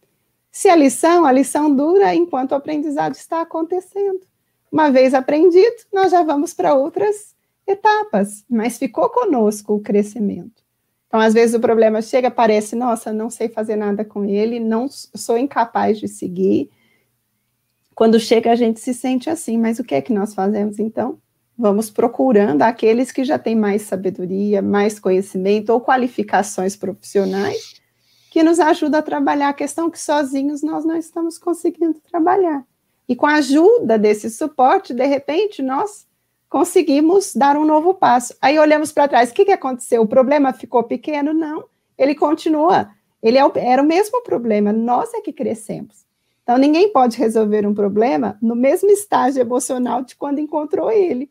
Se 0.50 0.68
é 0.68 0.74
lição, 0.74 1.24
a 1.24 1.30
lição 1.30 1.72
dura 1.72 2.12
enquanto 2.16 2.50
o 2.50 2.56
aprendizado 2.56 3.14
está 3.14 3.42
acontecendo. 3.42 4.22
Uma 4.72 4.90
vez 4.90 5.14
aprendido, 5.14 5.84
nós 5.92 6.10
já 6.10 6.24
vamos 6.24 6.52
para 6.52 6.74
outras 6.74 7.36
etapas, 7.64 8.44
mas 8.50 8.76
ficou 8.76 9.08
conosco 9.08 9.74
o 9.74 9.80
crescimento. 9.80 10.61
Então, 11.12 11.20
às 11.20 11.34
vezes 11.34 11.54
o 11.54 11.60
problema 11.60 12.00
chega, 12.00 12.30
parece, 12.30 12.74
nossa, 12.74 13.12
não 13.12 13.28
sei 13.28 13.46
fazer 13.46 13.76
nada 13.76 14.02
com 14.02 14.24
ele, 14.24 14.58
não 14.58 14.88
sou 14.88 15.36
incapaz 15.36 16.00
de 16.00 16.08
seguir. 16.08 16.70
Quando 17.94 18.18
chega, 18.18 18.50
a 18.50 18.54
gente 18.54 18.80
se 18.80 18.94
sente 18.94 19.28
assim, 19.28 19.58
mas 19.58 19.78
o 19.78 19.84
que 19.84 19.94
é 19.94 20.00
que 20.00 20.10
nós 20.10 20.32
fazemos 20.32 20.78
então? 20.78 21.18
Vamos 21.54 21.90
procurando 21.90 22.62
aqueles 22.62 23.12
que 23.12 23.24
já 23.24 23.38
têm 23.38 23.54
mais 23.54 23.82
sabedoria, 23.82 24.62
mais 24.62 24.98
conhecimento 24.98 25.68
ou 25.68 25.82
qualificações 25.82 26.76
profissionais 26.76 27.74
que 28.30 28.42
nos 28.42 28.58
ajudam 28.58 29.00
a 29.00 29.02
trabalhar 29.02 29.50
a 29.50 29.52
questão 29.52 29.90
que 29.90 30.00
sozinhos 30.00 30.62
nós 30.62 30.82
não 30.82 30.96
estamos 30.96 31.36
conseguindo 31.36 32.00
trabalhar. 32.10 32.64
E 33.06 33.14
com 33.14 33.26
a 33.26 33.34
ajuda 33.34 33.98
desse 33.98 34.30
suporte, 34.30 34.94
de 34.94 35.04
repente, 35.04 35.60
nós 35.60 36.06
conseguimos 36.52 37.34
dar 37.34 37.56
um 37.56 37.64
novo 37.64 37.94
passo. 37.94 38.36
Aí 38.38 38.58
olhamos 38.58 38.92
para 38.92 39.08
trás, 39.08 39.30
o 39.30 39.32
que, 39.32 39.46
que 39.46 39.52
aconteceu? 39.52 40.02
O 40.02 40.06
problema 40.06 40.52
ficou 40.52 40.84
pequeno? 40.84 41.32
Não, 41.32 41.64
ele 41.96 42.14
continua. 42.14 42.90
Ele 43.22 43.38
é 43.38 43.52
era 43.56 43.82
o 43.82 43.86
mesmo 43.86 44.22
problema, 44.22 44.70
nós 44.70 45.14
é 45.14 45.22
que 45.22 45.32
crescemos. 45.32 46.04
Então, 46.42 46.58
ninguém 46.58 46.92
pode 46.92 47.16
resolver 47.16 47.66
um 47.66 47.72
problema 47.72 48.36
no 48.42 48.54
mesmo 48.54 48.90
estágio 48.90 49.40
emocional 49.40 50.02
de 50.02 50.14
quando 50.14 50.40
encontrou 50.40 50.92
ele. 50.92 51.30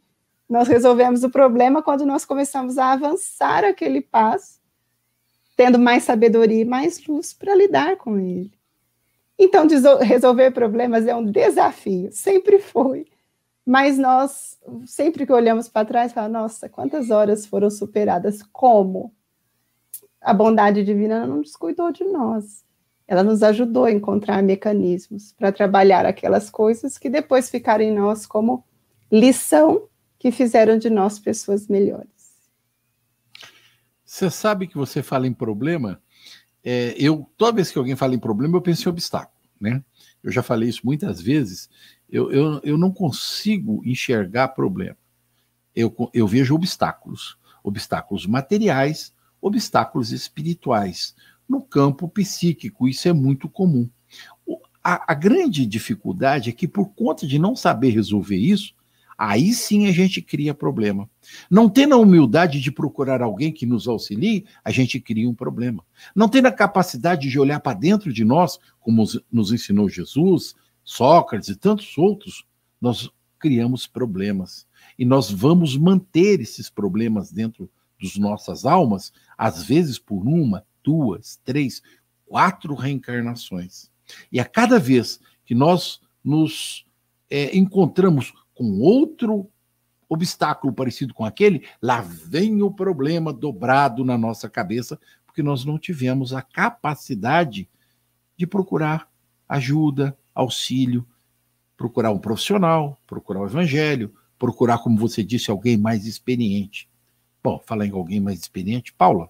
Nós 0.49 0.67
resolvemos 0.67 1.23
o 1.23 1.29
problema 1.29 1.83
quando 1.83 2.03
nós 2.03 2.25
começamos 2.25 2.79
a 2.79 2.91
avançar 2.93 3.63
aquele 3.63 4.01
passo, 4.01 4.59
tendo 5.55 5.77
mais 5.77 6.01
sabedoria 6.01 6.61
e 6.61 6.65
mais 6.65 7.05
luz 7.05 7.31
para 7.31 7.53
lidar 7.53 7.95
com 7.97 8.17
ele. 8.17 8.51
Então, 9.37 9.67
resolver 9.99 10.49
problemas 10.49 11.05
é 11.05 11.15
um 11.15 11.23
desafio, 11.23 12.09
sempre 12.11 12.57
foi. 12.57 13.10
Mas 13.65 13.97
nós, 13.97 14.59
sempre 14.85 15.25
que 15.25 15.31
olhamos 15.31 15.69
para 15.69 15.85
trás, 15.85 16.13
falamos, 16.13 16.33
nossa, 16.33 16.67
quantas 16.67 17.09
horas 17.11 17.45
foram 17.45 17.69
superadas? 17.69 18.41
Como? 18.51 19.13
A 20.19 20.33
bondade 20.33 20.83
divina 20.83 21.25
não 21.25 21.41
descuidou 21.41 21.91
de 21.91 22.03
nós. 22.03 22.63
Ela 23.07 23.23
nos 23.23 23.43
ajudou 23.43 23.85
a 23.85 23.91
encontrar 23.91 24.41
mecanismos 24.41 25.33
para 25.33 25.51
trabalhar 25.51 26.05
aquelas 26.05 26.49
coisas 26.49 26.97
que 26.97 27.09
depois 27.09 27.49
ficaram 27.49 27.83
em 27.83 27.93
nós 27.93 28.25
como 28.25 28.63
lição 29.11 29.87
que 30.17 30.31
fizeram 30.31 30.77
de 30.77 30.89
nós 30.89 31.19
pessoas 31.19 31.67
melhores. 31.67 32.09
Você 34.05 34.29
sabe 34.29 34.67
que 34.67 34.77
você 34.77 35.01
fala 35.01 35.27
em 35.27 35.33
problema? 35.33 36.01
É, 36.63 36.95
eu 36.97 37.29
toda 37.37 37.55
vez 37.55 37.71
que 37.71 37.77
alguém 37.77 37.95
fala 37.95 38.13
em 38.13 38.19
problema, 38.19 38.57
eu 38.57 38.61
penso 38.61 38.87
em 38.87 38.91
obstáculo, 38.91 39.41
né? 39.59 39.83
Eu 40.23 40.31
já 40.31 40.43
falei 40.43 40.69
isso 40.69 40.81
muitas 40.83 41.19
vezes. 41.19 41.69
Eu, 42.11 42.31
eu, 42.31 42.59
eu 42.63 42.77
não 42.77 42.91
consigo 42.91 43.81
enxergar 43.85 44.49
problema. 44.49 44.97
Eu, 45.73 45.95
eu 46.13 46.27
vejo 46.27 46.53
obstáculos, 46.53 47.37
obstáculos 47.63 48.25
materiais, 48.25 49.13
obstáculos 49.41 50.11
espirituais 50.11 51.15
no 51.47 51.61
campo 51.61 52.07
psíquico. 52.09 52.87
Isso 52.87 53.07
é 53.07 53.13
muito 53.13 53.47
comum. 53.47 53.89
A, 54.83 55.13
a, 55.13 55.15
grande 55.15 55.65
dificuldade 55.65 56.49
é 56.49 56.53
que, 56.53 56.67
por 56.67 56.89
conta 56.89 57.25
de 57.25 57.39
não 57.39 57.55
saber 57.55 57.91
resolver 57.91 58.37
isso, 58.37 58.73
aí 59.17 59.53
sim 59.53 59.87
a 59.87 59.91
gente 59.91 60.21
cria 60.21 60.53
problema. 60.53 61.09
Não 61.49 61.69
tendo 61.69 61.93
a 61.93 61.97
humildade 61.97 62.59
de 62.59 62.71
procurar 62.71 63.21
alguém 63.21 63.53
que 63.53 63.65
nos 63.65 63.87
auxilie, 63.87 64.45
a 64.65 64.71
gente 64.71 64.99
cria 64.99 65.29
um 65.29 65.35
problema. 65.35 65.83
Não 66.15 66.27
tendo 66.27 66.47
a 66.47 66.51
capacidade 66.51 67.29
de 67.29 67.39
olhar 67.39 67.59
para 67.59 67.77
dentro 67.77 68.11
de 68.11 68.25
nós, 68.25 68.59
como 68.79 69.03
nos 69.31 69.53
ensinou 69.53 69.87
Jesus, 69.87 70.55
Sócrates 70.83 71.49
e 71.49 71.55
tantos 71.55 71.97
outros, 71.97 72.45
nós 72.79 73.09
criamos 73.39 73.87
problemas. 73.87 74.67
E 74.97 75.05
nós 75.05 75.31
vamos 75.31 75.75
manter 75.77 76.39
esses 76.39 76.69
problemas 76.69 77.31
dentro 77.31 77.69
das 78.01 78.15
nossas 78.17 78.65
almas, 78.65 79.11
às 79.37 79.63
vezes 79.63 79.99
por 79.99 80.27
uma, 80.27 80.65
duas, 80.83 81.39
três, 81.43 81.81
quatro 82.25 82.73
reencarnações. 82.73 83.91
E 84.31 84.39
a 84.39 84.45
cada 84.45 84.79
vez 84.79 85.19
que 85.45 85.53
nós 85.53 85.99
nos 86.23 86.85
é, 87.29 87.55
encontramos 87.55 88.33
com 88.53 88.79
outro 88.79 89.49
obstáculo 90.07 90.73
parecido 90.73 91.13
com 91.13 91.23
aquele, 91.23 91.65
lá 91.81 92.01
vem 92.01 92.61
o 92.61 92.69
problema 92.69 93.31
dobrado 93.31 94.03
na 94.03 94.17
nossa 94.17 94.49
cabeça, 94.49 94.99
porque 95.25 95.41
nós 95.41 95.63
não 95.63 95.79
tivemos 95.79 96.33
a 96.33 96.41
capacidade 96.41 97.69
de 98.35 98.45
procurar 98.45 99.09
ajuda, 99.47 100.17
auxílio, 100.33 101.05
procurar 101.77 102.11
um 102.11 102.19
profissional, 102.19 102.99
procurar 103.07 103.41
o 103.41 103.45
evangelho, 103.45 104.13
procurar, 104.37 104.79
como 104.79 104.97
você 104.97 105.23
disse, 105.23 105.51
alguém 105.51 105.77
mais 105.77 106.05
experiente. 106.05 106.89
Bom, 107.43 107.59
falar 107.65 107.85
em 107.85 107.91
alguém 107.91 108.19
mais 108.19 108.39
experiente, 108.39 108.93
Paula, 108.93 109.29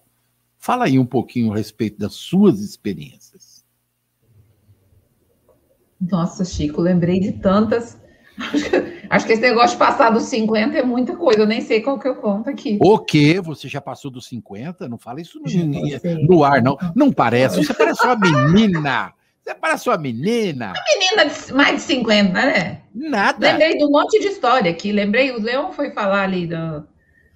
Fala 0.62 0.86
aí 0.86 1.00
um 1.00 1.06
pouquinho 1.06 1.52
a 1.52 1.56
respeito 1.56 1.98
das 1.98 2.14
suas 2.14 2.60
experiências. 2.60 3.66
Nossa, 6.00 6.46
Chico, 6.46 6.80
lembrei 6.80 7.20
de 7.20 7.32
tantas. 7.32 8.00
Acho 9.10 9.26
que 9.26 9.34
esse 9.34 9.42
negócio 9.42 9.72
de 9.72 9.78
passar 9.78 10.12
dos 10.12 10.26
50 10.26 10.78
é 10.78 10.84
muita 10.84 11.16
coisa, 11.16 11.40
eu 11.40 11.48
nem 11.48 11.62
sei 11.62 11.82
qual 11.82 12.00
que 12.00 12.08
eu 12.08 12.16
conto 12.16 12.48
aqui. 12.52 12.78
O 12.80 13.00
quê? 13.00 13.42
Você 13.42 13.68
já 13.68 13.82
passou 13.82 14.12
dos 14.12 14.28
50? 14.28 14.88
Não 14.88 15.00
fala 15.00 15.20
isso 15.20 15.40
no, 15.40 16.28
no 16.28 16.44
ar, 16.44 16.62
não. 16.62 16.78
Não 16.96 17.12
parece. 17.12 17.64
Você 17.64 17.74
parece 17.74 18.06
uma 18.06 18.16
menina. 18.16 19.16
Você 19.52 19.56
parece 19.56 19.90
uma 19.90 19.98
menina. 19.98 20.72
Uma 20.72 20.84
menina 20.98 21.26
de 21.26 21.54
mais 21.54 21.76
de 21.76 21.82
50, 21.82 22.32
né? 22.32 22.82
Nada. 22.96 23.52
Lembrei 23.52 23.78
de 23.78 23.84
um 23.84 23.92
monte 23.92 24.18
de 24.20 24.28
história 24.28 24.72
aqui. 24.72 24.94
Lembrei, 24.94 25.32
o 25.32 25.42
Leão 25.42 25.74
foi 25.74 25.92
falar 25.92 26.24
ali 26.24 26.48
do, 26.48 26.88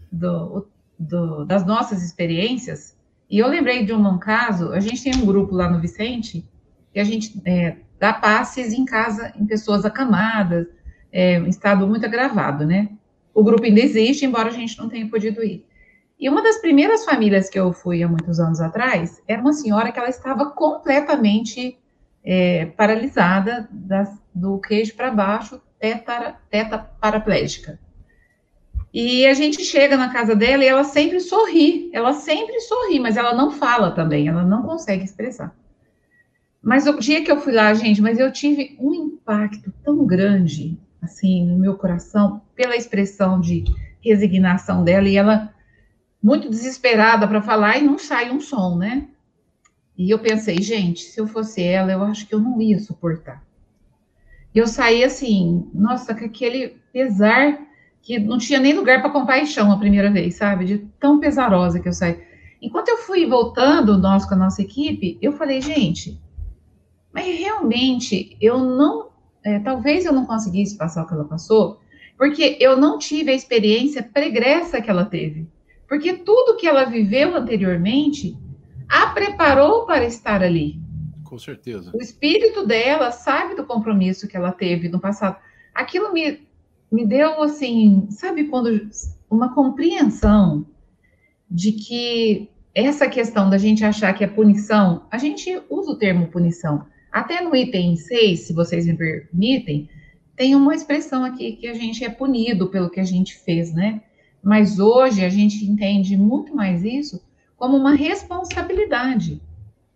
do, 0.09 0.67
do 0.97 1.45
das 1.45 1.65
nossas 1.65 2.03
experiências. 2.03 2.95
E 3.29 3.39
eu 3.39 3.47
lembrei 3.47 3.85
de 3.85 3.91
um, 3.91 4.17
caso, 4.17 4.71
a 4.71 4.79
gente 4.79 5.03
tem 5.03 5.15
um 5.15 5.25
grupo 5.25 5.53
lá 5.55 5.69
no 5.69 5.81
Vicente, 5.81 6.47
que 6.93 6.99
a 6.99 7.03
gente 7.03 7.41
é, 7.45 7.77
dá 7.99 8.13
passes 8.13 8.71
em 8.71 8.85
casa 8.85 9.33
em 9.35 9.45
pessoas 9.45 9.83
acamadas, 9.83 10.67
é, 11.11 11.37
em 11.37 11.49
estado 11.49 11.85
muito 11.85 12.05
agravado, 12.05 12.65
né? 12.65 12.89
O 13.33 13.43
grupo 13.43 13.65
ainda 13.65 13.81
existe, 13.81 14.25
embora 14.25 14.47
a 14.47 14.53
gente 14.53 14.77
não 14.77 14.87
tenha 14.87 15.09
podido 15.09 15.43
ir. 15.43 15.65
E 16.17 16.29
uma 16.29 16.41
das 16.41 16.61
primeiras 16.61 17.03
famílias 17.03 17.49
que 17.49 17.59
eu 17.59 17.73
fui 17.73 18.01
há 18.01 18.07
muitos 18.07 18.39
anos 18.39 18.61
atrás 18.61 19.21
era 19.27 19.41
uma 19.41 19.51
senhora 19.51 19.91
que 19.91 19.99
ela 19.99 20.07
estava 20.07 20.51
completamente 20.51 21.77
é, 22.25 22.65
paralisada 22.65 23.69
do 24.33 24.59
queixo 24.59 24.95
para 24.95 25.11
baixo, 25.11 25.61
teta, 25.79 26.35
teta 26.49 26.77
paraplégica. 26.77 27.79
E 28.91 29.25
a 29.27 29.33
gente 29.33 29.61
chega 29.63 29.95
na 29.95 30.09
casa 30.09 30.35
dela 30.35 30.63
e 30.63 30.67
ela 30.67 30.83
sempre 30.83 31.19
sorri, 31.19 31.89
ela 31.93 32.13
sempre 32.13 32.59
sorri, 32.61 32.99
mas 32.99 33.17
ela 33.17 33.33
não 33.33 33.51
fala 33.51 33.91
também, 33.91 34.27
ela 34.27 34.43
não 34.43 34.63
consegue 34.63 35.03
expressar. 35.03 35.53
Mas 36.63 36.87
o 36.87 36.97
dia 36.97 37.23
que 37.23 37.31
eu 37.31 37.39
fui 37.39 37.53
lá, 37.53 37.73
gente, 37.73 38.01
mas 38.01 38.17
eu 38.17 38.31
tive 38.31 38.75
um 38.79 38.93
impacto 38.93 39.71
tão 39.83 40.05
grande, 40.05 40.79
assim, 41.01 41.45
no 41.45 41.59
meu 41.59 41.75
coração, 41.75 42.41
pela 42.55 42.75
expressão 42.75 43.39
de 43.39 43.65
resignação 44.01 44.83
dela, 44.83 45.07
e 45.07 45.17
ela 45.17 45.53
muito 46.23 46.49
desesperada 46.49 47.27
para 47.27 47.41
falar 47.41 47.77
e 47.77 47.83
não 47.83 47.99
sai 47.99 48.31
um 48.31 48.39
som, 48.39 48.77
né? 48.77 49.09
E 49.97 50.09
eu 50.09 50.19
pensei, 50.19 50.61
gente, 50.61 51.01
se 51.01 51.19
eu 51.19 51.27
fosse 51.27 51.63
ela, 51.63 51.91
eu 51.91 52.03
acho 52.03 52.27
que 52.27 52.35
eu 52.35 52.39
não 52.39 52.61
ia 52.61 52.79
suportar. 52.79 53.43
Eu 54.53 54.67
saí 54.67 55.03
assim, 55.03 55.69
nossa, 55.73 56.13
com 56.13 56.25
aquele 56.25 56.77
pesar 56.91 57.59
que 58.01 58.19
não 58.19 58.37
tinha 58.37 58.59
nem 58.59 58.73
lugar 58.73 59.01
para 59.01 59.11
compaixão 59.11 59.71
a 59.71 59.77
primeira 59.77 60.11
vez, 60.11 60.35
sabe? 60.35 60.65
De 60.65 60.77
tão 60.99 61.19
pesarosa 61.19 61.79
que 61.79 61.87
eu 61.87 61.93
saí. 61.93 62.21
Enquanto 62.61 62.89
eu 62.89 62.97
fui 62.97 63.25
voltando, 63.25 63.97
nós 63.97 64.25
com 64.25 64.33
a 64.33 64.37
nossa 64.37 64.61
equipe, 64.61 65.17
eu 65.21 65.33
falei, 65.33 65.61
gente, 65.61 66.19
mas 67.13 67.25
realmente 67.39 68.37
eu 68.41 68.59
não, 68.59 69.09
é, 69.43 69.59
talvez 69.59 70.05
eu 70.05 70.13
não 70.13 70.25
conseguisse 70.25 70.77
passar 70.77 71.03
o 71.03 71.07
que 71.07 71.13
ela 71.13 71.25
passou, 71.25 71.79
porque 72.17 72.57
eu 72.59 72.77
não 72.77 72.97
tive 72.97 73.31
a 73.31 73.35
experiência 73.35 74.03
pregressa 74.03 74.81
que 74.81 74.89
ela 74.89 75.05
teve. 75.05 75.47
Porque 75.87 76.13
tudo 76.13 76.57
que 76.57 76.67
ela 76.67 76.85
viveu 76.85 77.35
anteriormente 77.35 78.37
a 78.89 79.07
preparou 79.07 79.85
para 79.85 80.05
estar 80.05 80.43
ali. 80.43 80.79
Com 81.23 81.37
certeza. 81.37 81.91
O 81.93 82.01
espírito 82.01 82.65
dela 82.65 83.11
sabe 83.11 83.55
do 83.55 83.65
compromisso 83.65 84.27
que 84.27 84.37
ela 84.37 84.51
teve 84.51 84.89
no 84.89 84.99
passado. 84.99 85.37
Aquilo 85.73 86.13
me 86.13 86.45
me 86.91 87.05
deu 87.05 87.41
assim, 87.43 88.07
sabe 88.09 88.45
quando 88.45 88.89
uma 89.29 89.53
compreensão 89.53 90.65
de 91.49 91.73
que 91.73 92.49
essa 92.73 93.07
questão 93.09 93.49
da 93.49 93.57
gente 93.57 93.83
achar 93.83 94.13
que 94.13 94.23
é 94.23 94.27
punição, 94.27 95.05
a 95.11 95.17
gente 95.17 95.61
usa 95.69 95.91
o 95.91 95.97
termo 95.97 96.27
punição. 96.27 96.85
Até 97.11 97.41
no 97.41 97.55
item 97.55 97.95
6, 97.95 98.39
se 98.41 98.53
vocês 98.53 98.85
me 98.85 98.95
permitem, 98.95 99.89
tem 100.35 100.55
uma 100.55 100.75
expressão 100.75 101.23
aqui 101.23 101.53
que 101.53 101.67
a 101.67 101.73
gente 101.73 102.03
é 102.03 102.09
punido 102.09 102.67
pelo 102.67 102.89
que 102.89 102.99
a 102.99 103.05
gente 103.05 103.37
fez, 103.39 103.73
né? 103.73 104.01
Mas 104.43 104.79
hoje 104.79 105.23
a 105.23 105.29
gente 105.29 105.65
entende 105.65 106.17
muito 106.17 106.55
mais 106.55 106.83
isso 106.83 107.21
como 107.57 107.77
uma 107.77 107.95
responsabilidade. 107.95 109.41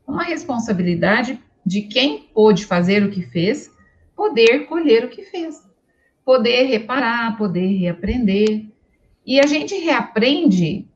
Uma 0.08 0.24
responsabilidade 0.24 1.40
de 1.66 1.84
quem 1.84 2.24
pôde 2.34 2.66
fazer 2.66 3.04
o 3.04 3.12
que 3.12 3.22
fez, 3.22 3.72
poder 4.16 4.66
colher 4.66 5.06
o 5.06 5.10
que 5.10 5.24
fez 5.24 5.70
poder 6.30 6.66
reparar, 6.66 7.36
poder 7.40 7.66
reaprender. 7.80 8.68
E 9.26 9.40
a 9.40 9.48
gente 9.48 9.74
reaprende, 9.80 10.88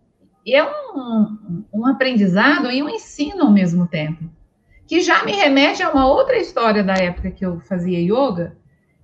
e 0.45 0.55
é 0.55 0.63
um, 0.63 1.63
um 1.73 1.87
aprendizado 1.87 2.69
e 2.69 2.83
um 2.83 2.89
ensino 2.89 3.45
ao 3.45 3.51
mesmo 3.51 3.87
tempo, 3.87 4.25
que 4.85 5.01
já 5.01 5.25
me 5.25 5.31
remete 5.31 5.81
a 5.81 5.89
uma 5.89 6.07
outra 6.07 6.37
história 6.37 6.83
da 6.83 6.93
época 6.93 7.31
que 7.31 7.43
eu 7.43 7.59
fazia 7.61 7.99
yoga, 7.99 8.55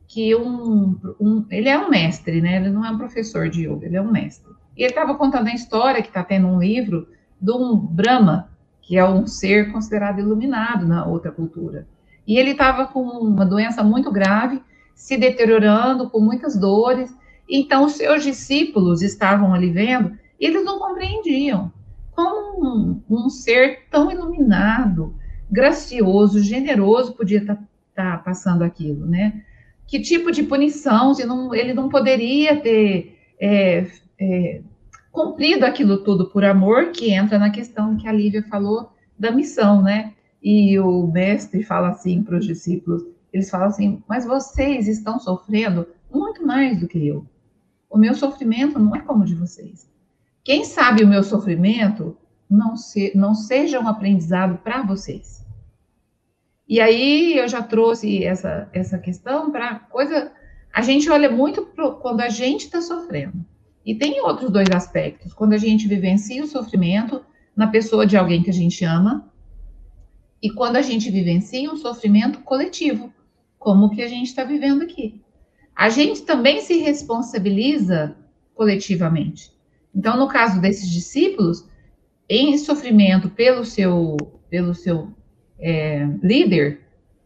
que 0.07 0.35
um, 0.35 0.99
um, 1.19 1.43
ele 1.49 1.67
é 1.67 1.79
um 1.79 1.89
mestre, 1.89 2.41
né? 2.41 2.57
Ele 2.57 2.69
não 2.69 2.85
é 2.85 2.91
um 2.91 2.97
professor 2.99 3.49
de 3.49 3.67
yoga, 3.67 3.87
ele 3.87 3.97
é 3.97 4.01
um 4.01 4.11
mestre. 4.11 4.53
E 4.77 4.83
ele 4.83 4.91
estava 4.91 5.15
contando 5.15 5.47
a 5.47 5.55
história 5.55 6.03
que 6.03 6.09
está 6.09 6.23
tendo 6.23 6.45
um 6.45 6.59
livro 6.59 7.07
de 7.39 7.51
um 7.51 7.75
Brahma, 7.75 8.49
que 8.81 8.97
é 8.97 9.07
um 9.07 9.27
ser 9.27 9.71
considerado 9.71 10.19
iluminado 10.19 10.87
na 10.87 11.05
outra 11.05 11.31
cultura. 11.31 11.87
E 12.27 12.37
ele 12.37 12.51
estava 12.51 12.85
com 12.85 13.01
uma 13.01 13.45
doença 13.45 13.83
muito 13.83 14.11
grave, 14.11 14.61
se 14.93 15.17
deteriorando, 15.17 16.09
com 16.09 16.19
muitas 16.19 16.55
dores. 16.55 17.15
Então, 17.49 17.85
os 17.85 17.93
seus 17.93 18.23
discípulos 18.23 19.01
estavam 19.01 19.53
ali 19.53 19.71
vendo, 19.71 20.17
e 20.39 20.45
eles 20.45 20.63
não 20.63 20.79
compreendiam 20.79 21.71
como 22.11 22.65
um, 22.65 23.01
um 23.09 23.29
ser 23.29 23.85
tão 23.89 24.11
iluminado, 24.11 25.15
gracioso, 25.49 26.43
generoso 26.43 27.13
podia 27.13 27.39
estar 27.39 27.55
tá, 27.55 27.63
tá 27.95 28.17
passando 28.17 28.63
aquilo, 28.63 29.05
né? 29.05 29.41
Que 29.87 29.99
tipo 29.99 30.31
de 30.31 30.43
punição 30.43 31.13
não, 31.25 31.55
ele 31.55 31.73
não 31.73 31.89
poderia 31.89 32.59
ter 32.59 33.17
é, 33.39 33.87
é, 34.19 34.61
cumprido 35.11 35.65
aquilo 35.65 36.03
tudo 36.03 36.29
por 36.29 36.43
amor, 36.43 36.91
que 36.91 37.11
entra 37.11 37.37
na 37.37 37.49
questão 37.49 37.97
que 37.97 38.07
a 38.07 38.11
Lívia 38.11 38.43
falou 38.43 38.91
da 39.17 39.31
missão, 39.31 39.81
né? 39.81 40.13
E 40.41 40.79
o 40.79 41.07
mestre 41.07 41.63
fala 41.63 41.89
assim 41.89 42.23
para 42.23 42.37
os 42.37 42.45
discípulos, 42.45 43.03
eles 43.33 43.49
falam 43.49 43.67
assim, 43.67 44.01
mas 44.07 44.25
vocês 44.25 44.87
estão 44.87 45.19
sofrendo 45.19 45.87
muito 46.11 46.45
mais 46.45 46.79
do 46.79 46.87
que 46.87 47.05
eu. 47.05 47.25
O 47.89 47.97
meu 47.97 48.13
sofrimento 48.13 48.79
não 48.79 48.95
é 48.95 49.01
como 49.01 49.23
o 49.23 49.25
de 49.25 49.35
vocês. 49.35 49.89
Quem 50.43 50.63
sabe 50.63 51.03
o 51.03 51.07
meu 51.07 51.23
sofrimento 51.23 52.17
não, 52.49 52.75
se, 52.75 53.11
não 53.15 53.35
seja 53.35 53.79
um 53.79 53.87
aprendizado 53.87 54.57
para 54.59 54.81
vocês. 54.81 55.45
E 56.67 56.79
aí 56.79 57.37
eu 57.37 57.47
já 57.47 57.61
trouxe 57.61 58.23
essa, 58.23 58.69
essa 58.71 58.97
questão 58.97 59.51
para 59.51 59.75
coisa. 59.75 60.31
A 60.71 60.81
gente 60.81 61.09
olha 61.09 61.29
muito 61.29 61.65
pro, 61.65 61.95
quando 61.95 62.21
a 62.21 62.29
gente 62.29 62.65
está 62.65 62.81
sofrendo. 62.81 63.43
E 63.89 63.95
tem 63.95 64.21
outros 64.21 64.51
dois 64.51 64.69
aspectos. 64.69 65.33
Quando 65.33 65.53
a 65.53 65.57
gente 65.57 65.87
vivencia 65.87 66.43
o 66.43 66.47
sofrimento 66.47 67.25
na 67.55 67.65
pessoa 67.65 68.05
de 68.05 68.15
alguém 68.15 68.43
que 68.43 68.51
a 68.51 68.53
gente 68.53 68.85
ama, 68.85 69.27
e 70.39 70.51
quando 70.51 70.75
a 70.75 70.81
gente 70.83 71.09
vivencia 71.09 71.71
um 71.71 71.75
sofrimento 71.75 72.41
coletivo, 72.41 73.11
como 73.57 73.87
o 73.87 73.89
que 73.89 74.03
a 74.03 74.07
gente 74.07 74.27
está 74.27 74.43
vivendo 74.43 74.83
aqui. 74.83 75.19
A 75.75 75.89
gente 75.89 76.21
também 76.21 76.61
se 76.61 76.77
responsabiliza 76.77 78.15
coletivamente. 78.53 79.51
Então, 79.95 80.15
no 80.15 80.27
caso 80.27 80.61
desses 80.61 80.87
discípulos, 80.87 81.67
em 82.29 82.59
sofrimento 82.59 83.27
pelo 83.31 83.65
seu, 83.65 84.17
pelo 84.51 84.75
seu 84.75 85.11
é, 85.57 86.07
líder, 86.21 86.81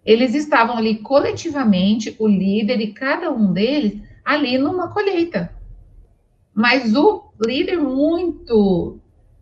eles 0.05 0.33
estavam 0.33 0.77
ali 0.77 0.99
coletivamente, 0.99 2.15
o 2.17 2.25
líder 2.25 2.79
e 2.79 2.93
cada 2.93 3.29
um 3.33 3.51
deles, 3.51 4.01
ali 4.23 4.57
numa 4.57 4.87
colheita. 4.87 5.61
Mas 6.53 6.95
o 6.95 7.31
líder 7.43 7.77
muito 7.77 8.99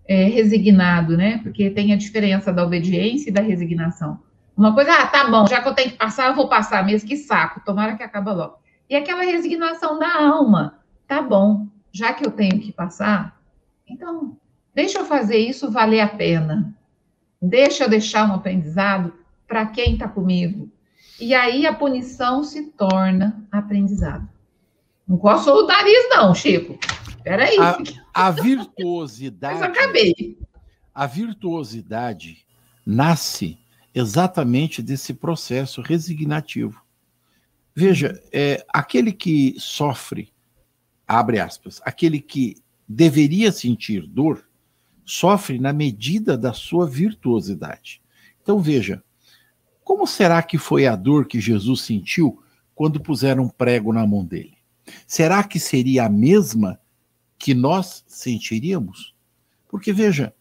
é, 0.07 0.25
resignado, 0.25 1.17
né? 1.17 1.39
Porque 1.43 1.69
tem 1.69 1.93
a 1.93 1.97
diferença 1.97 2.51
da 2.51 2.63
obediência 2.63 3.29
e 3.29 3.33
da 3.33 3.41
resignação. 3.41 4.19
Uma 4.55 4.73
coisa, 4.73 4.93
ah, 4.93 5.07
tá 5.07 5.29
bom, 5.29 5.47
já 5.47 5.61
que 5.61 5.67
eu 5.67 5.73
tenho 5.73 5.91
que 5.91 5.97
passar, 5.97 6.27
eu 6.27 6.35
vou 6.35 6.47
passar 6.47 6.85
mesmo, 6.85 7.07
que 7.07 7.17
saco, 7.17 7.61
tomara 7.65 7.95
que 7.95 8.03
acabe 8.03 8.31
logo. 8.31 8.55
E 8.89 8.95
aquela 8.95 9.23
resignação 9.23 9.97
da 9.97 10.21
alma, 10.21 10.79
tá 11.07 11.21
bom, 11.21 11.67
já 11.91 12.13
que 12.13 12.25
eu 12.25 12.31
tenho 12.31 12.59
que 12.59 12.71
passar, 12.71 13.39
então, 13.87 14.37
deixa 14.73 14.99
eu 14.99 15.05
fazer 15.05 15.37
isso 15.37 15.71
valer 15.71 16.01
a 16.01 16.07
pena. 16.07 16.73
Deixa 17.41 17.85
eu 17.85 17.89
deixar 17.89 18.29
um 18.29 18.35
aprendizado 18.35 19.13
para 19.47 19.65
quem 19.65 19.93
está 19.93 20.07
comigo. 20.07 20.69
E 21.19 21.33
aí 21.33 21.65
a 21.65 21.73
punição 21.73 22.43
se 22.43 22.67
torna 22.71 23.43
aprendizado. 23.51 24.27
Não 25.07 25.17
coçou 25.17 25.63
o 25.63 25.67
nariz, 25.67 26.09
não, 26.09 26.33
Chico. 26.33 26.77
Peraí. 27.23 27.57
A, 27.59 27.77
a 28.13 28.31
virtuosidade. 28.31 29.59
Mas 29.59 29.63
acabei. 29.63 30.37
A 30.93 31.05
virtuosidade 31.05 32.45
nasce 32.85 33.57
exatamente 33.93 34.81
desse 34.81 35.13
processo 35.13 35.81
resignativo. 35.81 36.81
Veja, 37.73 38.21
é, 38.31 38.65
aquele 38.73 39.11
que 39.11 39.55
sofre 39.57 40.31
abre 41.11 41.39
aspas, 41.39 41.81
aquele 41.83 42.21
que 42.21 42.55
deveria 42.87 43.51
sentir 43.51 44.07
dor, 44.07 44.47
sofre 45.05 45.59
na 45.59 45.73
medida 45.73 46.37
da 46.37 46.53
sua 46.53 46.87
virtuosidade. 46.87 48.01
Então 48.41 48.59
veja, 48.59 49.03
como 49.83 50.07
será 50.07 50.41
que 50.41 50.57
foi 50.57 50.87
a 50.87 50.95
dor 50.95 51.25
que 51.25 51.41
Jesus 51.41 51.81
sentiu 51.81 52.41
quando 52.73 52.99
puseram 52.99 53.43
um 53.43 53.49
prego 53.49 53.91
na 53.91 54.07
mão 54.07 54.23
dele? 54.23 54.57
Será 55.05 55.43
que 55.43 55.59
seria 55.59 56.05
a 56.05 56.09
mesma 56.09 56.79
que 57.41 57.55
nós 57.55 58.03
sentiríamos? 58.05 59.15
Porque 59.67 59.91
veja, 59.91 60.31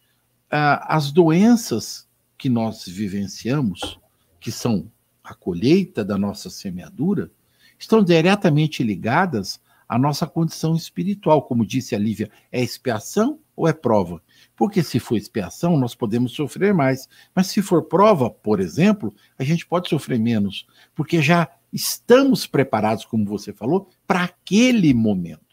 as 0.51 1.11
doenças 1.11 2.07
que 2.37 2.51
nós 2.51 2.87
vivenciamos, 2.87 3.99
que 4.39 4.53
são 4.53 4.93
a 5.25 5.33
colheita 5.33 6.05
da 6.05 6.19
nossa 6.19 6.51
semeadura, 6.51 7.31
estão 7.79 8.05
diretamente 8.05 8.83
ligadas 8.83 9.59
a 9.89 9.99
nossa 9.99 10.27
condição 10.27 10.77
espiritual, 10.77 11.43
como 11.45 11.67
disse 11.67 11.95
a 11.95 11.99
Lívia, 11.99 12.31
é 12.53 12.63
expiação 12.63 13.39
ou 13.57 13.67
é 13.67 13.73
prova? 13.73 14.23
Porque 14.55 14.83
se 14.83 15.01
for 15.01 15.17
expiação, 15.17 15.79
nós 15.79 15.95
podemos 15.95 16.33
sofrer 16.33 16.75
mais. 16.75 17.09
Mas 17.35 17.47
se 17.47 17.63
for 17.63 17.85
prova, 17.85 18.29
por 18.29 18.61
exemplo, 18.61 19.15
a 19.39 19.43
gente 19.43 19.67
pode 19.67 19.89
sofrer 19.89 20.19
menos, 20.19 20.67
porque 20.95 21.23
já 21.23 21.49
estamos 21.73 22.47
preparados, 22.47 23.07
como 23.07 23.25
você 23.25 23.55
falou, 23.55 23.89
para 24.07 24.25
aquele 24.25 24.93
momento. 24.93 25.50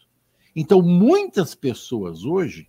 Então, 0.54 0.82
muitas 0.82 1.54
pessoas 1.54 2.24
hoje 2.24 2.68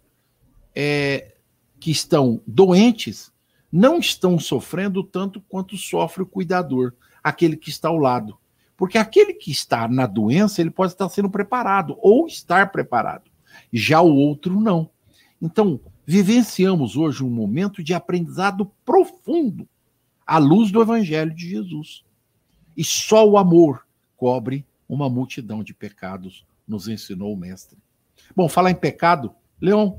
é, 0.76 1.36
que 1.80 1.92
estão 1.92 2.42
doentes 2.46 3.32
não 3.72 4.00
estão 4.00 4.40
sofrendo 4.40 5.04
tanto 5.04 5.42
quanto 5.42 5.78
sofre 5.78 6.24
o 6.24 6.28
cuidador, 6.28 6.94
aquele 7.24 7.56
que 7.56 7.70
está 7.70 7.90
ao 7.90 7.98
lado. 7.98 8.38
Porque 8.76 8.98
aquele 8.98 9.34
que 9.34 9.52
está 9.52 9.88
na 9.88 10.08
doença, 10.08 10.62
ele 10.62 10.72
pode 10.72 10.94
estar 10.94 11.10
sendo 11.10 11.30
preparado 11.30 11.98
ou 12.02 12.28
estar 12.28 12.72
preparado. 12.72 13.30
Já 13.72 14.02
o 14.02 14.16
outro 14.16 14.60
não. 14.60 14.90
Então, 15.42 15.80
vivenciamos 16.06 16.96
hoje 16.96 17.24
um 17.24 17.30
momento 17.30 17.84
de 17.84 17.94
aprendizado 17.94 18.72
profundo 18.86 19.68
à 20.26 20.38
luz 20.38 20.72
do 20.72 20.82
evangelho 20.82 21.34
de 21.34 21.50
Jesus. 21.50 22.04
E 22.76 22.84
só 22.84 23.28
o 23.28 23.38
amor 23.38 23.86
cobre 24.16 24.66
uma 24.88 25.10
multidão 25.10 25.64
de 25.64 25.74
pecados, 25.74 26.46
nos 26.70 26.88
ensinou 26.88 27.34
o 27.34 27.38
mestre. 27.38 27.78
Bom, 28.36 28.48
falar 28.48 28.70
em 28.70 28.76
pecado, 28.76 29.34
Leon, 29.60 29.94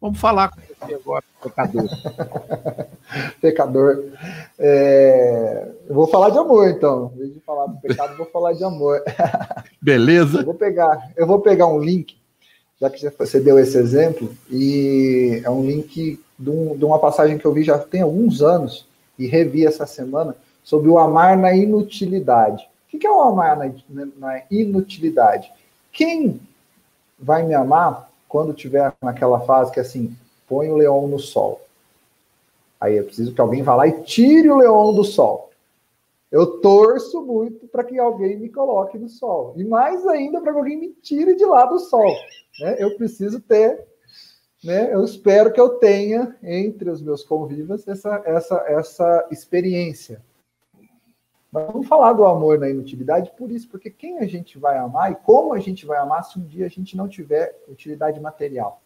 vamos 0.00 0.18
falar 0.18 0.48
com 0.48 0.60
você 0.60 0.94
agora, 0.94 1.24
pecador. 1.42 1.88
pecador. 3.40 4.04
É... 4.58 5.68
Eu 5.86 5.94
vou 5.94 6.08
falar 6.08 6.30
de 6.30 6.38
amor, 6.38 6.68
então. 6.68 7.12
Em 7.14 7.18
vez 7.18 7.34
de 7.34 7.40
falar 7.40 7.66
do 7.66 7.76
pecado, 7.80 8.12
eu 8.12 8.16
vou 8.16 8.26
falar 8.26 8.54
de 8.54 8.64
amor. 8.64 9.02
Beleza. 9.80 10.38
Eu 10.38 10.46
vou 10.46 10.54
pegar, 10.54 11.12
eu 11.16 11.26
vou 11.26 11.40
pegar 11.40 11.66
um 11.66 11.78
link, 11.78 12.16
já 12.80 12.88
que 12.88 13.08
você 13.10 13.38
deu 13.38 13.58
esse 13.58 13.76
exemplo, 13.76 14.34
e 14.50 15.42
é 15.44 15.50
um 15.50 15.64
link 15.64 16.18
de, 16.38 16.50
um, 16.50 16.76
de 16.76 16.84
uma 16.84 16.98
passagem 16.98 17.36
que 17.36 17.44
eu 17.44 17.52
vi 17.52 17.62
já 17.62 17.78
tem 17.78 18.00
alguns 18.00 18.42
anos 18.42 18.86
e 19.18 19.26
revi 19.26 19.66
essa 19.66 19.86
semana 19.86 20.34
sobre 20.64 20.88
o 20.88 20.98
amar 20.98 21.36
na 21.36 21.54
inutilidade. 21.54 22.68
O 22.92 22.98
que 22.98 23.06
é 23.06 23.10
o 23.10 23.20
amar 23.20 23.56
na, 23.56 24.06
na 24.16 24.42
inutilidade? 24.50 25.50
Quem 25.96 26.38
vai 27.18 27.42
me 27.42 27.54
amar 27.54 28.12
quando 28.28 28.52
tiver 28.52 28.92
naquela 29.02 29.40
fase 29.40 29.72
que 29.72 29.78
é 29.78 29.82
assim, 29.82 30.14
põe 30.46 30.68
o 30.68 30.76
leão 30.76 31.08
no 31.08 31.18
sol. 31.18 31.62
Aí 32.78 32.98
é 32.98 33.02
preciso 33.02 33.32
que 33.32 33.40
alguém 33.40 33.62
vá 33.62 33.74
lá 33.74 33.88
e 33.88 34.02
tire 34.02 34.50
o 34.50 34.58
leão 34.58 34.94
do 34.94 35.02
sol. 35.02 35.50
Eu 36.30 36.60
torço 36.60 37.22
muito 37.22 37.66
para 37.68 37.82
que 37.82 37.98
alguém 37.98 38.36
me 38.36 38.50
coloque 38.50 38.98
no 38.98 39.08
sol. 39.08 39.54
E 39.56 39.64
mais 39.64 40.06
ainda 40.06 40.38
para 40.38 40.52
que 40.52 40.58
alguém 40.58 40.76
me 40.78 40.88
tire 41.00 41.34
de 41.34 41.46
lá 41.46 41.64
do 41.64 41.78
sol. 41.78 42.14
Né? 42.60 42.76
Eu 42.78 42.94
preciso 42.98 43.40
ter, 43.40 43.82
né? 44.62 44.92
eu 44.92 45.02
espero 45.02 45.50
que 45.50 45.60
eu 45.60 45.78
tenha 45.78 46.36
entre 46.42 46.90
os 46.90 47.00
meus 47.00 47.24
convivas 47.24 47.88
essa, 47.88 48.22
essa, 48.26 48.64
essa 48.68 49.28
experiência. 49.30 50.20
Mas 51.56 51.68
vamos 51.68 51.88
falar 51.88 52.12
do 52.12 52.26
amor 52.26 52.58
na 52.58 52.68
inutilidade 52.68 53.32
por 53.34 53.50
isso, 53.50 53.66
porque 53.70 53.88
quem 53.88 54.18
a 54.18 54.26
gente 54.26 54.58
vai 54.58 54.76
amar 54.76 55.10
e 55.10 55.14
como 55.14 55.54
a 55.54 55.58
gente 55.58 55.86
vai 55.86 55.96
amar 55.96 56.22
se 56.22 56.38
um 56.38 56.44
dia 56.44 56.66
a 56.66 56.68
gente 56.68 56.94
não 56.94 57.08
tiver 57.08 57.58
utilidade 57.66 58.20
material. 58.20 58.82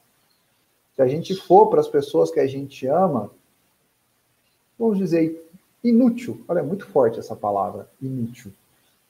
Se 0.94 1.02
a 1.02 1.08
gente 1.08 1.34
for 1.34 1.66
para 1.66 1.80
as 1.80 1.88
pessoas 1.88 2.30
que 2.30 2.38
a 2.38 2.46
gente 2.46 2.86
ama, 2.86 3.28
vamos 4.78 4.98
dizer, 4.98 5.50
inútil. 5.82 6.44
Olha, 6.46 6.60
é 6.60 6.62
muito 6.62 6.86
forte 6.86 7.18
essa 7.18 7.34
palavra, 7.34 7.90
inútil. 8.00 8.52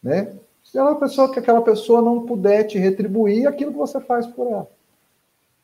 Né? 0.03 0.35
Se 0.65 0.79
é 0.79 0.83
uma 0.83 0.99
pessoa 0.99 1.31
que 1.31 1.39
aquela 1.39 1.61
pessoa 1.61 2.01
não 2.01 2.25
puder 2.25 2.65
te 2.65 2.79
retribuir 2.79 3.47
aquilo 3.47 3.73
que 3.73 3.79
você 3.79 4.01
faz 4.01 4.27
por 4.27 4.47
ela. 4.47 4.71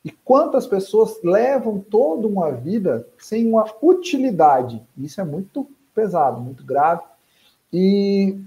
E 0.05 0.11
quantas 0.11 0.67
pessoas 0.67 1.19
levam 1.25 1.79
toda 1.79 2.29
uma 2.29 2.51
vida 2.53 3.09
sem 3.17 3.49
uma 3.49 3.65
utilidade? 3.83 4.83
Isso 4.99 5.19
é 5.19 5.25
muito 5.25 5.67
pesado, 5.95 6.43
muito 6.43 6.63
grave. 6.63 7.16
E 7.73 8.39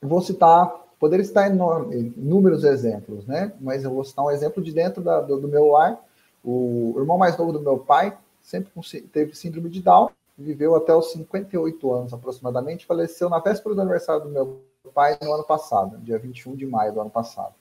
vou 0.00 0.20
citar 0.20 0.82
Poderia 1.02 1.24
citar 1.24 1.50
enorme, 1.50 2.14
inúmeros 2.16 2.62
exemplos, 2.62 3.26
né? 3.26 3.52
Mas 3.60 3.82
eu 3.82 3.90
vou 3.90 4.04
citar 4.04 4.24
um 4.24 4.30
exemplo 4.30 4.62
de 4.62 4.70
dentro 4.72 5.02
da, 5.02 5.20
do, 5.20 5.36
do, 5.40 5.48
meu 5.48 5.66
lar. 5.66 6.00
O 6.44 6.94
irmão 6.96 7.18
mais 7.18 7.36
novo 7.36 7.52
do 7.52 7.58
meu 7.58 7.76
pai 7.76 8.16
sempre 8.40 8.70
teve 9.12 9.34
síndrome 9.34 9.68
de 9.68 9.82
Down, 9.82 10.10
viveu 10.38 10.76
até 10.76 10.94
os 10.94 11.10
58 11.10 11.92
anos 11.92 12.12
aproximadamente, 12.12 12.86
faleceu 12.86 13.28
na 13.28 13.40
véspera 13.40 13.74
do 13.74 13.80
aniversário 13.80 14.22
do 14.22 14.28
meu 14.28 14.60
pai 14.94 15.18
no 15.20 15.32
ano 15.32 15.42
passado, 15.42 15.98
dia 15.98 16.20
21 16.20 16.54
de 16.54 16.66
maio 16.66 16.92
do 16.92 17.00
ano 17.00 17.10
passado. 17.10 17.54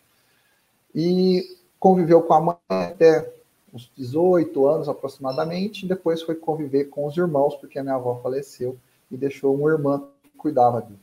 E 0.93 1.57
conviveu 1.79 2.21
com 2.21 2.33
a 2.35 2.41
mãe 2.41 2.57
até 2.69 3.27
uns 3.73 3.91
18 3.97 4.67
anos 4.67 4.87
aproximadamente, 4.87 5.87
depois 5.87 6.21
foi 6.21 6.35
conviver 6.35 6.91
com 6.91 7.07
os 7.07 7.17
irmãos, 7.17 7.55
porque 7.55 7.79
a 7.79 7.83
minha 7.83 7.95
avó 7.95 8.19
faleceu 8.21 8.77
e 9.09 9.17
deixou 9.17 9.55
uma 9.55 9.71
irmã 9.71 10.03
cuidava 10.41 10.81
dele. 10.81 10.99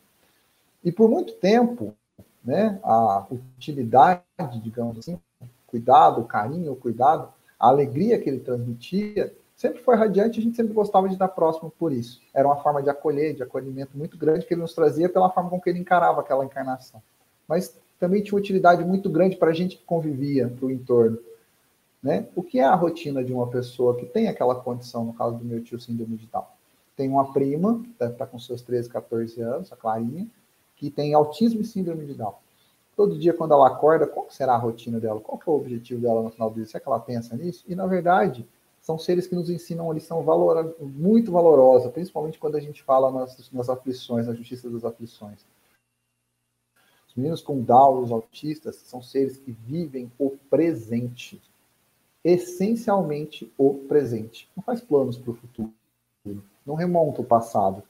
E 0.85 0.91
por 0.91 1.09
muito 1.09 1.35
tempo, 1.35 1.95
né, 2.45 2.79
a 2.83 3.27
utilidade, 3.31 4.23
digamos 4.63 4.99
assim, 4.99 5.19
cuidado, 5.67 6.25
carinho, 6.25 6.75
cuidado, 6.77 7.33
a 7.59 7.69
alegria 7.69 8.19
que 8.19 8.29
ele 8.29 8.41
transmitia, 8.41 9.35
sempre 9.57 9.81
foi 9.83 9.97
radiante, 9.97 10.39
a 10.39 10.43
gente 10.43 10.57
sempre 10.57 10.73
gostava 10.73 11.09
de 11.09 11.15
estar 11.15 11.29
próximo 11.29 11.73
por 11.79 11.93
isso. 11.93 12.21
Era 12.33 12.49
uma 12.49 12.63
forma 12.63 12.83
de 12.83 12.91
acolher, 12.91 13.35
de 13.35 13.43
acolhimento 13.43 13.97
muito 13.97 14.17
grande 14.17 14.47
que 14.47 14.55
ele 14.55 14.63
nos 14.63 14.75
trazia 14.75 15.09
pela 15.09 15.31
forma 15.31 15.51
com 15.51 15.61
que 15.61 15.69
ele 15.69 15.79
encarava 15.79 16.21
aquela 16.21 16.45
encarnação. 16.45 17.03
Mas 17.47 17.77
também 17.99 18.23
tinha 18.23 18.39
utilidade 18.39 18.85
muito 18.85 19.11
grande 19.11 19.37
para 19.37 19.51
a 19.51 19.55
gente 19.55 19.77
que 19.77 19.85
convivia, 19.85 20.49
para 20.49 20.67
o 20.67 20.71
entorno. 20.71 21.19
Né? 22.03 22.29
O 22.37 22.43
que 22.43 22.61
é 22.61 22.65
a 22.65 22.75
rotina 22.75 23.25
de 23.25 23.33
uma 23.33 23.49
pessoa 23.49 23.97
que 23.97 24.07
tem 24.07 24.29
aquela 24.29 24.55
condição, 24.55 25.05
no 25.05 25.13
caso 25.13 25.37
do 25.37 25.45
meu 25.45 25.63
tio 25.63 25.81
síndrome 25.81 26.17
de 26.17 26.27
Down? 26.27 26.47
Tem 26.99 27.09
uma 27.09 27.33
prima, 27.33 27.81
deve 27.97 28.15
estar 28.15 28.27
com 28.27 28.41
seus 28.41 28.61
13, 28.61 28.89
14 28.89 29.41
anos, 29.41 29.73
a 29.73 29.77
Clarinha, 29.77 30.29
que 30.75 30.91
tem 30.91 31.15
autismo 31.15 31.61
e 31.61 31.65
síndrome 31.65 32.05
de 32.05 32.13
Down. 32.13 32.35
Todo 32.97 33.17
dia, 33.17 33.33
quando 33.33 33.53
ela 33.53 33.69
acorda, 33.69 34.05
qual 34.05 34.29
será 34.29 34.55
a 34.55 34.59
rotina 34.59 34.99
dela? 34.99 35.21
Qual 35.21 35.41
é 35.47 35.49
o 35.49 35.55
objetivo 35.55 36.01
dela 36.01 36.25
no 36.25 36.31
final 36.31 36.51
do 36.51 36.57
dia? 36.57 36.67
Será 36.67 36.81
que 36.81 36.89
ela 36.89 36.99
pensa 36.99 37.37
nisso? 37.37 37.65
E, 37.69 37.77
na 37.77 37.87
verdade, 37.87 38.45
são 38.81 38.99
seres 38.99 39.29
que 39.29 39.37
nos 39.37 39.49
ensinam 39.49 39.85
uma 39.85 39.95
lição 39.95 40.25
valor, 40.25 40.75
muito 40.81 41.31
valorosa, 41.31 41.89
principalmente 41.89 42.37
quando 42.37 42.57
a 42.57 42.61
gente 42.61 42.83
fala 42.83 43.13
nas, 43.13 43.49
nas 43.53 43.69
aflições, 43.69 44.27
na 44.27 44.35
justiça 44.35 44.69
das 44.69 44.85
aflições. 44.85 45.47
Os 47.07 47.15
meninos 47.15 47.41
com 47.41 47.63
Down, 47.63 48.03
os 48.03 48.11
autistas, 48.11 48.75
são 48.75 49.01
seres 49.01 49.39
que 49.39 49.53
vivem 49.53 50.11
o 50.19 50.37
presente, 50.51 51.41
essencialmente 52.25 53.53
o 53.57 53.75
presente. 53.87 54.51
Não 54.57 54.65
faz 54.65 54.81
planos 54.81 55.17
para 55.17 55.31
o 55.31 55.35
futuro, 55.35 55.73
não 56.69 56.75
remonta 56.75 57.23
o 57.23 57.25
passado. 57.25 57.83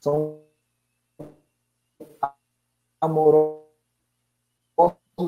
São 0.00 0.40
amorosos 3.00 3.62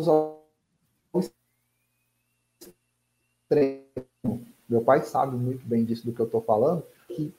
ao 0.08 0.44
extremo. 3.44 4.44
Meu 4.68 4.82
pai 4.82 5.02
sabe 5.04 5.36
muito 5.36 5.64
bem 5.64 5.84
disso 5.84 6.04
do 6.04 6.12
que 6.12 6.18
eu 6.18 6.26
estou 6.26 6.42
falando, 6.42 6.82
que 7.06 7.32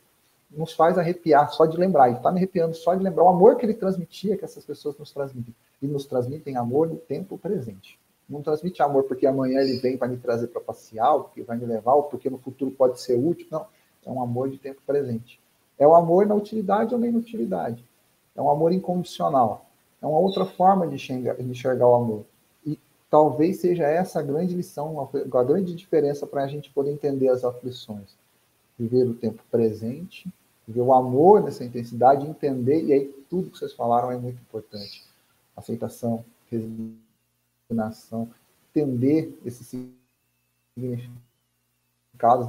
nos 0.50 0.72
faz 0.72 0.98
arrepiar 0.98 1.52
só 1.52 1.66
de 1.66 1.76
lembrar. 1.76 2.08
Ele 2.08 2.16
está 2.16 2.32
me 2.32 2.38
arrepiando 2.38 2.74
só 2.74 2.96
de 2.96 3.04
lembrar 3.04 3.26
o 3.26 3.30
amor 3.30 3.58
que 3.58 3.66
ele 3.66 3.74
transmitia, 3.74 4.38
que 4.38 4.46
essas 4.46 4.64
pessoas 4.64 4.98
nos 4.98 5.12
transmitem. 5.12 5.54
E 5.82 5.88
nos 5.88 6.06
transmitem 6.06 6.56
amor 6.56 6.88
no 6.88 6.96
tempo 6.96 7.38
presente. 7.38 8.00
Não 8.30 8.42
transmite 8.42 8.82
amor 8.82 9.04
porque 9.04 9.28
amanhã 9.28 9.60
ele 9.60 9.80
vem 9.80 9.98
para 9.98 10.08
me 10.08 10.16
trazer 10.16 10.48
para 10.48 10.62
passear, 10.62 11.14
porque 11.20 11.44
vai 11.44 11.58
me 11.58 11.66
levar, 11.66 11.94
ou 11.94 12.04
porque 12.04 12.30
no 12.30 12.38
futuro 12.38 12.72
pode 12.72 13.02
ser 13.02 13.16
útil. 13.16 13.48
Não. 13.52 13.68
É 14.06 14.10
um 14.10 14.22
amor 14.22 14.50
de 14.50 14.58
tempo 14.58 14.82
presente. 14.88 15.42
É 15.78 15.86
o 15.88 15.94
amor 15.94 16.26
na 16.26 16.36
utilidade 16.36 16.94
ou 16.94 17.00
na 17.00 17.08
inutilidade. 17.08 17.86
É 18.36 18.42
um 18.42 18.50
amor 18.50 18.72
incondicional. 18.72 19.66
É 20.02 20.06
uma 20.06 20.20
outra 20.20 20.46
forma 20.46 20.88
de 20.88 20.96
enxergar, 20.96 21.36
de 21.36 21.44
enxergar 21.44 21.88
o 21.88 21.96
amor. 21.96 22.26
E 22.66 22.80
talvez 23.10 23.60
seja 23.60 23.84
essa 23.84 24.20
a 24.20 24.24
grande 24.24 24.56
lição, 24.56 25.10
a, 25.34 25.44
grande 25.44 25.74
diferença 25.74 26.26
para 26.28 26.44
a 26.44 26.48
gente 26.48 26.72
poder 26.72 26.92
entender 26.92 27.30
as 27.30 27.44
aflições. 27.44 28.16
Viver 28.78 29.08
o 29.08 29.16
tempo 29.16 29.42
presente, 29.50 30.32
viver 30.68 30.82
o 30.82 30.94
amor 30.94 31.42
nessa 31.42 31.64
intensidade, 31.64 32.28
entender, 32.28 32.84
e 32.84 32.94
aí 32.94 33.06
tudo 33.30 33.50
que 33.50 33.58
vocês 33.58 33.74
falaram 33.74 34.12
é 34.12 34.18
muito 34.18 34.40
importante. 34.40 35.04
Aceitação, 35.56 36.24
resignação, 36.52 38.30
entender 38.70 39.36
esses 39.44 39.76
significados 40.76 42.48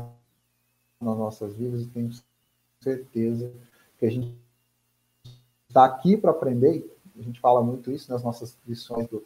nas 1.00 1.16
nossas 1.16 1.54
vidas, 1.54 1.82
e 1.82 1.86
tenho 1.86 2.10
certeza 2.88 3.52
que 3.98 4.06
a 4.06 4.10
gente 4.10 4.34
está 5.68 5.84
aqui 5.84 6.16
para 6.16 6.30
aprender 6.30 6.84
a 7.18 7.22
gente 7.22 7.40
fala 7.40 7.62
muito 7.62 7.90
isso 7.90 8.10
nas 8.12 8.22
nossas 8.22 8.56
lições 8.66 9.08
do 9.08 9.24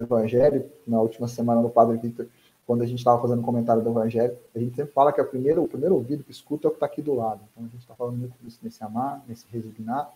Evangelho, 0.00 0.70
na 0.86 1.00
última 1.00 1.28
semana 1.28 1.62
do 1.62 1.70
Padre 1.70 1.96
Victor, 1.96 2.28
quando 2.66 2.82
a 2.82 2.86
gente 2.86 2.98
estava 2.98 3.20
fazendo 3.20 3.42
comentário 3.42 3.82
do 3.82 3.90
Evangelho, 3.90 4.36
a 4.54 4.58
gente 4.58 4.76
sempre 4.76 4.92
fala 4.92 5.12
que 5.12 5.20
a 5.20 5.24
primeira, 5.24 5.60
o 5.60 5.68
primeiro 5.68 5.94
ouvido 5.94 6.24
que 6.24 6.30
escuta 6.30 6.66
é 6.66 6.68
o 6.68 6.70
que 6.70 6.76
está 6.76 6.86
aqui 6.86 7.00
do 7.00 7.14
lado. 7.14 7.40
Então 7.50 7.64
a 7.64 7.68
gente 7.68 7.80
está 7.80 7.94
falando 7.94 8.16
muito 8.16 8.34
disso 8.42 8.58
nesse 8.62 8.82
amar, 8.84 9.24
nesse 9.26 9.46
resignar, 9.48 10.10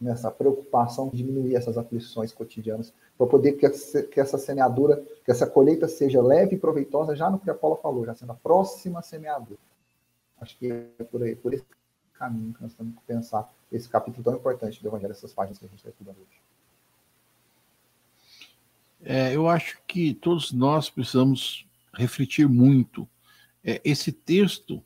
nessa 0.00 0.30
preocupação 0.30 1.08
de 1.08 1.16
diminuir 1.16 1.56
essas 1.56 1.78
aflições 1.78 2.32
cotidianas, 2.32 2.92
para 3.16 3.26
poder 3.26 3.52
que 3.52 3.64
essa, 3.64 4.02
que 4.02 4.20
essa 4.20 4.36
semeadura, 4.36 5.02
que 5.24 5.30
essa 5.30 5.46
colheita 5.46 5.88
seja 5.88 6.20
leve 6.20 6.56
e 6.56 6.58
proveitosa, 6.58 7.16
já 7.16 7.30
no 7.30 7.38
que 7.38 7.48
a 7.48 7.54
Paula 7.54 7.76
falou, 7.76 8.04
já 8.04 8.14
sendo 8.14 8.32
a 8.32 8.36
próxima 8.36 9.00
semeadura. 9.02 9.58
Acho 10.46 10.56
que 10.58 10.70
é 10.70 11.02
por 11.02 11.24
aí, 11.24 11.34
por 11.34 11.52
esse 11.52 11.64
caminho 12.14 12.54
que 12.54 12.62
nós 12.62 12.72
temos 12.72 12.94
que 12.94 13.00
pensar 13.04 13.52
esse 13.70 13.88
capítulo 13.88 14.22
tão 14.22 14.36
importante 14.36 14.80
do 14.80 14.88
Evangelho, 14.88 15.10
essas 15.10 15.32
páginas 15.32 15.58
que 15.58 15.64
a 15.64 15.68
gente 15.68 15.78
está 15.78 15.90
estudando 15.90 16.18
hoje. 16.18 16.40
É, 19.02 19.34
eu 19.34 19.48
acho 19.48 19.78
que 19.88 20.14
todos 20.14 20.52
nós 20.52 20.88
precisamos 20.88 21.66
refletir 21.92 22.48
muito. 22.48 23.08
É, 23.64 23.80
esse 23.84 24.12
texto 24.12 24.80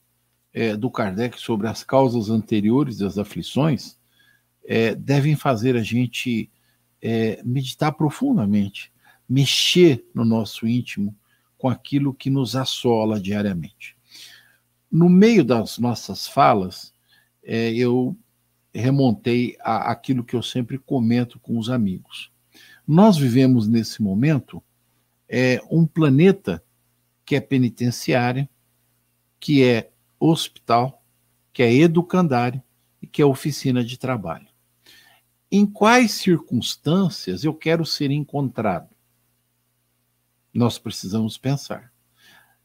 é, 0.54 0.74
do 0.74 0.90
Kardec 0.90 1.38
sobre 1.38 1.68
as 1.68 1.84
causas 1.84 2.30
anteriores 2.30 2.96
das 2.96 3.18
aflições 3.18 3.98
é, 4.64 4.94
devem 4.94 5.36
fazer 5.36 5.76
a 5.76 5.82
gente 5.82 6.50
é, 7.02 7.42
meditar 7.44 7.92
profundamente, 7.92 8.90
mexer 9.28 10.06
no 10.14 10.24
nosso 10.24 10.66
íntimo 10.66 11.14
com 11.58 11.68
aquilo 11.68 12.14
que 12.14 12.30
nos 12.30 12.56
assola 12.56 13.20
diariamente. 13.20 13.99
No 14.90 15.08
meio 15.08 15.44
das 15.44 15.78
nossas 15.78 16.26
falas, 16.26 16.92
é, 17.42 17.72
eu 17.72 18.16
remontei 18.74 19.56
a, 19.60 19.90
aquilo 19.90 20.24
que 20.24 20.34
eu 20.34 20.42
sempre 20.42 20.78
comento 20.78 21.38
com 21.38 21.58
os 21.58 21.70
amigos. 21.70 22.32
Nós 22.86 23.16
vivemos 23.16 23.68
nesse 23.68 24.02
momento 24.02 24.62
é, 25.28 25.60
um 25.70 25.86
planeta 25.86 26.62
que 27.24 27.36
é 27.36 27.40
penitenciário, 27.40 28.48
que 29.38 29.62
é 29.62 29.90
hospital, 30.18 31.02
que 31.52 31.62
é 31.62 31.72
educandário 31.72 32.62
e 33.00 33.06
que 33.06 33.22
é 33.22 33.24
oficina 33.24 33.84
de 33.84 33.96
trabalho. 33.96 34.48
Em 35.50 35.66
quais 35.66 36.12
circunstâncias 36.12 37.44
eu 37.44 37.54
quero 37.54 37.84
ser 37.84 38.10
encontrado? 38.10 38.88
Nós 40.52 40.78
precisamos 40.78 41.38
pensar. 41.38 41.89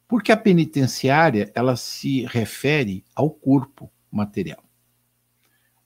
Porque 0.07 0.31
a 0.31 0.37
penitenciária, 0.37 1.51
ela 1.55 1.75
se 1.75 2.25
refere 2.25 3.03
ao 3.15 3.29
corpo 3.29 3.91
material 4.11 4.65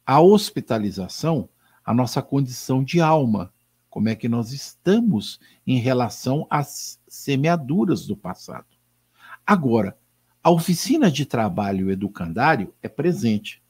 a 0.09 0.20
hospitalização, 0.20 1.47
a 1.86 1.93
nossa 1.93 2.20
condição 2.20 2.84
de 2.84 2.99
alma, 2.99 3.53
como 3.91 4.09
é 4.09 4.15
que 4.15 4.28
nós 4.28 4.51
estamos 4.51 5.39
em 5.67 5.78
relação 5.78 6.47
às 6.49 6.99
semeaduras 7.07 8.07
do 8.07 8.17
passado. 8.17 8.65
Agora, 9.45 9.95
a 10.41 10.49
oficina 10.49 11.11
de 11.11 11.28
trabalho 11.28 11.91
educandário 11.91 12.74
é 12.82 12.89
presente. 12.89 13.61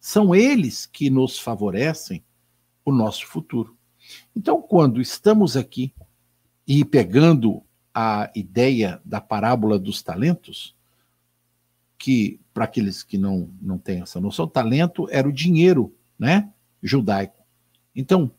São 0.00 0.34
eles 0.34 0.86
que 0.86 1.08
nos 1.08 1.38
favorecem 1.38 2.24
o 2.84 2.90
nosso 2.90 3.24
futuro. 3.24 3.78
Então, 4.34 4.60
quando 4.60 5.00
estamos 5.00 5.56
aqui 5.56 5.94
e 6.66 6.84
pegando 6.84 7.62
a 7.98 8.30
ideia 8.34 9.00
da 9.02 9.22
parábola 9.22 9.78
dos 9.78 10.02
talentos, 10.02 10.76
que, 11.96 12.38
para 12.52 12.64
aqueles 12.64 13.02
que 13.02 13.16
não, 13.16 13.48
não 13.58 13.78
têm 13.78 14.02
essa 14.02 14.20
noção, 14.20 14.46
talento 14.46 15.08
era 15.10 15.26
o 15.26 15.32
dinheiro 15.32 15.96
né, 16.18 16.52
judaico. 16.82 17.42
Então, 17.94 18.30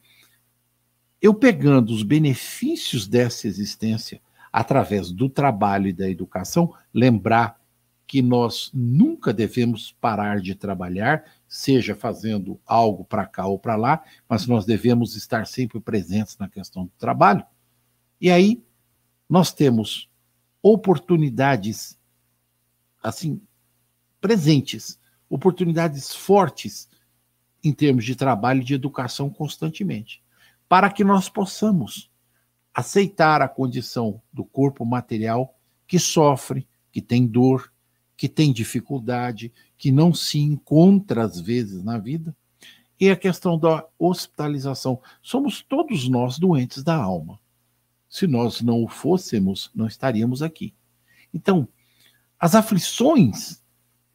eu 1.19 1.33
pegando 1.33 1.91
os 1.91 2.03
benefícios 2.03 3.07
dessa 3.07 3.47
existência 3.47 4.21
através 4.53 5.11
do 5.11 5.27
trabalho 5.27 5.87
e 5.87 5.93
da 5.93 6.07
educação, 6.07 6.71
lembrar 6.93 7.59
que 8.05 8.21
nós 8.21 8.69
nunca 8.71 9.33
devemos 9.33 9.91
parar 9.99 10.39
de 10.39 10.53
trabalhar, 10.53 11.25
seja 11.47 11.95
fazendo 11.95 12.59
algo 12.63 13.03
para 13.03 13.25
cá 13.25 13.47
ou 13.47 13.57
para 13.57 13.75
lá, 13.75 14.03
mas 14.29 14.45
nós 14.45 14.67
devemos 14.67 15.15
estar 15.15 15.47
sempre 15.47 15.79
presentes 15.79 16.37
na 16.37 16.47
questão 16.47 16.85
do 16.85 16.91
trabalho. 16.99 17.43
E 18.21 18.29
aí 18.29 18.61
nós 19.30 19.53
temos 19.53 20.09
oportunidades 20.61 21.97
assim 23.01 23.41
presentes, 24.19 24.99
oportunidades 25.30 26.13
fortes 26.13 26.89
em 27.63 27.71
termos 27.73 28.05
de 28.05 28.15
trabalho 28.15 28.61
e 28.61 28.65
de 28.65 28.73
educação 28.73 29.30
constantemente. 29.30 30.21
para 30.69 30.91
que 30.91 31.03
nós 31.03 31.30
possamos 31.30 32.09
aceitar 32.73 33.41
a 33.41 33.47
condição 33.47 34.21
do 34.32 34.43
corpo 34.43 34.86
material 34.86 35.57
que 35.88 35.97
sofre, 35.97 36.67
que 36.91 37.01
tem 37.01 37.25
dor, 37.25 37.71
que 38.17 38.28
tem 38.28 38.51
dificuldade, 38.51 39.53
que 39.78 39.91
não 39.91 40.13
se 40.13 40.39
encontra 40.39 41.23
às 41.23 41.39
vezes 41.39 41.84
na 41.84 41.97
vida, 41.97 42.36
e 42.99 43.09
a 43.09 43.15
questão 43.15 43.57
da 43.57 43.86
hospitalização. 43.97 44.99
Somos 45.21 45.61
todos 45.61 46.09
nós 46.09 46.38
doentes 46.38 46.84
da 46.84 46.95
alma. 46.95 47.39
Se 48.09 48.27
nós 48.27 48.61
não 48.61 48.83
o 48.83 48.87
fôssemos, 48.87 49.69
não 49.75 49.87
estaríamos 49.87 50.41
aqui. 50.41 50.73
Então, 51.33 51.67
as 52.39 52.55
aflições 52.55 53.61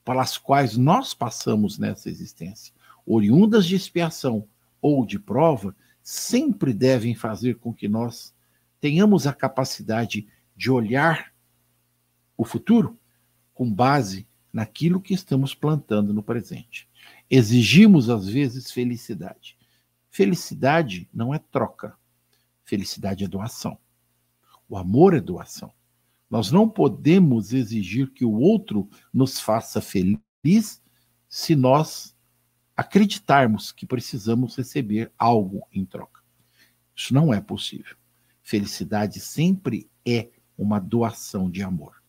pelas 0.05 0.37
quais 0.37 0.77
nós 0.77 1.15
passamos 1.15 1.79
nessa 1.79 2.09
existência, 2.09 2.75
oriundas 3.07 3.67
de 3.67 3.75
expiação 3.75 4.47
ou 4.81 5.07
de 5.07 5.19
prova, 5.19 5.75
sempre 6.03 6.73
devem 6.73 7.15
fazer 7.15 7.57
com 7.57 7.73
que 7.73 7.89
nós 7.89 8.35
tenhamos 8.81 9.27
a 9.27 9.33
capacidade 9.33 10.27
de 10.57 10.71
olhar 10.71 11.33
o 12.37 12.45
futuro 12.45 12.99
com 13.55 13.73
base 13.73 14.27
naquilo 14.53 15.01
que 15.01 15.15
estamos 15.15 15.55
plantando 15.55 16.13
no 16.13 16.23
presente. 16.23 16.89
Exigimos, 17.31 18.11
às 18.11 18.29
vezes, 18.29 18.71
felicidade. 18.71 19.57
Felicidade 20.11 21.09
não 21.15 21.33
é 21.33 21.39
troca. 21.39 21.97
Felicidade 22.73 23.23
é 23.23 23.29
doação. 23.29 23.77
O 24.67 24.79
amor 24.79 25.13
é 25.13 25.21
doação. 25.21 25.71
Nós 26.31 26.51
não 26.51 26.67
podemos 26.67 27.53
exigir 27.53 28.11
que 28.13 28.25
o 28.25 28.33
outro 28.33 28.89
nos 29.13 29.39
faça 29.39 29.79
feliz 29.83 30.83
se 31.29 31.55
nós 31.55 32.17
acreditarmos 32.75 33.73
que 33.73 33.85
precisamos 33.85 34.57
receber 34.57 35.13
algo 35.19 35.69
em 35.71 35.85
troca. 35.85 36.23
Isso 36.97 37.13
não 37.13 37.35
é 37.35 37.43
possível. 37.43 37.95
Felicidade 38.41 39.21
sempre 39.21 39.91
é 40.03 40.31
uma 40.57 40.79
doação 40.79 41.51
de 41.51 41.63
amor. 41.63 42.03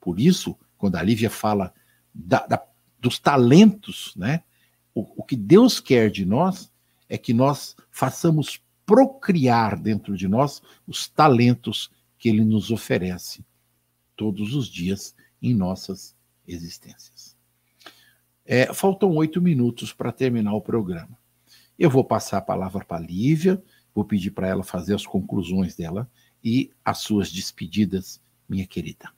Por 0.00 0.20
isso, 0.20 0.56
quando 0.78 0.94
a 0.94 1.02
Lívia 1.02 1.28
fala 1.28 1.74
da, 2.14 2.46
da, 2.46 2.64
dos 3.00 3.18
talentos, 3.18 4.14
né? 4.14 4.44
O, 4.94 5.22
o 5.22 5.24
que 5.24 5.34
Deus 5.34 5.80
quer 5.80 6.08
de 6.08 6.24
nós 6.24 6.72
é 7.08 7.18
que 7.18 7.34
nós 7.34 7.74
façamos 7.90 8.62
procriar 8.86 9.78
dentro 9.78 10.16
de 10.16 10.28
nós 10.28 10.62
os 10.86 11.08
talentos 11.08 11.90
que 12.18 12.28
Ele 12.28 12.44
nos 12.44 12.70
oferece 12.70 13.44
todos 14.16 14.54
os 14.54 14.68
dias 14.68 15.14
em 15.42 15.54
nossas 15.54 16.14
existências. 16.46 17.36
É, 18.44 18.72
faltam 18.72 19.10
oito 19.16 19.40
minutos 19.40 19.92
para 19.92 20.12
terminar 20.12 20.54
o 20.54 20.60
programa. 20.60 21.18
Eu 21.78 21.90
vou 21.90 22.04
passar 22.04 22.38
a 22.38 22.42
palavra 22.42 22.84
para 22.84 22.98
a 22.98 23.06
Lívia, 23.06 23.62
vou 23.94 24.04
pedir 24.04 24.30
para 24.30 24.48
ela 24.48 24.62
fazer 24.62 24.94
as 24.94 25.06
conclusões 25.06 25.74
dela 25.74 26.08
e 26.42 26.70
as 26.84 26.98
suas 26.98 27.32
despedidas, 27.32 28.20
minha 28.48 28.66
querida. 28.66 29.10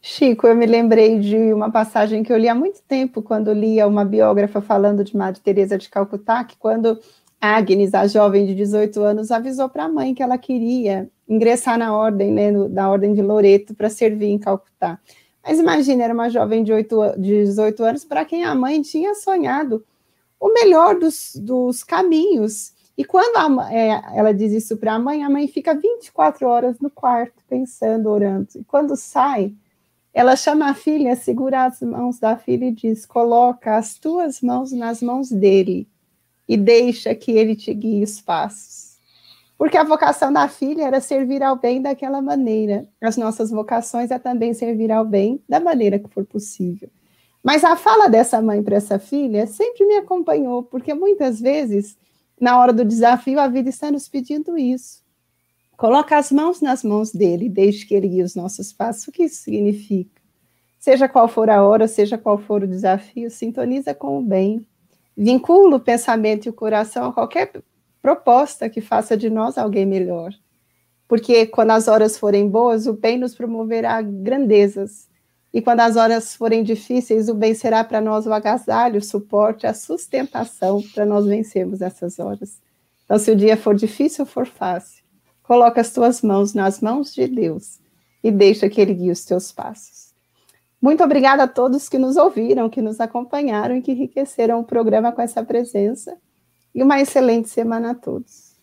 Chico, 0.00 0.46
eu 0.46 0.54
me 0.54 0.64
lembrei 0.64 1.18
de 1.18 1.52
uma 1.52 1.70
passagem 1.70 2.22
que 2.22 2.32
eu 2.32 2.38
li 2.38 2.48
há 2.48 2.54
muito 2.54 2.80
tempo, 2.82 3.20
quando 3.20 3.52
lia 3.52 3.86
uma 3.86 4.04
biógrafa 4.04 4.60
falando 4.60 5.02
de 5.02 5.16
Madre 5.16 5.40
Teresa 5.40 5.76
de 5.76 5.88
Calcutá, 5.88 6.44
que 6.44 6.56
quando 6.56 6.98
Agnes, 7.40 7.94
a 7.94 8.06
jovem 8.06 8.46
de 8.46 8.54
18 8.54 9.00
anos, 9.02 9.30
avisou 9.30 9.68
para 9.68 9.84
a 9.84 9.88
mãe 9.88 10.14
que 10.14 10.22
ela 10.22 10.38
queria 10.38 11.10
ingressar 11.28 11.78
na 11.78 11.96
ordem, 11.96 12.32
né, 12.32 12.50
no, 12.50 12.68
da 12.68 12.88
ordem 12.88 13.12
de 13.12 13.22
Loreto, 13.22 13.74
para 13.74 13.90
servir 13.90 14.26
em 14.26 14.38
Calcutá. 14.38 14.98
Mas 15.42 15.58
imagine, 15.58 16.02
era 16.02 16.14
uma 16.14 16.28
jovem 16.28 16.62
de, 16.62 16.72
8, 16.72 17.14
de 17.18 17.44
18 17.44 17.84
anos 17.84 18.04
para 18.04 18.24
quem 18.24 18.44
a 18.44 18.54
mãe 18.54 18.80
tinha 18.82 19.14
sonhado 19.14 19.84
o 20.38 20.52
melhor 20.52 20.98
dos, 20.98 21.34
dos 21.36 21.82
caminhos. 21.82 22.72
E 22.96 23.04
quando 23.04 23.36
a, 23.36 23.72
é, 23.72 24.00
ela 24.14 24.32
diz 24.32 24.52
isso 24.52 24.76
para 24.76 24.94
a 24.94 24.98
mãe, 24.98 25.22
a 25.22 25.30
mãe 25.30 25.46
fica 25.48 25.74
24 25.74 26.46
horas 26.46 26.78
no 26.80 26.90
quarto, 26.90 27.42
pensando, 27.48 28.08
orando. 28.08 28.48
E 28.56 28.64
quando 28.64 28.96
sai, 28.96 29.54
ela 30.12 30.36
chama 30.36 30.70
a 30.70 30.74
filha, 30.74 31.14
segura 31.16 31.64
as 31.64 31.80
mãos 31.80 32.18
da 32.18 32.36
filha 32.36 32.66
e 32.66 32.72
diz: 32.72 33.06
Coloca 33.06 33.76
as 33.76 33.98
tuas 33.98 34.40
mãos 34.40 34.72
nas 34.72 35.02
mãos 35.02 35.30
dele 35.30 35.88
e 36.48 36.56
deixa 36.56 37.14
que 37.14 37.32
ele 37.32 37.54
te 37.54 37.72
guie 37.74 38.02
os 38.02 38.20
passos. 38.20 38.96
Porque 39.56 39.76
a 39.76 39.84
vocação 39.84 40.32
da 40.32 40.48
filha 40.48 40.84
era 40.84 41.00
servir 41.00 41.42
ao 41.42 41.56
bem 41.56 41.82
daquela 41.82 42.22
maneira. 42.22 42.88
As 43.00 43.16
nossas 43.16 43.50
vocações 43.50 44.10
é 44.10 44.18
também 44.18 44.54
servir 44.54 44.90
ao 44.92 45.04
bem 45.04 45.42
da 45.48 45.58
maneira 45.58 45.98
que 45.98 46.08
for 46.08 46.24
possível. 46.24 46.88
Mas 47.42 47.64
a 47.64 47.76
fala 47.76 48.08
dessa 48.08 48.40
mãe 48.40 48.62
para 48.62 48.76
essa 48.76 48.98
filha 48.98 49.46
sempre 49.46 49.84
me 49.84 49.96
acompanhou, 49.96 50.62
porque 50.62 50.94
muitas 50.94 51.40
vezes, 51.40 51.96
na 52.40 52.58
hora 52.58 52.72
do 52.72 52.84
desafio, 52.84 53.40
a 53.40 53.48
vida 53.48 53.68
está 53.68 53.90
nos 53.90 54.08
pedindo 54.08 54.56
isso. 54.56 55.02
Coloca 55.78 56.18
as 56.18 56.32
mãos 56.32 56.60
nas 56.60 56.82
mãos 56.82 57.12
dele, 57.12 57.48
deixe 57.48 57.86
que 57.86 57.94
ele 57.94 58.08
guie 58.08 58.24
os 58.24 58.34
nossos 58.34 58.72
passos. 58.72 59.06
O 59.06 59.12
que 59.12 59.22
isso 59.22 59.42
significa? 59.42 60.20
Seja 60.76 61.08
qual 61.08 61.28
for 61.28 61.48
a 61.48 61.62
hora, 61.62 61.86
seja 61.86 62.18
qual 62.18 62.36
for 62.36 62.64
o 62.64 62.66
desafio, 62.66 63.30
sintoniza 63.30 63.94
com 63.94 64.18
o 64.18 64.22
bem. 64.22 64.66
Vincula 65.16 65.76
o 65.76 65.80
pensamento 65.80 66.46
e 66.46 66.48
o 66.48 66.52
coração 66.52 67.04
a 67.04 67.12
qualquer 67.12 67.62
proposta 68.02 68.68
que 68.68 68.80
faça 68.80 69.16
de 69.16 69.30
nós 69.30 69.56
alguém 69.56 69.86
melhor. 69.86 70.34
Porque 71.06 71.46
quando 71.46 71.70
as 71.70 71.86
horas 71.86 72.18
forem 72.18 72.48
boas, 72.48 72.88
o 72.88 72.94
bem 72.94 73.16
nos 73.16 73.36
promoverá 73.36 74.02
grandezas. 74.02 75.08
E 75.54 75.62
quando 75.62 75.78
as 75.78 75.94
horas 75.94 76.34
forem 76.34 76.64
difíceis, 76.64 77.28
o 77.28 77.34
bem 77.34 77.54
será 77.54 77.84
para 77.84 78.00
nós 78.00 78.26
o 78.26 78.32
agasalho, 78.32 78.98
o 78.98 79.04
suporte, 79.04 79.64
a 79.64 79.72
sustentação 79.72 80.82
para 80.92 81.06
nós 81.06 81.24
vencermos 81.24 81.80
essas 81.80 82.18
horas. 82.18 82.60
Então, 83.04 83.16
se 83.16 83.30
o 83.30 83.36
dia 83.36 83.56
for 83.56 83.76
difícil 83.76 84.26
for 84.26 84.44
fácil, 84.44 85.06
Coloca 85.48 85.80
as 85.80 85.90
tuas 85.90 86.20
mãos 86.20 86.52
nas 86.52 86.82
mãos 86.82 87.14
de 87.14 87.26
Deus 87.26 87.80
e 88.22 88.30
deixa 88.30 88.68
que 88.68 88.78
Ele 88.78 88.92
guie 88.92 89.10
os 89.10 89.24
teus 89.24 89.50
passos. 89.50 90.12
Muito 90.78 91.02
obrigada 91.02 91.44
a 91.44 91.48
todos 91.48 91.88
que 91.88 91.96
nos 91.96 92.18
ouviram, 92.18 92.68
que 92.68 92.82
nos 92.82 93.00
acompanharam 93.00 93.74
e 93.74 93.80
que 93.80 93.92
enriqueceram 93.92 94.60
o 94.60 94.64
programa 94.64 95.10
com 95.10 95.22
essa 95.22 95.42
presença. 95.42 96.18
E 96.74 96.82
uma 96.82 97.00
excelente 97.00 97.48
semana 97.48 97.92
a 97.92 97.94
todos. 97.94 98.58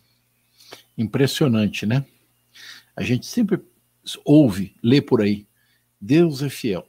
Impressionante, 0.96 1.88
né? 1.88 2.06
A 2.96 3.02
gente 3.02 3.26
sempre 3.26 3.60
ouve, 4.24 4.76
lê 4.84 5.02
por 5.02 5.24
aí. 5.24 5.48
Deus 6.00 6.44
é 6.44 6.50
fiel. 6.50 6.88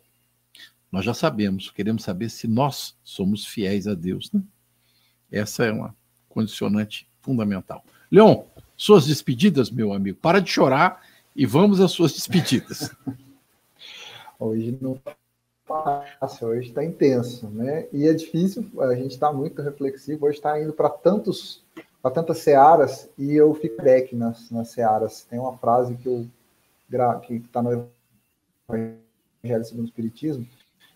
Nós 0.92 1.06
já 1.06 1.14
sabemos, 1.14 1.70
queremos 1.70 2.04
saber 2.04 2.28
se 2.28 2.46
nós 2.46 2.94
somos 3.02 3.46
fiéis 3.46 3.86
a 3.86 3.94
Deus, 3.94 4.30
né? 4.30 4.42
Essa 5.32 5.64
é 5.64 5.72
uma 5.72 5.96
condicionante 6.28 7.08
fundamental. 7.22 7.82
Leon, 8.10 8.44
suas 8.76 9.06
despedidas, 9.06 9.70
meu 9.70 9.92
amigo. 9.92 10.18
Para 10.20 10.40
de 10.40 10.50
chorar 10.50 11.02
e 11.34 11.46
vamos 11.46 11.80
às 11.80 11.92
suas 11.92 12.12
despedidas. 12.12 12.90
Hoje 14.38 14.76
não 14.80 14.92
está 14.92 15.16
fácil, 15.66 16.48
hoje 16.48 16.68
está 16.68 16.84
intenso, 16.84 17.48
né? 17.48 17.88
E 17.90 18.06
é 18.06 18.12
difícil, 18.12 18.70
a 18.80 18.94
gente 18.94 19.12
está 19.12 19.32
muito 19.32 19.62
reflexivo, 19.62 20.26
hoje 20.26 20.36
está 20.36 20.60
indo 20.60 20.74
para 20.74 20.90
tantos, 20.90 21.64
para 22.02 22.10
tantas 22.10 22.38
searas, 22.38 23.08
e 23.16 23.34
eu 23.34 23.54
fico 23.54 23.82
back 23.82 24.14
nas, 24.14 24.50
nas 24.50 24.68
searas. 24.68 25.24
Tem 25.24 25.38
uma 25.38 25.56
frase 25.56 25.96
que 25.96 26.06
eu 26.06 26.26
que 27.22 27.34
está 27.34 27.62
no 27.62 27.88
Evangelho 28.68 29.64
segundo 29.64 29.84
o 29.86 29.88
Espiritismo, 29.88 30.46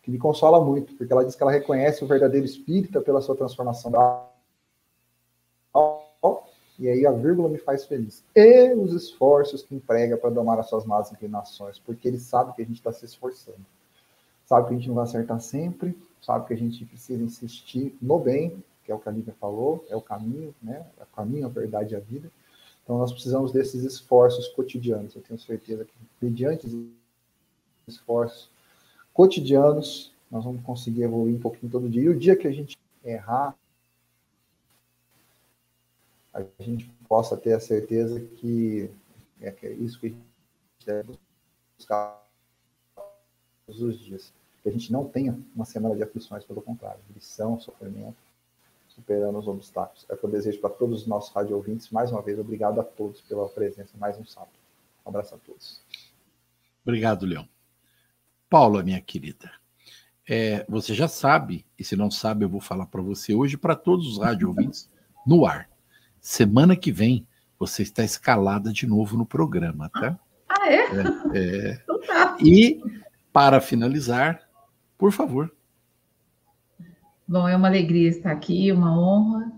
que 0.02 0.10
me 0.10 0.18
consola 0.18 0.64
muito, 0.64 0.94
porque 0.94 1.12
ela 1.12 1.24
diz 1.24 1.34
que 1.34 1.42
ela 1.42 1.52
reconhece 1.52 2.04
o 2.04 2.06
verdadeiro 2.06 2.46
espírita 2.46 3.00
pela 3.00 3.20
sua 3.20 3.34
transformação 3.34 3.90
da 3.90 4.29
e 6.80 6.88
aí 6.88 7.04
a 7.06 7.12
vírgula 7.12 7.46
me 7.46 7.58
faz 7.58 7.84
feliz. 7.84 8.24
E 8.34 8.72
os 8.72 8.94
esforços 8.94 9.62
que 9.62 9.74
emprega 9.74 10.16
para 10.16 10.30
domar 10.30 10.58
as 10.58 10.70
suas 10.70 10.86
más 10.86 11.12
inclinações, 11.12 11.78
porque 11.78 12.08
ele 12.08 12.18
sabe 12.18 12.54
que 12.54 12.62
a 12.62 12.64
gente 12.64 12.78
está 12.78 12.90
se 12.90 13.04
esforçando. 13.04 13.60
Sabe 14.46 14.66
que 14.66 14.74
a 14.74 14.76
gente 14.78 14.88
não 14.88 14.94
vai 14.94 15.04
acertar 15.04 15.38
sempre, 15.40 15.96
sabe 16.22 16.46
que 16.46 16.54
a 16.54 16.56
gente 16.56 16.82
precisa 16.86 17.22
insistir 17.22 17.94
no 18.00 18.18
bem, 18.18 18.64
que 18.82 18.90
é 18.90 18.94
o 18.94 18.98
que 18.98 19.10
a 19.10 19.12
Lívia 19.12 19.34
falou, 19.38 19.84
é 19.90 19.94
o 19.94 20.00
caminho, 20.00 20.54
né? 20.62 20.86
É 20.98 21.02
o 21.02 21.14
caminho, 21.14 21.44
a 21.44 21.50
verdade 21.50 21.92
e 21.92 21.96
a 21.96 22.00
vida. 22.00 22.30
Então 22.82 22.96
nós 22.96 23.12
precisamos 23.12 23.52
desses 23.52 23.84
esforços 23.84 24.48
cotidianos. 24.48 25.14
Eu 25.14 25.20
tenho 25.20 25.38
certeza 25.38 25.84
que 25.84 25.92
mediante 26.20 26.66
esses 26.66 26.88
esforços 27.86 28.50
cotidianos, 29.12 30.14
nós 30.30 30.44
vamos 30.44 30.62
conseguir 30.62 31.02
evoluir 31.02 31.36
um 31.36 31.40
pouquinho 31.40 31.70
todo 31.70 31.90
dia. 31.90 32.04
E 32.04 32.08
o 32.08 32.18
dia 32.18 32.34
que 32.34 32.48
a 32.48 32.50
gente 32.50 32.78
errar, 33.04 33.54
a 36.32 36.44
gente 36.60 36.88
possa 37.08 37.36
ter 37.36 37.52
a 37.52 37.60
certeza 37.60 38.20
que 38.20 38.90
é, 39.40 39.50
que 39.50 39.66
é 39.66 39.72
isso 39.72 39.98
que 39.98 40.06
a 40.06 40.10
gente 40.10 40.20
deve 40.84 41.18
buscar 41.76 42.26
todos 43.66 43.82
os 43.82 43.98
dias. 43.98 44.32
Que 44.62 44.68
a 44.68 44.72
gente 44.72 44.92
não 44.92 45.08
tenha 45.08 45.38
uma 45.54 45.64
semana 45.64 45.96
de 45.96 46.02
aflições, 46.02 46.44
pelo 46.44 46.60
contrário, 46.60 47.00
lição, 47.14 47.58
sofrimento, 47.58 48.16
superando 48.88 49.38
os 49.38 49.48
obstáculos. 49.48 50.04
É 50.08 50.14
o 50.14 50.18
que 50.18 50.24
eu 50.24 50.30
desejo 50.30 50.60
para 50.60 50.70
todos 50.70 51.02
os 51.02 51.06
nossos 51.06 51.32
rádio 51.34 51.56
ouvintes. 51.56 51.90
Mais 51.90 52.12
uma 52.12 52.20
vez, 52.20 52.38
obrigado 52.38 52.80
a 52.80 52.84
todos 52.84 53.22
pela 53.22 53.48
presença. 53.48 53.96
Mais 53.96 54.18
um 54.18 54.24
sábado. 54.26 54.52
Um 55.04 55.08
abraço 55.08 55.34
a 55.34 55.38
todos. 55.38 55.80
Obrigado, 56.84 57.24
Leão. 57.24 57.48
Paula, 58.50 58.82
minha 58.82 59.00
querida, 59.00 59.50
é, 60.28 60.66
você 60.68 60.92
já 60.92 61.08
sabe, 61.08 61.64
e 61.78 61.84
se 61.84 61.94
não 61.94 62.10
sabe, 62.10 62.44
eu 62.44 62.48
vou 62.48 62.60
falar 62.60 62.86
para 62.86 63.00
você 63.00 63.32
hoje, 63.32 63.56
para 63.56 63.76
todos 63.76 64.06
os 64.06 64.18
rádio 64.18 64.48
ouvintes 64.48 64.90
no 65.24 65.46
ar. 65.46 65.69
Semana 66.20 66.76
que 66.76 66.92
vem 66.92 67.26
você 67.58 67.82
está 67.82 68.02
escalada 68.02 68.72
de 68.72 68.86
novo 68.86 69.16
no 69.16 69.26
programa, 69.26 69.90
tá? 69.90 70.18
Ah, 70.48 70.70
é? 70.70 70.76
é, 70.76 71.68
é. 71.68 71.80
Então 71.84 72.00
tá. 72.00 72.36
E, 72.40 72.80
para 73.32 73.60
finalizar, 73.60 74.40
por 74.96 75.12
favor. 75.12 75.52
Bom, 77.26 77.46
é 77.48 77.54
uma 77.54 77.68
alegria 77.68 78.08
estar 78.08 78.32
aqui, 78.32 78.72
uma 78.72 78.98
honra. 78.98 79.52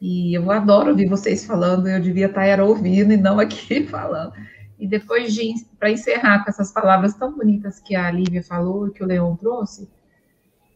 E 0.00 0.32
eu 0.32 0.50
adoro 0.50 0.90
ouvir 0.90 1.08
vocês 1.08 1.44
falando, 1.44 1.88
eu 1.88 2.00
devia 2.00 2.26
estar 2.26 2.44
era 2.44 2.64
ouvindo 2.64 3.12
e 3.12 3.16
não 3.16 3.40
aqui 3.40 3.84
falando. 3.88 4.32
E 4.78 4.86
depois 4.86 5.34
de, 5.34 5.54
para 5.78 5.90
encerrar 5.90 6.44
com 6.44 6.50
essas 6.50 6.70
palavras 6.72 7.14
tão 7.14 7.32
bonitas 7.32 7.80
que 7.80 7.96
a 7.96 8.10
Lívia 8.10 8.42
falou 8.42 8.90
que 8.90 9.02
o 9.02 9.06
Leon 9.06 9.34
trouxe, 9.34 9.88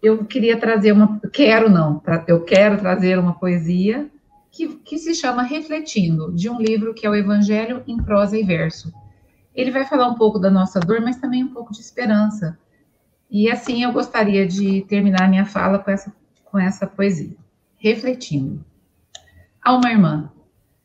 eu 0.02 0.24
queria 0.24 0.58
trazer 0.58 0.90
uma, 0.90 1.20
quero 1.32 1.70
não, 1.70 2.02
eu 2.26 2.42
quero 2.44 2.78
trazer 2.78 3.18
uma 3.18 3.34
poesia 3.34 4.10
que, 4.52 4.68
que 4.76 4.98
se 4.98 5.14
chama 5.14 5.42
Refletindo, 5.42 6.30
de 6.30 6.50
um 6.50 6.60
livro 6.60 6.92
que 6.92 7.06
é 7.06 7.10
o 7.10 7.14
Evangelho 7.14 7.82
em 7.86 7.96
prosa 7.96 8.38
e 8.38 8.44
verso. 8.44 8.92
Ele 9.54 9.70
vai 9.70 9.86
falar 9.86 10.06
um 10.08 10.14
pouco 10.14 10.38
da 10.38 10.50
nossa 10.50 10.78
dor, 10.78 11.00
mas 11.00 11.16
também 11.16 11.42
um 11.42 11.52
pouco 11.52 11.72
de 11.72 11.80
esperança. 11.80 12.58
E 13.30 13.50
assim 13.50 13.82
eu 13.82 13.92
gostaria 13.92 14.46
de 14.46 14.82
terminar 14.82 15.28
minha 15.28 15.46
fala 15.46 15.78
com 15.78 15.90
essa, 15.90 16.14
com 16.44 16.58
essa 16.58 16.86
poesia. 16.86 17.34
Refletindo. 17.78 18.62
A 19.60 19.74
uma 19.74 19.90
irmã, 19.90 20.30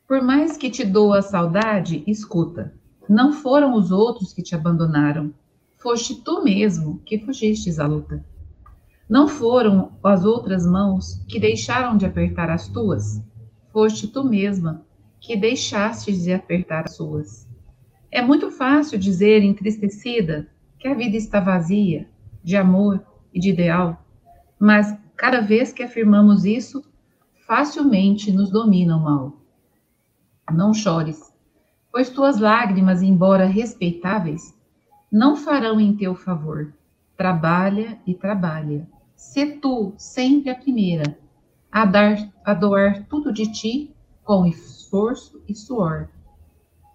por 0.06 0.22
mais 0.22 0.56
que 0.56 0.70
te 0.70 0.84
doa 0.84 1.20
saudade, 1.20 2.02
escuta. 2.06 2.72
Não 3.06 3.32
foram 3.32 3.74
os 3.74 3.90
outros 3.90 4.32
que 4.32 4.42
te 4.42 4.54
abandonaram, 4.54 5.32
foste 5.76 6.14
tu 6.22 6.42
mesmo 6.42 7.00
que 7.04 7.18
fugistes 7.18 7.78
à 7.78 7.86
luta. 7.86 8.24
Não 9.08 9.28
foram 9.28 9.92
as 10.02 10.24
outras 10.24 10.66
mãos 10.66 11.22
que 11.28 11.38
deixaram 11.38 11.96
de 11.96 12.06
apertar 12.06 12.50
as 12.50 12.68
tuas, 12.68 13.22
foste 13.78 14.08
tu 14.08 14.24
mesma 14.24 14.84
que 15.20 15.36
deixastes 15.36 16.24
de 16.24 16.32
apertar 16.32 16.86
as 16.86 16.96
suas. 16.96 17.48
É 18.10 18.20
muito 18.20 18.50
fácil 18.50 18.98
dizer, 18.98 19.44
entristecida, 19.44 20.48
que 20.80 20.88
a 20.88 20.94
vida 20.94 21.16
está 21.16 21.38
vazia 21.38 22.08
de 22.42 22.56
amor 22.56 23.00
e 23.32 23.38
de 23.38 23.50
ideal, 23.50 24.04
mas 24.58 24.98
cada 25.16 25.40
vez 25.40 25.72
que 25.72 25.84
afirmamos 25.84 26.44
isso, 26.44 26.82
facilmente 27.46 28.32
nos 28.32 28.50
domina 28.50 28.96
o 28.96 29.00
mal. 29.00 29.40
Não 30.52 30.74
chores, 30.74 31.32
pois 31.92 32.10
tuas 32.10 32.40
lágrimas, 32.40 33.00
embora 33.00 33.46
respeitáveis, 33.46 34.58
não 35.08 35.36
farão 35.36 35.80
em 35.80 35.94
teu 35.94 36.16
favor. 36.16 36.74
Trabalha 37.16 37.96
e 38.04 38.12
trabalha. 38.12 38.88
Se 39.14 39.46
tu 39.46 39.94
sempre 39.96 40.50
a 40.50 40.56
primeira, 40.56 41.16
a 41.78 41.84
dar, 41.84 42.16
a 42.44 42.54
doar 42.54 43.06
tudo 43.08 43.32
de 43.32 43.52
ti 43.52 43.94
com 44.24 44.44
esforço 44.44 45.40
e 45.46 45.54
suor. 45.54 46.08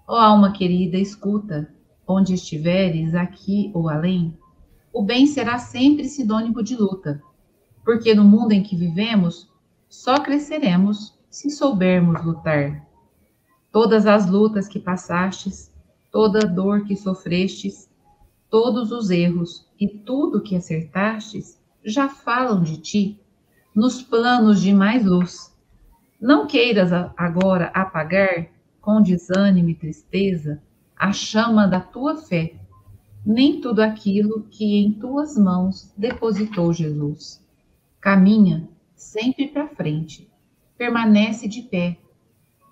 Ó 0.05 0.17
alma 0.17 0.51
querida, 0.51 0.97
escuta, 0.97 1.73
onde 2.05 2.33
estiveres, 2.33 3.15
aqui 3.15 3.71
ou 3.73 3.87
além, 3.87 4.37
o 4.91 5.01
bem 5.01 5.25
será 5.25 5.57
sempre 5.57 6.03
sinônimo 6.03 6.61
de 6.61 6.75
luta, 6.75 7.23
porque 7.85 8.13
no 8.13 8.25
mundo 8.25 8.51
em 8.51 8.61
que 8.61 8.75
vivemos, 8.75 9.49
só 9.87 10.19
cresceremos 10.19 11.17
se 11.29 11.49
soubermos 11.49 12.21
lutar. 12.21 12.85
Todas 13.71 14.05
as 14.05 14.29
lutas 14.29 14.67
que 14.67 14.81
passastes, 14.81 15.73
toda 16.11 16.39
a 16.39 16.45
dor 16.45 16.83
que 16.83 16.97
sofrestes, 16.97 17.89
todos 18.49 18.91
os 18.91 19.09
erros 19.09 19.65
e 19.79 19.87
tudo 19.87 20.43
que 20.43 20.57
acertastes 20.57 21.57
já 21.85 22.09
falam 22.09 22.61
de 22.61 22.81
ti 22.81 23.22
nos 23.75 24.01
planos 24.01 24.61
de 24.61 24.73
mais 24.73 25.05
luz. 25.05 25.55
Não 26.21 26.47
queiras 26.47 26.91
agora 27.17 27.71
apagar 27.73 28.47
com 28.79 29.01
desânimo 29.01 29.69
e 29.69 29.75
tristeza 29.75 30.61
a 30.95 31.11
chama 31.11 31.67
da 31.67 31.79
tua 31.79 32.15
fé, 32.15 32.53
nem 33.25 33.59
tudo 33.59 33.81
aquilo 33.81 34.43
que 34.49 34.77
em 34.77 34.91
tuas 34.91 35.37
mãos 35.37 35.91
depositou 35.97 36.71
Jesus. 36.71 37.43
Caminha 37.99 38.67
sempre 38.95 39.47
para 39.47 39.67
frente, 39.67 40.29
permanece 40.77 41.47
de 41.47 41.61
pé. 41.61 41.97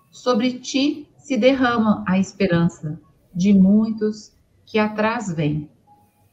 Sobre 0.09 0.59
ti 0.59 1.07
se 1.17 1.37
derrama 1.37 2.03
a 2.07 2.19
esperança 2.19 2.99
de 3.33 3.53
muitos 3.53 4.33
que 4.65 4.77
atrás 4.77 5.33
vêm, 5.33 5.69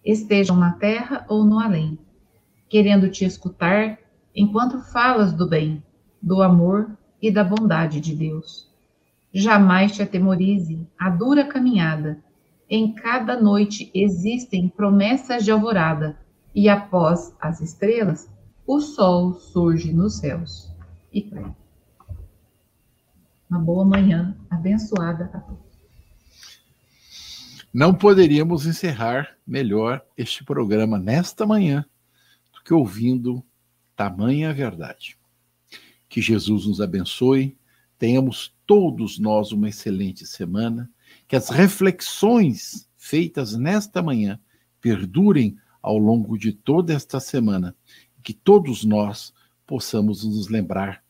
estejam 0.05 0.57
na 0.57 0.73
terra 0.73 1.25
ou 1.29 1.45
no 1.45 1.59
além, 1.59 1.99
querendo 2.69 3.09
te 3.09 3.25
escutar 3.25 3.99
enquanto 4.35 4.81
falas 4.81 5.33
do 5.33 5.49
bem, 5.49 5.83
do 6.21 6.43
amor 6.43 6.91
e 7.21 7.31
da 7.31 7.43
bondade 7.45 8.01
de 8.01 8.15
Deus. 8.15 8.69
Jamais 9.33 9.93
te 9.93 10.03
atemorize 10.03 10.87
a 10.99 11.11
dura 11.11 11.45
caminhada. 11.45 12.19
Em 12.69 12.93
cada 12.93 13.41
noite 13.41 13.91
existem 13.95 14.69
promessas 14.69 15.45
de 15.45 15.51
alvorada, 15.51 16.19
e 16.55 16.69
após 16.69 17.35
as 17.41 17.61
estrelas 17.61 18.31
o 18.67 18.81
sol 18.81 19.35
surge 19.35 19.93
nos 19.93 20.19
céus. 20.19 20.71
E 21.13 21.23
pronto. 21.23 21.57
Uma 23.49 23.59
boa 23.59 23.85
manhã, 23.85 24.37
abençoada 24.51 25.31
a 25.33 25.39
todos. 25.41 25.69
Não 27.73 27.95
poderíamos 27.95 28.67
encerrar 28.67 29.37
melhor 29.47 30.05
este 30.17 30.45
programa 30.45 30.99
nesta 30.99 31.47
manhã 31.47 31.85
do 32.53 32.63
que 32.63 32.75
ouvindo 32.75 33.43
tamanha 33.99 34.55
verdade. 34.55 35.19
Que 36.09 36.23
Jesus 36.23 36.67
nos 36.67 36.81
abençoe, 36.81 37.59
tenhamos 37.99 38.55
todos 38.65 39.19
nós 39.19 39.51
uma 39.51 39.69
excelente 39.69 40.25
semana, 40.25 40.89
que 41.27 41.35
as 41.35 41.49
reflexões 41.49 42.89
feitas 42.97 43.57
nesta 43.57 44.01
manhã 44.01 44.39
perdurem 44.81 45.59
ao 45.83 45.99
longo 45.99 46.39
de 46.39 46.53
toda 46.53 46.95
esta 46.95 47.19
semana 47.19 47.75
que 48.23 48.33
todos 48.33 48.85
nós 48.85 49.35
possamos 49.67 50.23
nos 50.23 50.49
lembrar 50.49 51.03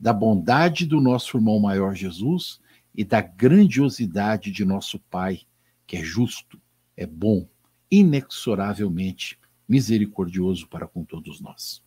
da 0.00 0.12
bondade 0.12 0.86
do 0.86 1.02
nosso 1.02 1.36
irmão 1.36 1.60
maior 1.60 1.94
Jesus 1.94 2.60
e 2.94 3.04
da 3.04 3.20
grandiosidade 3.20 4.50
de 4.50 4.64
nosso 4.64 4.98
Pai, 4.98 5.42
que 5.86 5.98
é 5.98 6.02
justo, 6.02 6.58
é 6.96 7.06
bom, 7.06 7.46
inexoravelmente 7.90 9.38
misericordioso 9.68 10.66
para 10.66 10.86
com 10.86 11.04
todos 11.04 11.38
nós. 11.38 11.82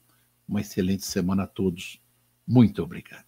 Uma 0.47 0.61
excelente 0.61 1.05
semana 1.05 1.43
a 1.43 1.47
todos. 1.47 1.99
Muito 2.47 2.83
obrigado. 2.83 3.25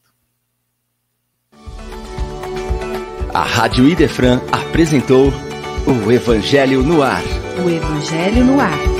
A 3.34 3.44
Rádio 3.44 3.88
Idefran 3.88 4.42
apresentou 4.52 5.32
o 5.86 6.12
Evangelho 6.12 6.84
no 6.84 7.02
Ar. 7.02 7.24
O 7.64 7.70
Evangelho 7.70 8.46
no 8.46 8.60
Ar 8.60 8.97